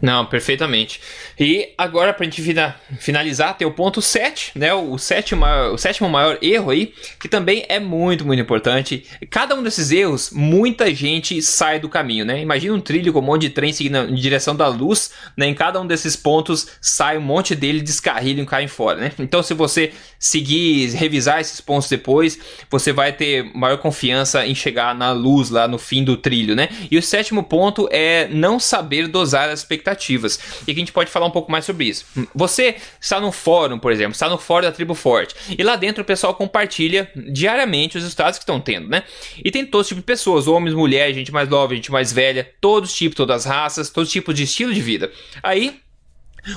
Não, 0.00 0.24
perfeitamente. 0.24 1.00
E 1.38 1.70
agora, 1.76 2.12
para 2.12 2.24
a 2.24 2.30
gente 2.30 2.42
finalizar, 2.98 3.56
tem 3.56 3.66
o 3.66 3.72
ponto 3.72 4.00
7, 4.00 4.52
né? 4.54 4.72
O 4.72 4.96
sétimo, 4.96 5.40
maior, 5.40 5.74
o 5.74 5.78
sétimo 5.78 6.08
maior 6.08 6.38
erro 6.40 6.70
aí, 6.70 6.94
que 7.18 7.28
também 7.28 7.64
é 7.68 7.80
muito, 7.80 8.24
muito 8.24 8.40
importante. 8.40 9.04
Cada 9.28 9.54
um 9.56 9.62
desses 9.62 9.90
erros, 9.90 10.30
muita 10.30 10.94
gente 10.94 11.42
sai 11.42 11.80
do 11.80 11.88
caminho, 11.88 12.24
né? 12.24 12.40
Imagina 12.40 12.74
um 12.74 12.80
trilho 12.80 13.12
com 13.12 13.18
um 13.18 13.22
monte 13.22 13.42
de 13.42 13.50
trem 13.50 13.72
seguindo 13.72 13.98
em 13.98 14.14
direção 14.14 14.54
da 14.54 14.68
luz, 14.68 15.10
né? 15.36 15.46
Em 15.46 15.54
cada 15.54 15.80
um 15.80 15.86
desses 15.86 16.14
pontos 16.14 16.68
sai 16.80 17.18
um 17.18 17.22
monte 17.22 17.54
dele, 17.56 17.80
descarrilha 17.80 18.42
e 18.42 18.46
cai 18.46 18.68
fora, 18.68 19.00
né? 19.00 19.12
Então, 19.18 19.42
se 19.42 19.52
você 19.52 19.92
seguir, 20.18 20.90
revisar 20.90 21.40
esses 21.40 21.60
pontos 21.60 21.88
depois, 21.88 22.38
você 22.70 22.92
vai 22.92 23.12
ter 23.12 23.44
maior 23.54 23.78
confiança 23.78 24.46
em 24.46 24.54
chegar 24.54 24.94
na 24.94 25.12
luz 25.12 25.50
lá 25.50 25.68
no 25.68 25.78
fim 25.78 26.02
do 26.02 26.16
trilho, 26.16 26.56
né? 26.56 26.68
E 26.90 26.98
o 26.98 27.02
sétimo 27.02 27.42
ponto 27.42 27.88
é 27.92 28.26
não 28.28 28.58
saber 28.58 29.06
dosar 29.06 29.48
as 29.48 29.60
expectativas. 29.60 30.38
E 30.62 30.66
que 30.66 30.72
a 30.72 30.74
gente 30.74 30.92
pode 30.92 31.10
falar 31.10 31.26
um 31.26 31.30
pouco 31.30 31.50
mais 31.50 31.64
sobre 31.64 31.86
isso. 31.86 32.04
Você 32.34 32.76
está 33.00 33.20
no 33.20 33.30
fórum, 33.30 33.78
por 33.78 33.92
exemplo, 33.92 34.12
está 34.12 34.28
no 34.28 34.38
fórum 34.38 34.66
da 34.66 34.72
Tribo 34.72 34.94
Forte, 34.94 35.34
e 35.56 35.62
lá 35.62 35.76
dentro 35.76 36.02
o 36.02 36.06
pessoal 36.06 36.34
compartilha 36.34 37.10
diariamente 37.14 37.96
os 37.96 38.02
resultados 38.02 38.38
que 38.38 38.42
estão 38.42 38.60
tendo, 38.60 38.88
né? 38.88 39.04
E 39.44 39.50
tem 39.50 39.64
todos 39.64 39.86
os 39.86 39.88
tipos 39.88 40.02
de 40.02 40.06
pessoas, 40.06 40.48
homens, 40.48 40.74
mulheres, 40.74 41.14
gente 41.14 41.32
mais 41.32 41.48
nova, 41.48 41.74
gente 41.74 41.92
mais 41.92 42.12
velha, 42.12 42.50
todos 42.60 42.90
os 42.90 42.96
tipos, 42.96 43.16
todas 43.16 43.46
as 43.46 43.52
raças, 43.52 43.90
todos 43.90 44.08
os 44.08 44.12
tipos 44.12 44.34
de 44.34 44.42
estilo 44.42 44.74
de 44.74 44.80
vida. 44.80 45.10
Aí 45.42 45.80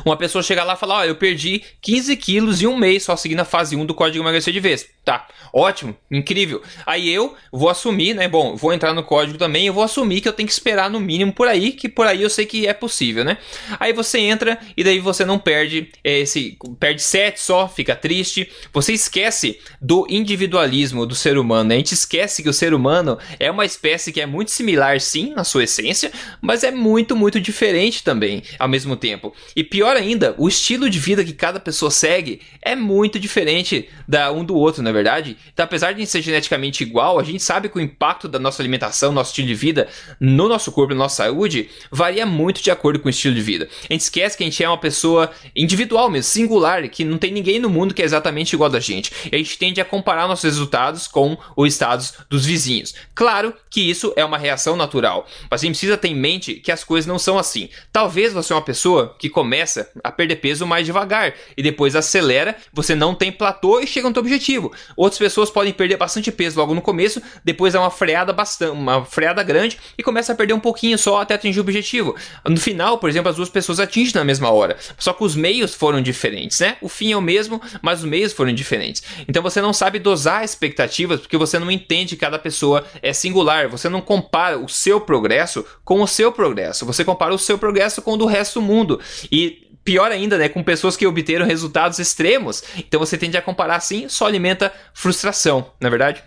uma 0.06 0.18
pessoa 0.18 0.44
chega 0.44 0.64
lá 0.64 0.74
e 0.74 0.78
fala: 0.78 0.96
Ó, 0.96 1.00
oh, 1.02 1.04
eu 1.04 1.16
perdi 1.16 1.62
15 1.82 2.16
quilos 2.18 2.62
em 2.62 2.68
um 2.68 2.78
mês 2.78 3.04
só 3.04 3.16
seguindo 3.16 3.40
a 3.40 3.46
fase 3.46 3.76
1 3.76 3.86
do 3.86 3.94
código 3.94 4.24
emagrecer 4.24 4.54
de 4.54 4.60
vez. 4.60 4.88
Tá, 5.04 5.28
ótimo, 5.52 5.98
incrível. 6.12 6.62
Aí 6.86 7.10
eu 7.10 7.36
vou 7.52 7.70
assumir, 7.70 8.14
né? 8.14 8.28
Bom, 8.28 8.56
vou 8.56 8.72
entrar 8.72 8.94
no 8.94 9.04
código 9.04 9.38
também, 9.38 9.66
eu 9.66 9.74
vou 9.74 9.84
assumir 9.84 10.22
que 10.22 10.28
eu 10.28 10.34
tenho 10.34 10.46
que 10.46 10.54
esperar 10.54 10.92
no 10.92 11.00
mínimo 11.00 11.34
por 11.34 11.48
aí, 11.48 11.72
que 11.72 11.90
por 11.90 12.06
aí 12.06 12.22
eu 12.22 12.30
sei 12.30 12.46
que 12.46 12.68
é 12.68 12.74
possível, 12.74 13.24
né? 13.24 13.38
Aí 13.80 13.94
você 13.94 14.20
entra 14.20 14.60
e 14.78 14.84
daí 14.84 15.00
você 15.00 15.26
não 15.26 15.40
perde 15.40 15.90
esse. 16.04 16.58
Perde 16.80 17.02
7 17.02 17.40
só, 17.40 17.68
fica 17.68 17.96
triste. 17.96 18.52
Você 18.72 18.94
esquece 18.94 19.60
do 19.82 20.06
individualismo 20.08 21.06
do 21.06 21.16
ser 21.16 21.38
humano, 21.38 21.70
né? 21.70 21.76
A 21.76 21.78
gente 21.80 21.94
esquece 21.94 22.44
que 22.44 22.50
o 22.50 22.54
ser 22.54 22.74
humano 22.74 23.18
é 23.40 23.50
uma 23.50 23.66
espécie 23.66 24.12
que 24.12 24.22
é 24.22 24.28
muito 24.28 24.52
similar, 24.52 25.02
sim, 25.02 25.34
na 25.34 25.44
sua 25.44 25.64
essência, 25.64 26.12
mas 26.40 26.64
é 26.64 26.70
muito, 26.70 27.16
muito 27.16 27.42
diferente 27.42 28.04
também 28.04 28.44
ao 28.60 28.68
mesmo 28.68 28.96
tempo. 28.96 29.34
E 29.56 29.64
pior 29.64 29.81
ainda, 29.88 30.36
o 30.38 30.48
estilo 30.48 30.90
de 30.90 31.00
vida 31.00 31.24
que 31.24 31.34
cada 31.34 31.60
pessoa 31.60 31.90
segue 31.90 32.42
é 32.62 32.76
muito 32.76 33.20
diferente 33.20 33.90
da 34.08 34.32
um 34.32 34.44
do 34.44 34.56
outro, 34.56 34.84
na 34.84 34.90
é 34.90 34.94
verdade. 34.94 35.38
Então, 35.54 35.64
apesar 35.64 35.94
de 35.94 36.06
ser 36.06 36.22
geneticamente 36.22 36.84
igual, 36.84 37.20
a 37.20 37.24
gente 37.24 37.42
sabe 37.42 37.70
que 37.70 37.78
o 37.78 37.82
impacto 37.82 38.28
da 38.28 38.38
nossa 38.38 38.62
alimentação, 38.62 39.12
nosso 39.12 39.32
estilo 39.32 39.48
de 39.48 39.56
vida 39.56 39.88
no 40.20 40.48
nosso 40.48 40.72
corpo, 40.72 40.94
na 40.94 41.00
nossa 41.00 41.24
saúde, 41.24 41.70
varia 41.92 42.26
muito 42.26 42.62
de 42.62 42.70
acordo 42.70 43.00
com 43.00 43.08
o 43.08 43.10
estilo 43.10 43.34
de 43.34 43.42
vida. 43.42 43.70
A 43.90 43.94
gente 43.94 44.02
esquece 44.02 44.38
que 44.38 44.44
a 44.44 44.46
gente 44.46 44.64
é 44.64 44.68
uma 44.68 44.78
pessoa 44.78 45.32
individual 45.56 46.10
mesmo, 46.10 46.30
singular, 46.30 46.88
que 46.90 47.04
não 47.04 47.18
tem 47.18 47.32
ninguém 47.32 47.60
no 47.60 47.70
mundo 47.70 47.94
que 47.94 48.02
é 48.02 48.06
exatamente 48.06 48.54
igual 48.54 48.70
da 48.70 48.80
gente. 48.80 49.12
E 49.32 49.36
a 49.36 49.38
gente 49.38 49.58
tende 49.58 49.80
a 49.82 49.86
comparar 49.86 50.28
nossos 50.28 50.44
resultados 50.44 51.08
com 51.08 51.38
os 51.56 51.74
estados 51.74 52.14
dos 52.30 52.46
vizinhos. 52.46 52.94
Claro 53.16 53.54
que 53.70 53.82
isso 53.82 54.14
é 54.16 54.26
uma 54.26 54.38
reação 54.38 54.76
natural, 54.76 55.28
mas 55.50 55.62
a 55.62 55.66
gente 55.66 55.76
precisa 55.76 55.98
ter 55.98 56.10
em 56.10 56.16
mente 56.16 56.56
que 56.56 56.72
as 56.72 56.84
coisas 56.84 57.08
não 57.08 57.18
são 57.18 57.38
assim. 57.38 57.70
Talvez 57.92 58.34
você 58.34 58.52
é 58.52 58.56
uma 58.56 58.62
pessoa 58.62 59.16
que 59.18 59.30
começa 59.30 59.71
a 60.04 60.12
perder 60.12 60.38
peso 60.38 60.66
mais 60.66 60.86
devagar 60.86 61.34
e 61.56 61.64
depois 61.64 61.96
acelera, 61.96 62.56
você 62.74 62.96
não 62.96 63.14
tem 63.14 63.32
platô 63.32 63.80
e 63.80 63.88
chega 63.88 64.08
no 64.08 64.14
seu 64.14 64.22
objetivo. 64.22 64.72
Outras 64.96 65.20
pessoas 65.20 65.50
podem 65.50 65.74
perder 65.74 65.98
bastante 65.98 66.32
peso 66.32 66.60
logo 66.60 66.74
no 66.74 66.82
começo, 66.82 67.22
depois 67.44 67.74
dá 67.74 67.80
uma 67.80 67.92
freada 67.92 68.34
bastante, 68.34 68.72
uma 68.72 69.06
freada 69.06 69.44
grande 69.44 69.78
e 69.98 70.04
começa 70.04 70.34
a 70.34 70.36
perder 70.36 70.54
um 70.54 70.60
pouquinho 70.60 70.98
só 70.98 71.22
até 71.22 71.36
atingir 71.36 71.60
o 71.60 71.62
objetivo. 71.62 72.16
No 72.46 72.58
final, 72.58 72.98
por 72.98 73.10
exemplo, 73.10 73.30
as 73.30 73.36
duas 73.36 73.50
pessoas 73.50 73.80
atingem 73.80 74.16
na 74.16 74.24
mesma 74.24 74.50
hora, 74.50 74.78
só 74.98 75.14
que 75.14 75.24
os 75.24 75.36
meios 75.36 75.74
foram 75.74 76.02
diferentes, 76.02 76.60
né? 76.60 76.78
O 76.82 76.90
fim 76.90 77.12
é 77.12 77.18
o 77.18 77.22
mesmo, 77.22 77.62
mas 77.82 78.00
os 78.00 78.06
meios 78.06 78.34
foram 78.34 78.54
diferentes. 78.54 79.04
Então 79.28 79.42
você 79.42 79.62
não 79.62 79.74
sabe 79.74 80.00
dosar 80.00 80.44
expectativas 80.44 81.20
porque 81.20 81.38
você 81.38 81.58
não 81.60 81.72
entende 81.72 82.16
que 82.16 82.22
cada 82.22 82.40
pessoa 82.40 82.86
é 83.02 83.14
singular. 83.14 83.68
Você 83.70 83.90
não 83.90 84.02
compara 84.02 84.58
o 84.58 84.68
seu 84.68 85.02
progresso 85.02 85.66
com 85.84 86.02
o 86.02 86.08
seu 86.08 86.32
progresso. 86.32 86.86
Você 86.86 87.04
compara 87.04 87.34
o 87.34 87.40
seu 87.40 87.58
progresso 87.58 88.02
com 88.02 88.14
o 88.14 88.18
do 88.18 88.26
resto 88.26 88.60
do 88.60 88.66
mundo. 88.66 89.00
E 89.32 89.61
pior 89.84 90.12
ainda, 90.12 90.38
né, 90.38 90.50
com 90.50 90.64
pessoas 90.64 90.96
que 90.96 91.06
obteram 91.08 91.46
resultados 91.46 92.00
extremos. 92.00 92.64
Então 92.78 93.00
você 93.00 93.18
tende 93.18 93.38
a 93.38 93.42
comparar 93.42 93.76
assim, 93.76 94.08
só 94.08 94.26
alimenta 94.26 94.72
frustração, 94.94 95.68
não 95.80 95.88
é 95.88 95.90
verdade? 95.90 96.24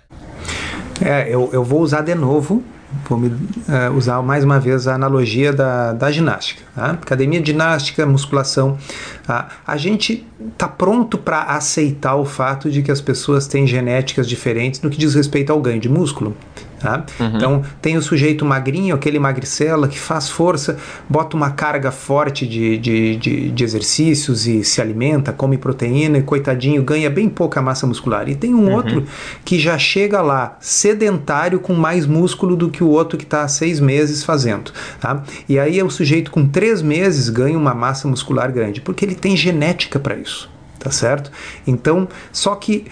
É, 1.00 1.28
eu, 1.28 1.50
eu 1.52 1.64
vou 1.64 1.80
usar 1.80 2.02
de 2.02 2.14
novo, 2.14 2.62
vou 3.08 3.18
me, 3.18 3.28
uh, 3.28 3.92
usar 3.96 4.22
mais 4.22 4.44
uma 4.44 4.60
vez 4.60 4.86
a 4.86 4.94
analogia 4.94 5.52
da, 5.52 5.92
da 5.92 6.10
ginástica. 6.10 6.62
Tá? 6.74 6.90
Academia 6.90 7.40
de 7.40 7.50
ginástica, 7.50 8.06
musculação. 8.06 8.78
Tá? 9.26 9.48
A 9.66 9.76
gente 9.76 10.26
está 10.52 10.68
pronto 10.68 11.18
para 11.18 11.42
aceitar 11.42 12.14
o 12.16 12.24
fato 12.24 12.70
de 12.70 12.82
que 12.82 12.90
as 12.90 13.00
pessoas 13.00 13.46
têm 13.46 13.66
genéticas 13.66 14.28
diferentes 14.28 14.80
no 14.80 14.90
que 14.90 14.98
diz 14.98 15.14
respeito 15.14 15.52
ao 15.52 15.60
ganho 15.60 15.80
de 15.80 15.88
músculo. 15.88 16.36
Tá? 16.84 17.02
Uhum. 17.18 17.32
Então, 17.34 17.62
tem 17.80 17.96
o 17.96 18.02
sujeito 18.02 18.44
magrinho, 18.44 18.94
aquele 18.94 19.18
magricela 19.18 19.88
que 19.88 19.98
faz 19.98 20.28
força, 20.28 20.76
bota 21.08 21.34
uma 21.34 21.50
carga 21.50 21.90
forte 21.90 22.46
de, 22.46 22.76
de, 22.76 23.16
de, 23.16 23.50
de, 23.50 23.64
exercícios 23.64 24.46
e 24.46 24.62
se 24.62 24.82
alimenta, 24.82 25.32
come 25.32 25.56
proteína 25.56 26.18
e, 26.18 26.22
coitadinho, 26.22 26.82
ganha 26.82 27.08
bem 27.08 27.26
pouca 27.26 27.62
massa 27.62 27.86
muscular. 27.86 28.28
E 28.28 28.34
tem 28.34 28.54
um 28.54 28.66
uhum. 28.66 28.74
outro 28.74 29.06
que 29.46 29.58
já 29.58 29.78
chega 29.78 30.20
lá 30.20 30.58
sedentário 30.60 31.58
com 31.58 31.72
mais 31.72 32.06
músculo 32.06 32.54
do 32.54 32.68
que 32.68 32.84
o 32.84 32.88
outro 32.88 33.16
que 33.16 33.24
está 33.24 33.44
há 33.44 33.48
seis 33.48 33.80
meses 33.80 34.22
fazendo. 34.22 34.70
Tá? 35.00 35.22
E 35.48 35.58
aí 35.58 35.78
é 35.78 35.84
o 35.84 35.88
sujeito 35.88 36.30
com 36.30 36.46
três 36.46 36.82
meses 36.82 37.30
ganha 37.30 37.56
uma 37.56 37.72
massa 37.72 38.06
muscular 38.06 38.52
grande, 38.52 38.82
porque 38.82 39.06
ele 39.06 39.14
tem 39.14 39.34
genética 39.34 39.98
para 39.98 40.16
isso 40.16 40.52
tá 40.84 40.90
certo? 40.90 41.32
Então, 41.66 42.06
só 42.30 42.54
que 42.54 42.84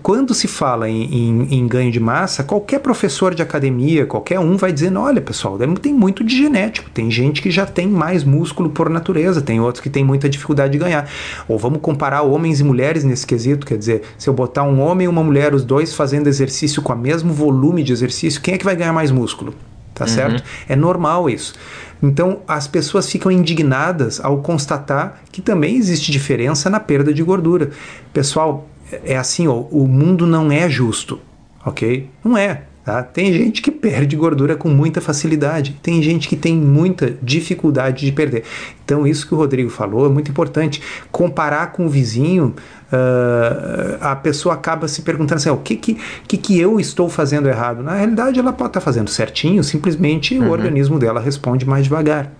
quando 0.00 0.32
se 0.32 0.46
fala 0.46 0.88
em, 0.88 1.02
em, 1.02 1.54
em, 1.58 1.66
ganho 1.66 1.90
de 1.90 1.98
massa, 1.98 2.44
qualquer 2.44 2.78
professor 2.78 3.34
de 3.34 3.42
academia, 3.42 4.06
qualquer 4.06 4.38
um 4.38 4.56
vai 4.56 4.72
dizendo: 4.72 5.00
olha, 5.00 5.20
pessoal, 5.20 5.58
tem 5.80 5.92
muito 5.92 6.22
de 6.22 6.36
genético. 6.36 6.88
Tem 6.90 7.10
gente 7.10 7.42
que 7.42 7.50
já 7.50 7.66
tem 7.66 7.88
mais 7.88 8.22
músculo 8.22 8.70
por 8.70 8.88
natureza, 8.88 9.42
tem 9.42 9.60
outros 9.60 9.82
que 9.82 9.90
tem 9.90 10.04
muita 10.04 10.28
dificuldade 10.28 10.72
de 10.72 10.78
ganhar. 10.78 11.10
Ou 11.48 11.58
vamos 11.58 11.80
comparar 11.80 12.22
homens 12.22 12.60
e 12.60 12.64
mulheres 12.64 13.02
nesse 13.02 13.26
quesito, 13.26 13.66
quer 13.66 13.76
dizer, 13.76 14.02
se 14.16 14.28
eu 14.28 14.34
botar 14.34 14.62
um 14.62 14.80
homem 14.80 15.06
e 15.06 15.08
uma 15.08 15.24
mulher, 15.24 15.52
os 15.52 15.64
dois 15.64 15.92
fazendo 15.92 16.28
exercício 16.28 16.80
com 16.80 16.92
o 16.92 16.96
mesmo 16.96 17.32
volume 17.32 17.82
de 17.82 17.92
exercício, 17.92 18.40
quem 18.40 18.54
é 18.54 18.58
que 18.58 18.64
vai 18.64 18.76
ganhar 18.76 18.92
mais 18.92 19.10
músculo? 19.10 19.52
Tá 19.92 20.04
uhum. 20.04 20.10
certo? 20.10 20.44
É 20.68 20.76
normal 20.76 21.28
isso. 21.28 21.54
Então 22.00 22.40
as 22.46 22.68
pessoas 22.68 23.10
ficam 23.10 23.32
indignadas 23.32 24.20
ao 24.20 24.38
constatar 24.38 25.22
que 25.32 25.40
também 25.40 25.76
existe 25.76 26.12
diferença 26.12 26.68
na 26.68 26.78
perda 26.78 27.12
de 27.14 27.22
gordura. 27.22 27.70
Pessoal, 28.12 28.68
é 29.04 29.16
assim, 29.16 29.46
ó, 29.48 29.54
o 29.54 29.86
mundo 29.86 30.26
não 30.26 30.50
é 30.50 30.68
justo, 30.68 31.20
ok? 31.64 32.08
Não 32.24 32.36
é. 32.36 32.62
Tá? 32.84 33.02
Tem 33.02 33.32
gente 33.32 33.62
que 33.62 33.70
perde 33.70 34.14
gordura 34.14 34.56
com 34.56 34.68
muita 34.68 35.00
facilidade, 35.00 35.74
tem 35.82 36.02
gente 36.02 36.28
que 36.28 36.36
tem 36.36 36.54
muita 36.54 37.16
dificuldade 37.22 38.04
de 38.04 38.12
perder. 38.12 38.44
Então, 38.84 39.06
isso 39.06 39.26
que 39.26 39.32
o 39.32 39.38
Rodrigo 39.38 39.70
falou 39.70 40.04
é 40.04 40.10
muito 40.10 40.30
importante. 40.30 40.82
Comparar 41.10 41.72
com 41.72 41.86
o 41.86 41.88
vizinho, 41.88 42.54
uh, 42.92 43.96
a 44.02 44.14
pessoa 44.14 44.54
acaba 44.54 44.86
se 44.86 45.00
perguntando 45.00 45.36
assim: 45.36 45.48
o 45.48 45.56
que, 45.56 45.76
que, 45.76 45.96
que, 46.28 46.36
que 46.36 46.60
eu 46.60 46.78
estou 46.78 47.08
fazendo 47.08 47.48
errado? 47.48 47.82
Na 47.82 47.94
realidade, 47.94 48.38
ela 48.38 48.52
pode 48.52 48.68
estar 48.68 48.82
fazendo 48.82 49.08
certinho, 49.08 49.64
simplesmente 49.64 50.38
uhum. 50.38 50.48
o 50.48 50.50
organismo 50.50 50.98
dela 50.98 51.20
responde 51.20 51.66
mais 51.66 51.84
devagar. 51.84 52.30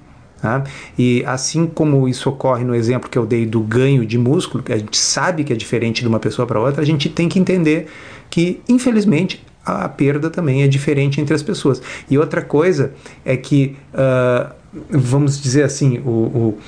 Tá? 0.45 0.63
E 0.99 1.25
assim 1.27 1.67
como 1.67 2.07
isso 2.07 2.29
ocorre 2.29 2.65
no 2.65 2.75
exemplo 2.75 3.09
que 3.09 3.17
eu 3.17 3.25
dei 3.25 3.47
do 3.47 3.61
ganho 3.61 4.05
de 4.05 4.19
músculo, 4.19 4.63
que 4.63 4.75
a 4.75 4.77
gente 4.77 4.99
sabe 4.99 5.43
que 5.43 5.55
é 5.55 5.57
diferente 5.57 6.03
de 6.03 6.07
uma 6.07 6.21
pessoa 6.21 6.47
para 6.47 6.61
outra, 6.61 6.83
a 6.83 6.85
gente 6.85 7.09
tem 7.09 7.31
que 7.31 7.39
entender 7.39 7.87
que, 8.29 8.61
infelizmente, 8.69 9.43
a 9.65 9.89
perda 9.89 10.29
também 10.29 10.63
é 10.63 10.69
diferente 10.69 11.19
entre 11.19 11.35
as 11.35 11.43
pessoas. 11.43 11.81
E 12.11 12.19
outra 12.19 12.43
coisa 12.43 12.93
é 13.25 13.39
que, 13.39 13.75
uh, 13.95 14.53
vamos 14.91 15.41
dizer 15.41 15.63
assim, 15.63 16.03
o, 16.05 16.11
o 16.11 16.59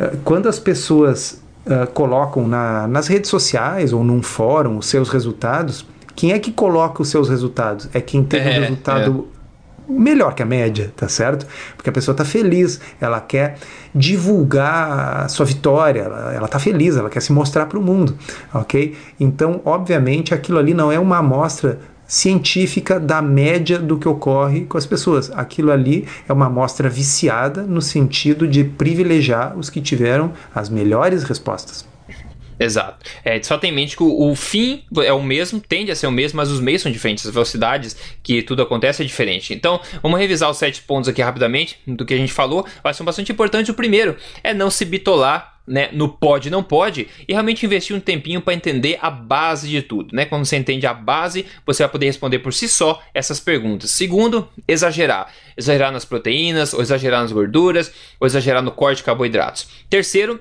uh, 0.00 0.16
quando 0.24 0.48
as 0.48 0.58
pessoas 0.58 1.42
uh, 1.66 1.86
colocam 1.92 2.48
na, 2.48 2.88
nas 2.88 3.06
redes 3.06 3.28
sociais 3.28 3.92
ou 3.92 4.02
num 4.02 4.22
fórum 4.22 4.78
os 4.78 4.86
seus 4.86 5.10
resultados, 5.10 5.84
Quem 6.14 6.32
é 6.32 6.38
que 6.38 6.50
coloca 6.50 7.02
os 7.02 7.08
seus 7.10 7.28
resultados? 7.28 7.90
É 7.92 8.00
quem 8.00 8.24
tem 8.24 8.40
é, 8.40 8.44
um 8.44 8.60
resultado 8.62 9.28
é 9.30 9.35
melhor 9.88 10.34
que 10.34 10.42
a 10.42 10.46
média, 10.46 10.92
tá 10.96 11.08
certo? 11.08 11.46
Porque 11.76 11.90
a 11.90 11.92
pessoa 11.92 12.12
está 12.12 12.24
feliz, 12.24 12.80
ela 13.00 13.20
quer 13.20 13.58
divulgar 13.94 15.24
a 15.24 15.28
sua 15.28 15.46
vitória, 15.46 16.02
ela, 16.02 16.34
ela 16.34 16.48
tá 16.48 16.58
feliz, 16.58 16.96
ela 16.96 17.08
quer 17.10 17.20
se 17.20 17.32
mostrar 17.32 17.66
para 17.66 17.78
o 17.78 17.82
mundo, 17.82 18.16
ok? 18.52 18.96
Então, 19.18 19.60
obviamente, 19.64 20.34
aquilo 20.34 20.58
ali 20.58 20.74
não 20.74 20.90
é 20.90 20.98
uma 20.98 21.18
amostra 21.18 21.78
científica 22.06 23.00
da 23.00 23.20
média 23.20 23.78
do 23.78 23.98
que 23.98 24.08
ocorre 24.08 24.64
com 24.64 24.78
as 24.78 24.86
pessoas. 24.86 25.30
Aquilo 25.34 25.72
ali 25.72 26.06
é 26.28 26.32
uma 26.32 26.46
amostra 26.46 26.88
viciada 26.88 27.62
no 27.62 27.82
sentido 27.82 28.46
de 28.46 28.62
privilegiar 28.62 29.56
os 29.58 29.68
que 29.68 29.80
tiveram 29.80 30.32
as 30.54 30.68
melhores 30.68 31.24
respostas. 31.24 31.95
Exato. 32.58 33.04
É, 33.24 33.42
só 33.42 33.58
tem 33.58 33.70
em 33.70 33.74
mente 33.74 33.96
que 33.96 34.02
o, 34.02 34.30
o, 34.30 34.34
fim 34.34 34.84
é 35.04 35.12
o 35.12 35.22
mesmo, 35.22 35.60
tende 35.60 35.90
a 35.90 35.96
ser 35.96 36.06
o 36.06 36.12
mesmo, 36.12 36.36
mas 36.36 36.50
os 36.50 36.60
meios 36.60 36.82
são 36.82 36.90
diferentes, 36.90 37.26
as 37.26 37.32
velocidades 37.32 37.96
que 38.22 38.42
tudo 38.42 38.62
acontece 38.62 39.02
é 39.02 39.06
diferente. 39.06 39.52
Então, 39.52 39.80
vamos 40.02 40.18
revisar 40.18 40.50
os 40.50 40.56
sete 40.56 40.82
pontos 40.82 41.08
aqui 41.08 41.20
rapidamente 41.20 41.78
do 41.86 42.04
que 42.04 42.14
a 42.14 42.16
gente 42.16 42.32
falou. 42.32 42.66
Vai 42.82 42.94
ser 42.94 43.02
bastante 43.02 43.30
importante. 43.32 43.70
O 43.70 43.74
primeiro 43.74 44.16
é 44.42 44.54
não 44.54 44.70
se 44.70 44.84
bitolar 44.84 45.56
né, 45.66 45.88
no 45.92 46.08
pode 46.08 46.48
não 46.48 46.62
pode 46.62 47.08
e 47.26 47.32
realmente 47.32 47.66
investir 47.66 47.96
um 47.96 48.00
tempinho 48.00 48.40
para 48.40 48.54
entender 48.54 48.98
a 49.02 49.10
base 49.10 49.68
de 49.68 49.82
tudo, 49.82 50.14
né? 50.14 50.24
Quando 50.24 50.44
você 50.44 50.56
entende 50.56 50.86
a 50.86 50.94
base, 50.94 51.44
você 51.66 51.82
vai 51.82 51.90
poder 51.90 52.06
responder 52.06 52.38
por 52.38 52.54
si 52.54 52.68
só 52.68 53.02
essas 53.12 53.40
perguntas. 53.40 53.90
Segundo, 53.90 54.48
exagerar. 54.68 55.32
Exagerar 55.56 55.90
nas 55.90 56.04
proteínas, 56.04 56.72
ou 56.72 56.80
exagerar 56.80 57.22
nas 57.22 57.32
gorduras, 57.32 57.92
ou 58.20 58.26
exagerar 58.26 58.62
no 58.62 58.70
corte 58.70 58.98
de 58.98 59.04
carboidratos. 59.04 59.66
Terceiro, 59.90 60.40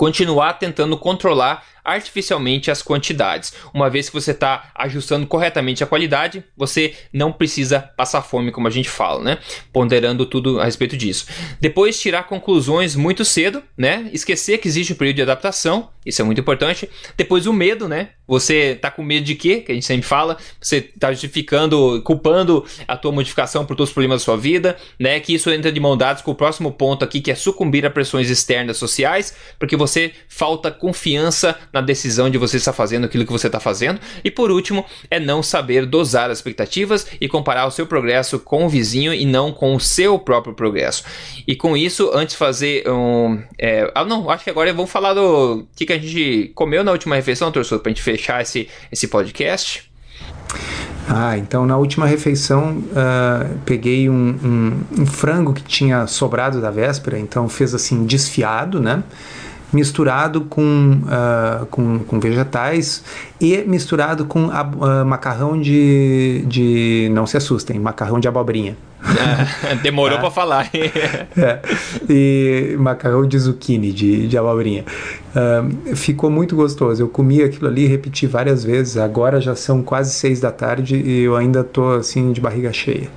continuar 0.00 0.58
tentando 0.58 0.96
controlar 0.96 1.62
artificialmente 1.84 2.70
as 2.70 2.82
quantidades. 2.82 3.52
Uma 3.72 3.90
vez 3.90 4.08
que 4.08 4.14
você 4.14 4.30
está 4.30 4.70
ajustando 4.74 5.26
corretamente 5.26 5.82
a 5.82 5.86
qualidade, 5.86 6.44
você 6.56 6.94
não 7.12 7.32
precisa 7.32 7.80
passar 7.96 8.22
fome, 8.22 8.52
como 8.52 8.68
a 8.68 8.70
gente 8.70 8.88
fala, 8.88 9.22
né? 9.22 9.38
Ponderando 9.72 10.26
tudo 10.26 10.60
a 10.60 10.64
respeito 10.64 10.96
disso. 10.96 11.26
Depois, 11.60 12.00
tirar 12.00 12.24
conclusões 12.24 12.94
muito 12.96 13.24
cedo, 13.24 13.62
né? 13.76 14.08
Esquecer 14.12 14.58
que 14.58 14.68
existe 14.68 14.92
um 14.92 14.96
período 14.96 15.16
de 15.16 15.22
adaptação, 15.22 15.90
isso 16.04 16.22
é 16.22 16.24
muito 16.24 16.40
importante. 16.40 16.88
Depois, 17.16 17.46
o 17.46 17.52
medo, 17.52 17.88
né? 17.88 18.10
Você 18.26 18.76
tá 18.80 18.90
com 18.90 19.02
medo 19.02 19.24
de 19.24 19.34
quê? 19.34 19.60
Que 19.60 19.72
a 19.72 19.74
gente 19.74 19.84
sempre 19.84 20.06
fala. 20.06 20.36
Você 20.60 20.76
está 20.94 21.10
justificando, 21.12 22.00
culpando 22.02 22.64
a 22.86 22.96
tua 22.96 23.12
modificação 23.12 23.66
por 23.66 23.76
todos 23.76 23.90
os 23.90 23.92
problemas 23.92 24.20
da 24.20 24.24
sua 24.24 24.36
vida, 24.36 24.76
né? 24.98 25.18
Que 25.20 25.34
isso 25.34 25.50
entra 25.50 25.70
de 25.72 25.80
mão 25.80 25.96
dadas 25.96 26.22
com 26.22 26.30
o 26.30 26.34
próximo 26.34 26.72
ponto 26.72 27.04
aqui, 27.04 27.20
que 27.20 27.30
é 27.30 27.34
sucumbir 27.34 27.84
a 27.84 27.90
pressões 27.90 28.30
externas 28.30 28.76
sociais, 28.76 29.36
porque 29.58 29.76
você 29.76 30.12
falta 30.28 30.70
confiança 30.70 31.58
na 31.72 31.80
decisão 31.80 32.28
de 32.30 32.38
você 32.38 32.56
estar 32.56 32.72
fazendo 32.72 33.04
aquilo 33.04 33.24
que 33.24 33.32
você 33.32 33.46
está 33.46 33.60
fazendo. 33.60 34.00
E 34.24 34.30
por 34.30 34.50
último, 34.50 34.84
é 35.10 35.20
não 35.20 35.42
saber 35.42 35.86
dosar 35.86 36.30
as 36.30 36.38
expectativas 36.38 37.06
e 37.20 37.28
comparar 37.28 37.66
o 37.66 37.70
seu 37.70 37.86
progresso 37.86 38.38
com 38.38 38.66
o 38.66 38.68
vizinho 38.68 39.12
e 39.12 39.24
não 39.24 39.52
com 39.52 39.74
o 39.74 39.80
seu 39.80 40.18
próprio 40.18 40.54
progresso. 40.54 41.04
E 41.46 41.54
com 41.54 41.76
isso, 41.76 42.10
antes 42.12 42.34
de 42.34 42.38
fazer 42.38 42.88
um. 42.88 43.42
É, 43.58 43.90
ah, 43.94 44.04
não, 44.04 44.30
acho 44.30 44.44
que 44.44 44.50
agora 44.50 44.72
vamos 44.72 44.90
falar 44.90 45.14
do 45.14 45.66
que, 45.74 45.86
que 45.86 45.92
a 45.92 45.98
gente 45.98 46.52
comeu 46.54 46.84
na 46.84 46.92
última 46.92 47.16
refeição, 47.16 47.50
torcedor, 47.50 47.80
para 47.80 47.90
a 47.90 47.94
gente 47.94 48.02
fechar 48.02 48.42
esse, 48.42 48.68
esse 48.90 49.08
podcast? 49.08 49.90
Ah, 51.08 51.36
então 51.36 51.66
na 51.66 51.76
última 51.76 52.06
refeição 52.06 52.78
uh, 52.78 53.58
peguei 53.64 54.08
um, 54.08 54.38
um, 54.44 55.02
um, 55.02 55.06
frango 55.06 55.52
que 55.52 55.62
tinha 55.62 56.06
sobrado 56.06 56.60
da 56.60 56.70
véspera, 56.70 57.18
então 57.18 57.48
fez 57.48 57.74
assim 57.74 58.04
desfiado, 58.04 58.80
né? 58.80 59.02
Misturado 59.72 60.42
com, 60.42 61.00
uh, 61.04 61.66
com, 61.66 62.00
com, 62.00 62.18
vegetais 62.18 63.04
e 63.40 63.58
misturado 63.58 64.24
com 64.24 64.46
uh, 64.46 65.04
macarrão 65.06 65.60
de, 65.60 66.44
de. 66.46 67.08
Não 67.12 67.26
se 67.26 67.36
assustem, 67.36 67.78
macarrão 67.78 68.18
de 68.18 68.26
abobrinha. 68.26 68.76
É, 69.70 69.74
demorou 69.76 70.18
ah. 70.18 70.20
para 70.20 70.30
falar. 70.30 70.70
é, 70.74 71.60
e 72.08 72.76
macarrão 72.78 73.26
de 73.26 73.38
zucchini, 73.38 73.92
de, 73.92 74.28
de 74.28 74.36
abobrinha. 74.36 74.84
Uh, 75.34 75.96
ficou 75.96 76.30
muito 76.30 76.56
gostoso. 76.56 77.02
Eu 77.02 77.08
comi 77.08 77.42
aquilo 77.42 77.68
ali, 77.68 77.86
repeti 77.86 78.26
várias 78.26 78.64
vezes. 78.64 78.96
Agora 78.96 79.40
já 79.40 79.54
são 79.54 79.82
quase 79.82 80.12
seis 80.12 80.40
da 80.40 80.50
tarde 80.50 80.96
e 80.96 81.22
eu 81.22 81.36
ainda 81.36 81.62
tô 81.64 81.92
assim 81.92 82.32
de 82.32 82.40
barriga 82.40 82.72
cheia. 82.72 83.08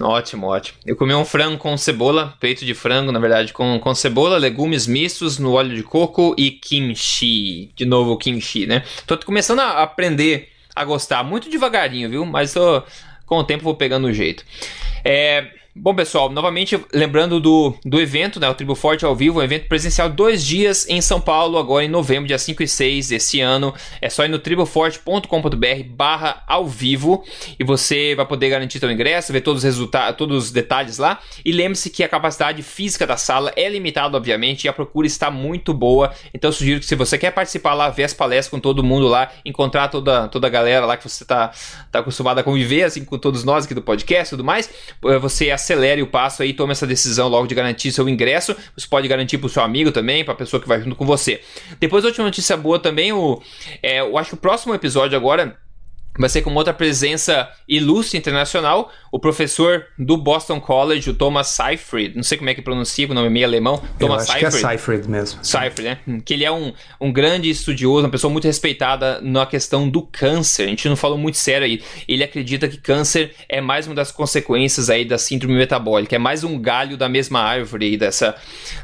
Ótimo, 0.00 0.46
ótimo. 0.46 0.78
Eu 0.84 0.96
comi 0.96 1.14
um 1.14 1.24
frango 1.24 1.58
com 1.58 1.76
cebola, 1.76 2.34
peito 2.40 2.64
de 2.64 2.74
frango, 2.74 3.12
na 3.12 3.18
verdade, 3.18 3.52
com, 3.52 3.78
com 3.78 3.94
cebola, 3.94 4.38
legumes 4.38 4.86
mistos 4.86 5.38
no 5.38 5.52
óleo 5.52 5.74
de 5.74 5.82
coco 5.82 6.34
e 6.36 6.50
kimchi. 6.50 7.70
De 7.76 7.84
novo, 7.84 8.16
kimchi, 8.16 8.66
né? 8.66 8.82
Tô 9.06 9.16
começando 9.18 9.60
a 9.60 9.82
aprender 9.82 10.48
a 10.74 10.84
gostar 10.84 11.22
muito 11.22 11.50
devagarinho, 11.50 12.08
viu? 12.08 12.24
Mas 12.24 12.54
tô, 12.54 12.82
com 13.26 13.38
o 13.38 13.44
tempo 13.44 13.64
vou 13.64 13.74
pegando 13.74 14.06
o 14.06 14.12
jeito. 14.12 14.44
É, 15.04 15.48
Bom, 15.74 15.94
pessoal, 15.94 16.28
novamente 16.28 16.78
lembrando 16.92 17.40
do, 17.40 17.74
do 17.82 17.98
evento, 17.98 18.38
né, 18.38 18.46
o 18.46 18.52
Tribo 18.54 18.74
Forte 18.74 19.06
ao 19.06 19.16
vivo, 19.16 19.40
um 19.40 19.42
evento 19.42 19.68
presencial 19.68 20.10
dois 20.10 20.44
dias 20.44 20.86
em 20.86 21.00
São 21.00 21.18
Paulo, 21.18 21.56
agora 21.56 21.82
em 21.82 21.88
novembro, 21.88 22.28
dia 22.28 22.36
5 22.36 22.62
e 22.62 22.68
6 22.68 23.10
esse 23.10 23.40
ano. 23.40 23.72
É 23.98 24.10
só 24.10 24.22
ir 24.26 24.28
no 24.28 24.38
triboforte.com.br 24.38 25.26
barra 25.88 26.44
ao 26.46 26.66
vivo 26.66 27.24
e 27.58 27.64
você 27.64 28.14
vai 28.14 28.26
poder 28.26 28.50
garantir 28.50 28.80
seu 28.80 28.90
ingresso, 28.90 29.32
ver 29.32 29.40
todos 29.40 29.60
os 29.60 29.64
resultados, 29.64 30.18
todos 30.18 30.44
os 30.44 30.50
detalhes 30.50 30.98
lá. 30.98 31.20
E 31.42 31.50
lembre-se 31.50 31.88
que 31.88 32.04
a 32.04 32.08
capacidade 32.08 32.62
física 32.62 33.06
da 33.06 33.16
sala 33.16 33.50
é 33.56 33.66
limitada, 33.66 34.14
obviamente, 34.14 34.64
e 34.64 34.68
a 34.68 34.74
procura 34.74 35.06
está 35.06 35.30
muito 35.30 35.72
boa. 35.72 36.12
Então 36.34 36.50
eu 36.50 36.52
sugiro 36.52 36.80
que 36.80 36.86
se 36.86 36.94
você 36.94 37.16
quer 37.16 37.30
participar 37.30 37.72
lá, 37.72 37.88
ver 37.88 38.04
as 38.04 38.12
palestras 38.12 38.48
com 38.48 38.60
todo 38.60 38.84
mundo 38.84 39.08
lá, 39.08 39.32
encontrar 39.42 39.88
toda, 39.88 40.28
toda 40.28 40.48
a 40.48 40.50
galera 40.50 40.84
lá 40.84 40.98
que 40.98 41.08
você 41.08 41.24
está 41.24 41.50
tá 41.90 42.00
acostumado 42.00 42.38
a 42.40 42.42
conviver, 42.42 42.82
assim, 42.82 43.06
com 43.06 43.16
todos 43.16 43.42
nós 43.42 43.64
aqui 43.64 43.72
do 43.72 43.80
podcast 43.80 44.34
e 44.34 44.36
tudo 44.36 44.44
mais, 44.44 44.68
eh, 45.06 45.18
você 45.18 45.50
acelere 45.62 46.02
o 46.02 46.06
passo 46.06 46.42
aí 46.42 46.52
tome 46.52 46.72
essa 46.72 46.86
decisão 46.86 47.28
logo 47.28 47.46
de 47.46 47.54
garantir 47.54 47.92
seu 47.92 48.08
ingresso. 48.08 48.54
Você 48.76 48.86
pode 48.86 49.08
garantir 49.08 49.38
para 49.38 49.46
o 49.46 49.50
seu 49.50 49.62
amigo 49.62 49.92
também, 49.92 50.24
para 50.24 50.34
a 50.34 50.36
pessoa 50.36 50.60
que 50.60 50.68
vai 50.68 50.80
junto 50.82 50.96
com 50.96 51.06
você. 51.06 51.40
Depois, 51.80 52.04
outra 52.04 52.22
notícia 52.22 52.56
boa 52.56 52.78
também, 52.78 53.12
o, 53.12 53.40
é, 53.82 54.00
eu 54.00 54.18
acho 54.18 54.30
que 54.30 54.34
o 54.34 54.38
próximo 54.38 54.74
episódio 54.74 55.16
agora 55.16 55.56
vai 56.18 56.28
ser 56.28 56.42
com 56.42 56.52
outra 56.54 56.74
presença 56.74 57.48
ilustre 57.66 58.18
internacional, 58.18 58.92
o 59.12 59.20
professor 59.20 59.84
do 59.98 60.16
Boston 60.16 60.58
College, 60.58 61.10
o 61.10 61.14
Thomas 61.14 61.48
Seyfried, 61.48 62.16
não 62.16 62.22
sei 62.22 62.38
como 62.38 62.48
é 62.48 62.54
que 62.54 62.62
pronuncia, 62.62 63.06
o 63.06 63.12
nome 63.12 63.26
é 63.26 63.30
meio 63.30 63.46
alemão, 63.46 63.76
Thomas 63.98 64.26
Eu 64.26 64.32
acho 64.34 64.40
Seyfried. 64.40 64.50
que 64.50 64.56
é 64.56 64.68
Seyfried 64.70 65.08
mesmo. 65.08 65.44
Seyfried, 65.44 65.82
né? 65.82 65.98
Hum, 66.08 66.18
que 66.18 66.32
ele 66.32 66.46
é 66.46 66.50
um, 66.50 66.72
um 66.98 67.12
grande 67.12 67.50
estudioso, 67.50 68.06
uma 68.06 68.10
pessoa 68.10 68.32
muito 68.32 68.46
respeitada 68.46 69.20
na 69.20 69.44
questão 69.44 69.86
do 69.86 70.00
câncer. 70.00 70.64
A 70.64 70.68
gente 70.68 70.88
não 70.88 70.96
falou 70.96 71.18
muito 71.18 71.36
sério 71.36 71.66
aí. 71.66 71.82
Ele 72.08 72.24
acredita 72.24 72.66
que 72.66 72.78
câncer 72.78 73.34
é 73.50 73.60
mais 73.60 73.86
uma 73.86 73.94
das 73.94 74.10
consequências 74.10 74.88
aí 74.88 75.04
da 75.04 75.18
síndrome 75.18 75.56
metabólica, 75.56 76.16
é 76.16 76.18
mais 76.18 76.42
um 76.42 76.58
galho 76.58 76.96
da 76.96 77.06
mesma 77.06 77.40
árvore 77.40 77.84
aí 77.84 77.96
dessa, 77.98 78.34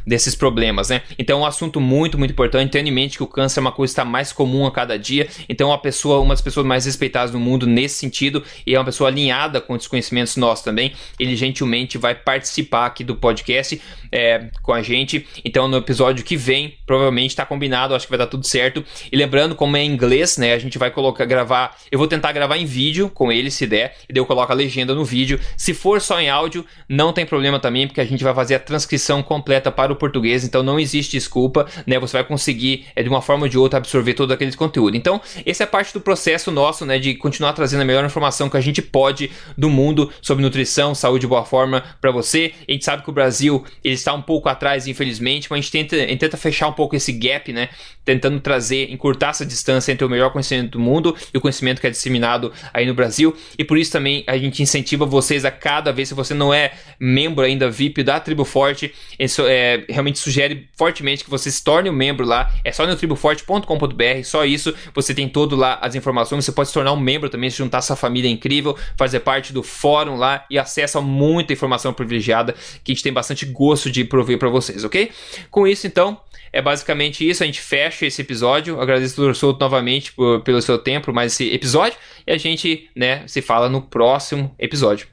desses 0.06 0.34
problemas, 0.34 0.90
né? 0.90 1.00
Então 1.18 1.38
é 1.38 1.42
um 1.42 1.46
assunto 1.46 1.80
muito, 1.80 2.18
muito 2.18 2.32
importante. 2.32 2.70
Tenha 2.70 2.86
em 2.86 2.92
mente 2.92 3.16
que 3.16 3.22
o 3.22 3.26
câncer 3.26 3.60
é 3.60 3.62
uma 3.62 3.72
coisa 3.72 3.92
que 3.92 4.00
está 4.00 4.04
mais 4.04 4.30
comum 4.30 4.66
a 4.66 4.70
cada 4.70 4.98
dia. 4.98 5.26
Então 5.48 5.68
uma 5.68 5.78
pessoa, 5.80 6.20
uma 6.20 6.34
das 6.34 6.42
pessoas 6.42 6.66
mais 6.66 6.84
respeitadas 6.84 7.32
no 7.32 7.40
mundo 7.40 7.66
nesse 7.66 7.94
sentido 7.94 8.44
e 8.66 8.74
é 8.74 8.78
uma 8.78 8.84
pessoa 8.84 9.08
alinhada 9.08 9.58
com 9.58 9.72
os 9.72 9.86
conhecimentos 10.18 10.36
nossos 10.36 10.64
também. 10.64 10.92
Ele 11.18 11.36
gentilmente 11.36 11.96
vai 11.98 12.14
participar 12.14 12.86
aqui 12.86 13.04
do 13.04 13.14
podcast 13.16 13.80
é, 14.10 14.48
com 14.62 14.72
a 14.72 14.82
gente. 14.82 15.26
Então, 15.44 15.68
no 15.68 15.76
episódio 15.76 16.24
que 16.24 16.36
vem, 16.36 16.76
provavelmente 16.86 17.30
está 17.30 17.46
combinado, 17.46 17.94
acho 17.94 18.06
que 18.06 18.10
vai 18.10 18.18
dar 18.18 18.26
tudo 18.26 18.46
certo. 18.46 18.84
E 19.10 19.16
lembrando, 19.16 19.54
como 19.54 19.76
é 19.76 19.82
em 19.82 19.90
inglês, 19.90 20.36
né? 20.36 20.52
A 20.54 20.58
gente 20.58 20.78
vai 20.78 20.90
colocar, 20.90 21.24
gravar. 21.24 21.76
Eu 21.90 21.98
vou 21.98 22.08
tentar 22.08 22.32
gravar 22.32 22.56
em 22.56 22.64
vídeo 22.64 23.10
com 23.10 23.30
ele, 23.30 23.50
se 23.50 23.66
der, 23.66 23.96
e 24.08 24.12
daí 24.12 24.20
eu 24.20 24.26
coloco 24.26 24.50
a 24.50 24.54
legenda 24.54 24.94
no 24.94 25.04
vídeo. 25.04 25.40
Se 25.56 25.74
for 25.74 26.00
só 26.00 26.20
em 26.20 26.28
áudio, 26.28 26.64
não 26.88 27.12
tem 27.12 27.26
problema 27.26 27.58
também, 27.58 27.86
porque 27.86 28.00
a 28.00 28.04
gente 28.04 28.24
vai 28.24 28.34
fazer 28.34 28.54
a 28.56 28.58
transcrição 28.60 29.22
completa 29.22 29.70
para 29.70 29.92
o 29.92 29.96
português, 29.96 30.44
então 30.44 30.62
não 30.62 30.78
existe 30.80 31.12
desculpa, 31.12 31.66
né? 31.86 31.98
Você 31.98 32.14
vai 32.14 32.24
conseguir, 32.24 32.86
é, 32.96 33.02
de 33.02 33.08
uma 33.08 33.22
forma 33.22 33.44
ou 33.44 33.48
de 33.48 33.58
outra, 33.58 33.78
absorver 33.78 34.14
todo 34.14 34.32
aquele 34.32 34.52
conteúdo. 34.52 34.96
Então, 34.96 35.20
essa 35.44 35.64
é 35.64 35.66
parte 35.66 35.92
do 35.92 36.00
processo 36.00 36.50
nosso, 36.50 36.84
né? 36.84 36.98
De 36.98 37.14
continuar 37.14 37.52
trazendo 37.52 37.82
a 37.82 37.84
melhor 37.84 38.04
informação 38.04 38.48
que 38.48 38.56
a 38.56 38.60
gente 38.60 38.80
pode 38.80 39.30
do 39.56 39.68
mundo 39.68 40.07
sobre 40.20 40.42
nutrição, 40.42 40.94
saúde 40.94 41.26
e 41.26 41.28
boa 41.28 41.44
forma 41.44 41.82
para 42.00 42.10
você. 42.10 42.52
A 42.68 42.72
gente 42.72 42.84
sabe 42.84 43.02
que 43.02 43.10
o 43.10 43.12
Brasil 43.12 43.64
ele 43.84 43.94
está 43.94 44.12
um 44.14 44.22
pouco 44.22 44.48
atrás, 44.48 44.86
infelizmente, 44.86 45.48
mas 45.50 45.58
a 45.58 45.60
gente 45.60 45.70
tenta, 45.72 45.96
a 45.96 46.08
gente 46.08 46.18
tenta 46.18 46.36
fechar 46.36 46.68
um 46.68 46.72
pouco 46.72 46.96
esse 46.96 47.12
gap, 47.12 47.52
né? 47.52 47.68
Tentando 48.04 48.40
trazer, 48.40 48.90
encurtar 48.90 49.30
essa 49.30 49.44
distância 49.44 49.92
entre 49.92 50.04
o 50.04 50.08
melhor 50.08 50.30
conhecimento 50.30 50.72
do 50.72 50.80
mundo 50.80 51.14
e 51.32 51.38
o 51.38 51.40
conhecimento 51.40 51.80
que 51.80 51.86
é 51.86 51.90
disseminado 51.90 52.52
aí 52.72 52.86
no 52.86 52.94
Brasil. 52.94 53.36
E 53.58 53.64
por 53.64 53.78
isso 53.78 53.92
também 53.92 54.24
a 54.26 54.36
gente 54.36 54.62
incentiva 54.62 55.04
vocês 55.04 55.44
a 55.44 55.50
cada 55.50 55.92
vez, 55.92 56.08
se 56.08 56.14
você 56.14 56.34
não 56.34 56.52
é 56.52 56.72
membro 56.98 57.44
ainda 57.44 57.70
VIP 57.70 58.02
da 58.02 58.18
Tribo 58.20 58.44
Forte, 58.44 58.92
isso, 59.18 59.42
é, 59.46 59.84
realmente 59.88 60.18
sugere 60.18 60.68
fortemente 60.76 61.24
que 61.24 61.30
você 61.30 61.50
se 61.50 61.62
torne 61.62 61.90
um 61.90 61.92
membro 61.92 62.26
lá. 62.26 62.52
É 62.64 62.72
só 62.72 62.86
no 62.86 62.96
triboforte.com.br, 62.96 64.24
só 64.24 64.44
isso. 64.44 64.74
Você 64.94 65.14
tem 65.14 65.28
todo 65.28 65.56
lá 65.56 65.78
as 65.82 65.94
informações, 65.94 66.44
você 66.44 66.52
pode 66.52 66.68
se 66.68 66.74
tornar 66.74 66.92
um 66.92 67.00
membro 67.00 67.28
também, 67.28 67.50
se 67.50 67.58
juntar 67.58 67.78
essa 67.78 67.96
família 67.96 68.30
incrível, 68.30 68.76
fazer 68.96 69.20
parte 69.20 69.52
do 69.52 69.62
fórum 69.62 69.97
lá 70.04 70.44
e 70.50 70.58
acessa 70.58 71.00
muita 71.00 71.52
informação 71.52 71.92
privilegiada 71.92 72.54
que 72.84 72.92
a 72.92 72.94
gente 72.94 73.02
tem 73.02 73.12
bastante 73.12 73.46
gosto 73.46 73.90
de 73.90 74.04
prover 74.04 74.38
para 74.38 74.48
vocês, 74.48 74.84
ok? 74.84 75.10
Com 75.50 75.66
isso, 75.66 75.86
então, 75.86 76.20
é 76.52 76.62
basicamente 76.62 77.28
isso. 77.28 77.42
A 77.42 77.46
gente 77.46 77.60
fecha 77.60 78.06
esse 78.06 78.22
episódio. 78.22 78.80
Agradeço, 78.80 79.16
doutor 79.16 79.34
Souto, 79.34 79.60
novamente 79.60 80.12
por, 80.12 80.40
pelo 80.40 80.60
seu 80.62 80.78
tempo, 80.78 81.12
mais 81.12 81.32
esse 81.32 81.52
episódio. 81.52 81.98
E 82.26 82.32
a 82.32 82.38
gente 82.38 82.90
né, 82.96 83.22
se 83.26 83.42
fala 83.42 83.68
no 83.68 83.82
próximo 83.82 84.54
episódio. 84.58 85.06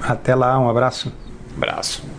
Até 0.00 0.34
lá, 0.34 0.58
um 0.58 0.68
abraço. 0.68 1.12
Abraço. 1.56 2.14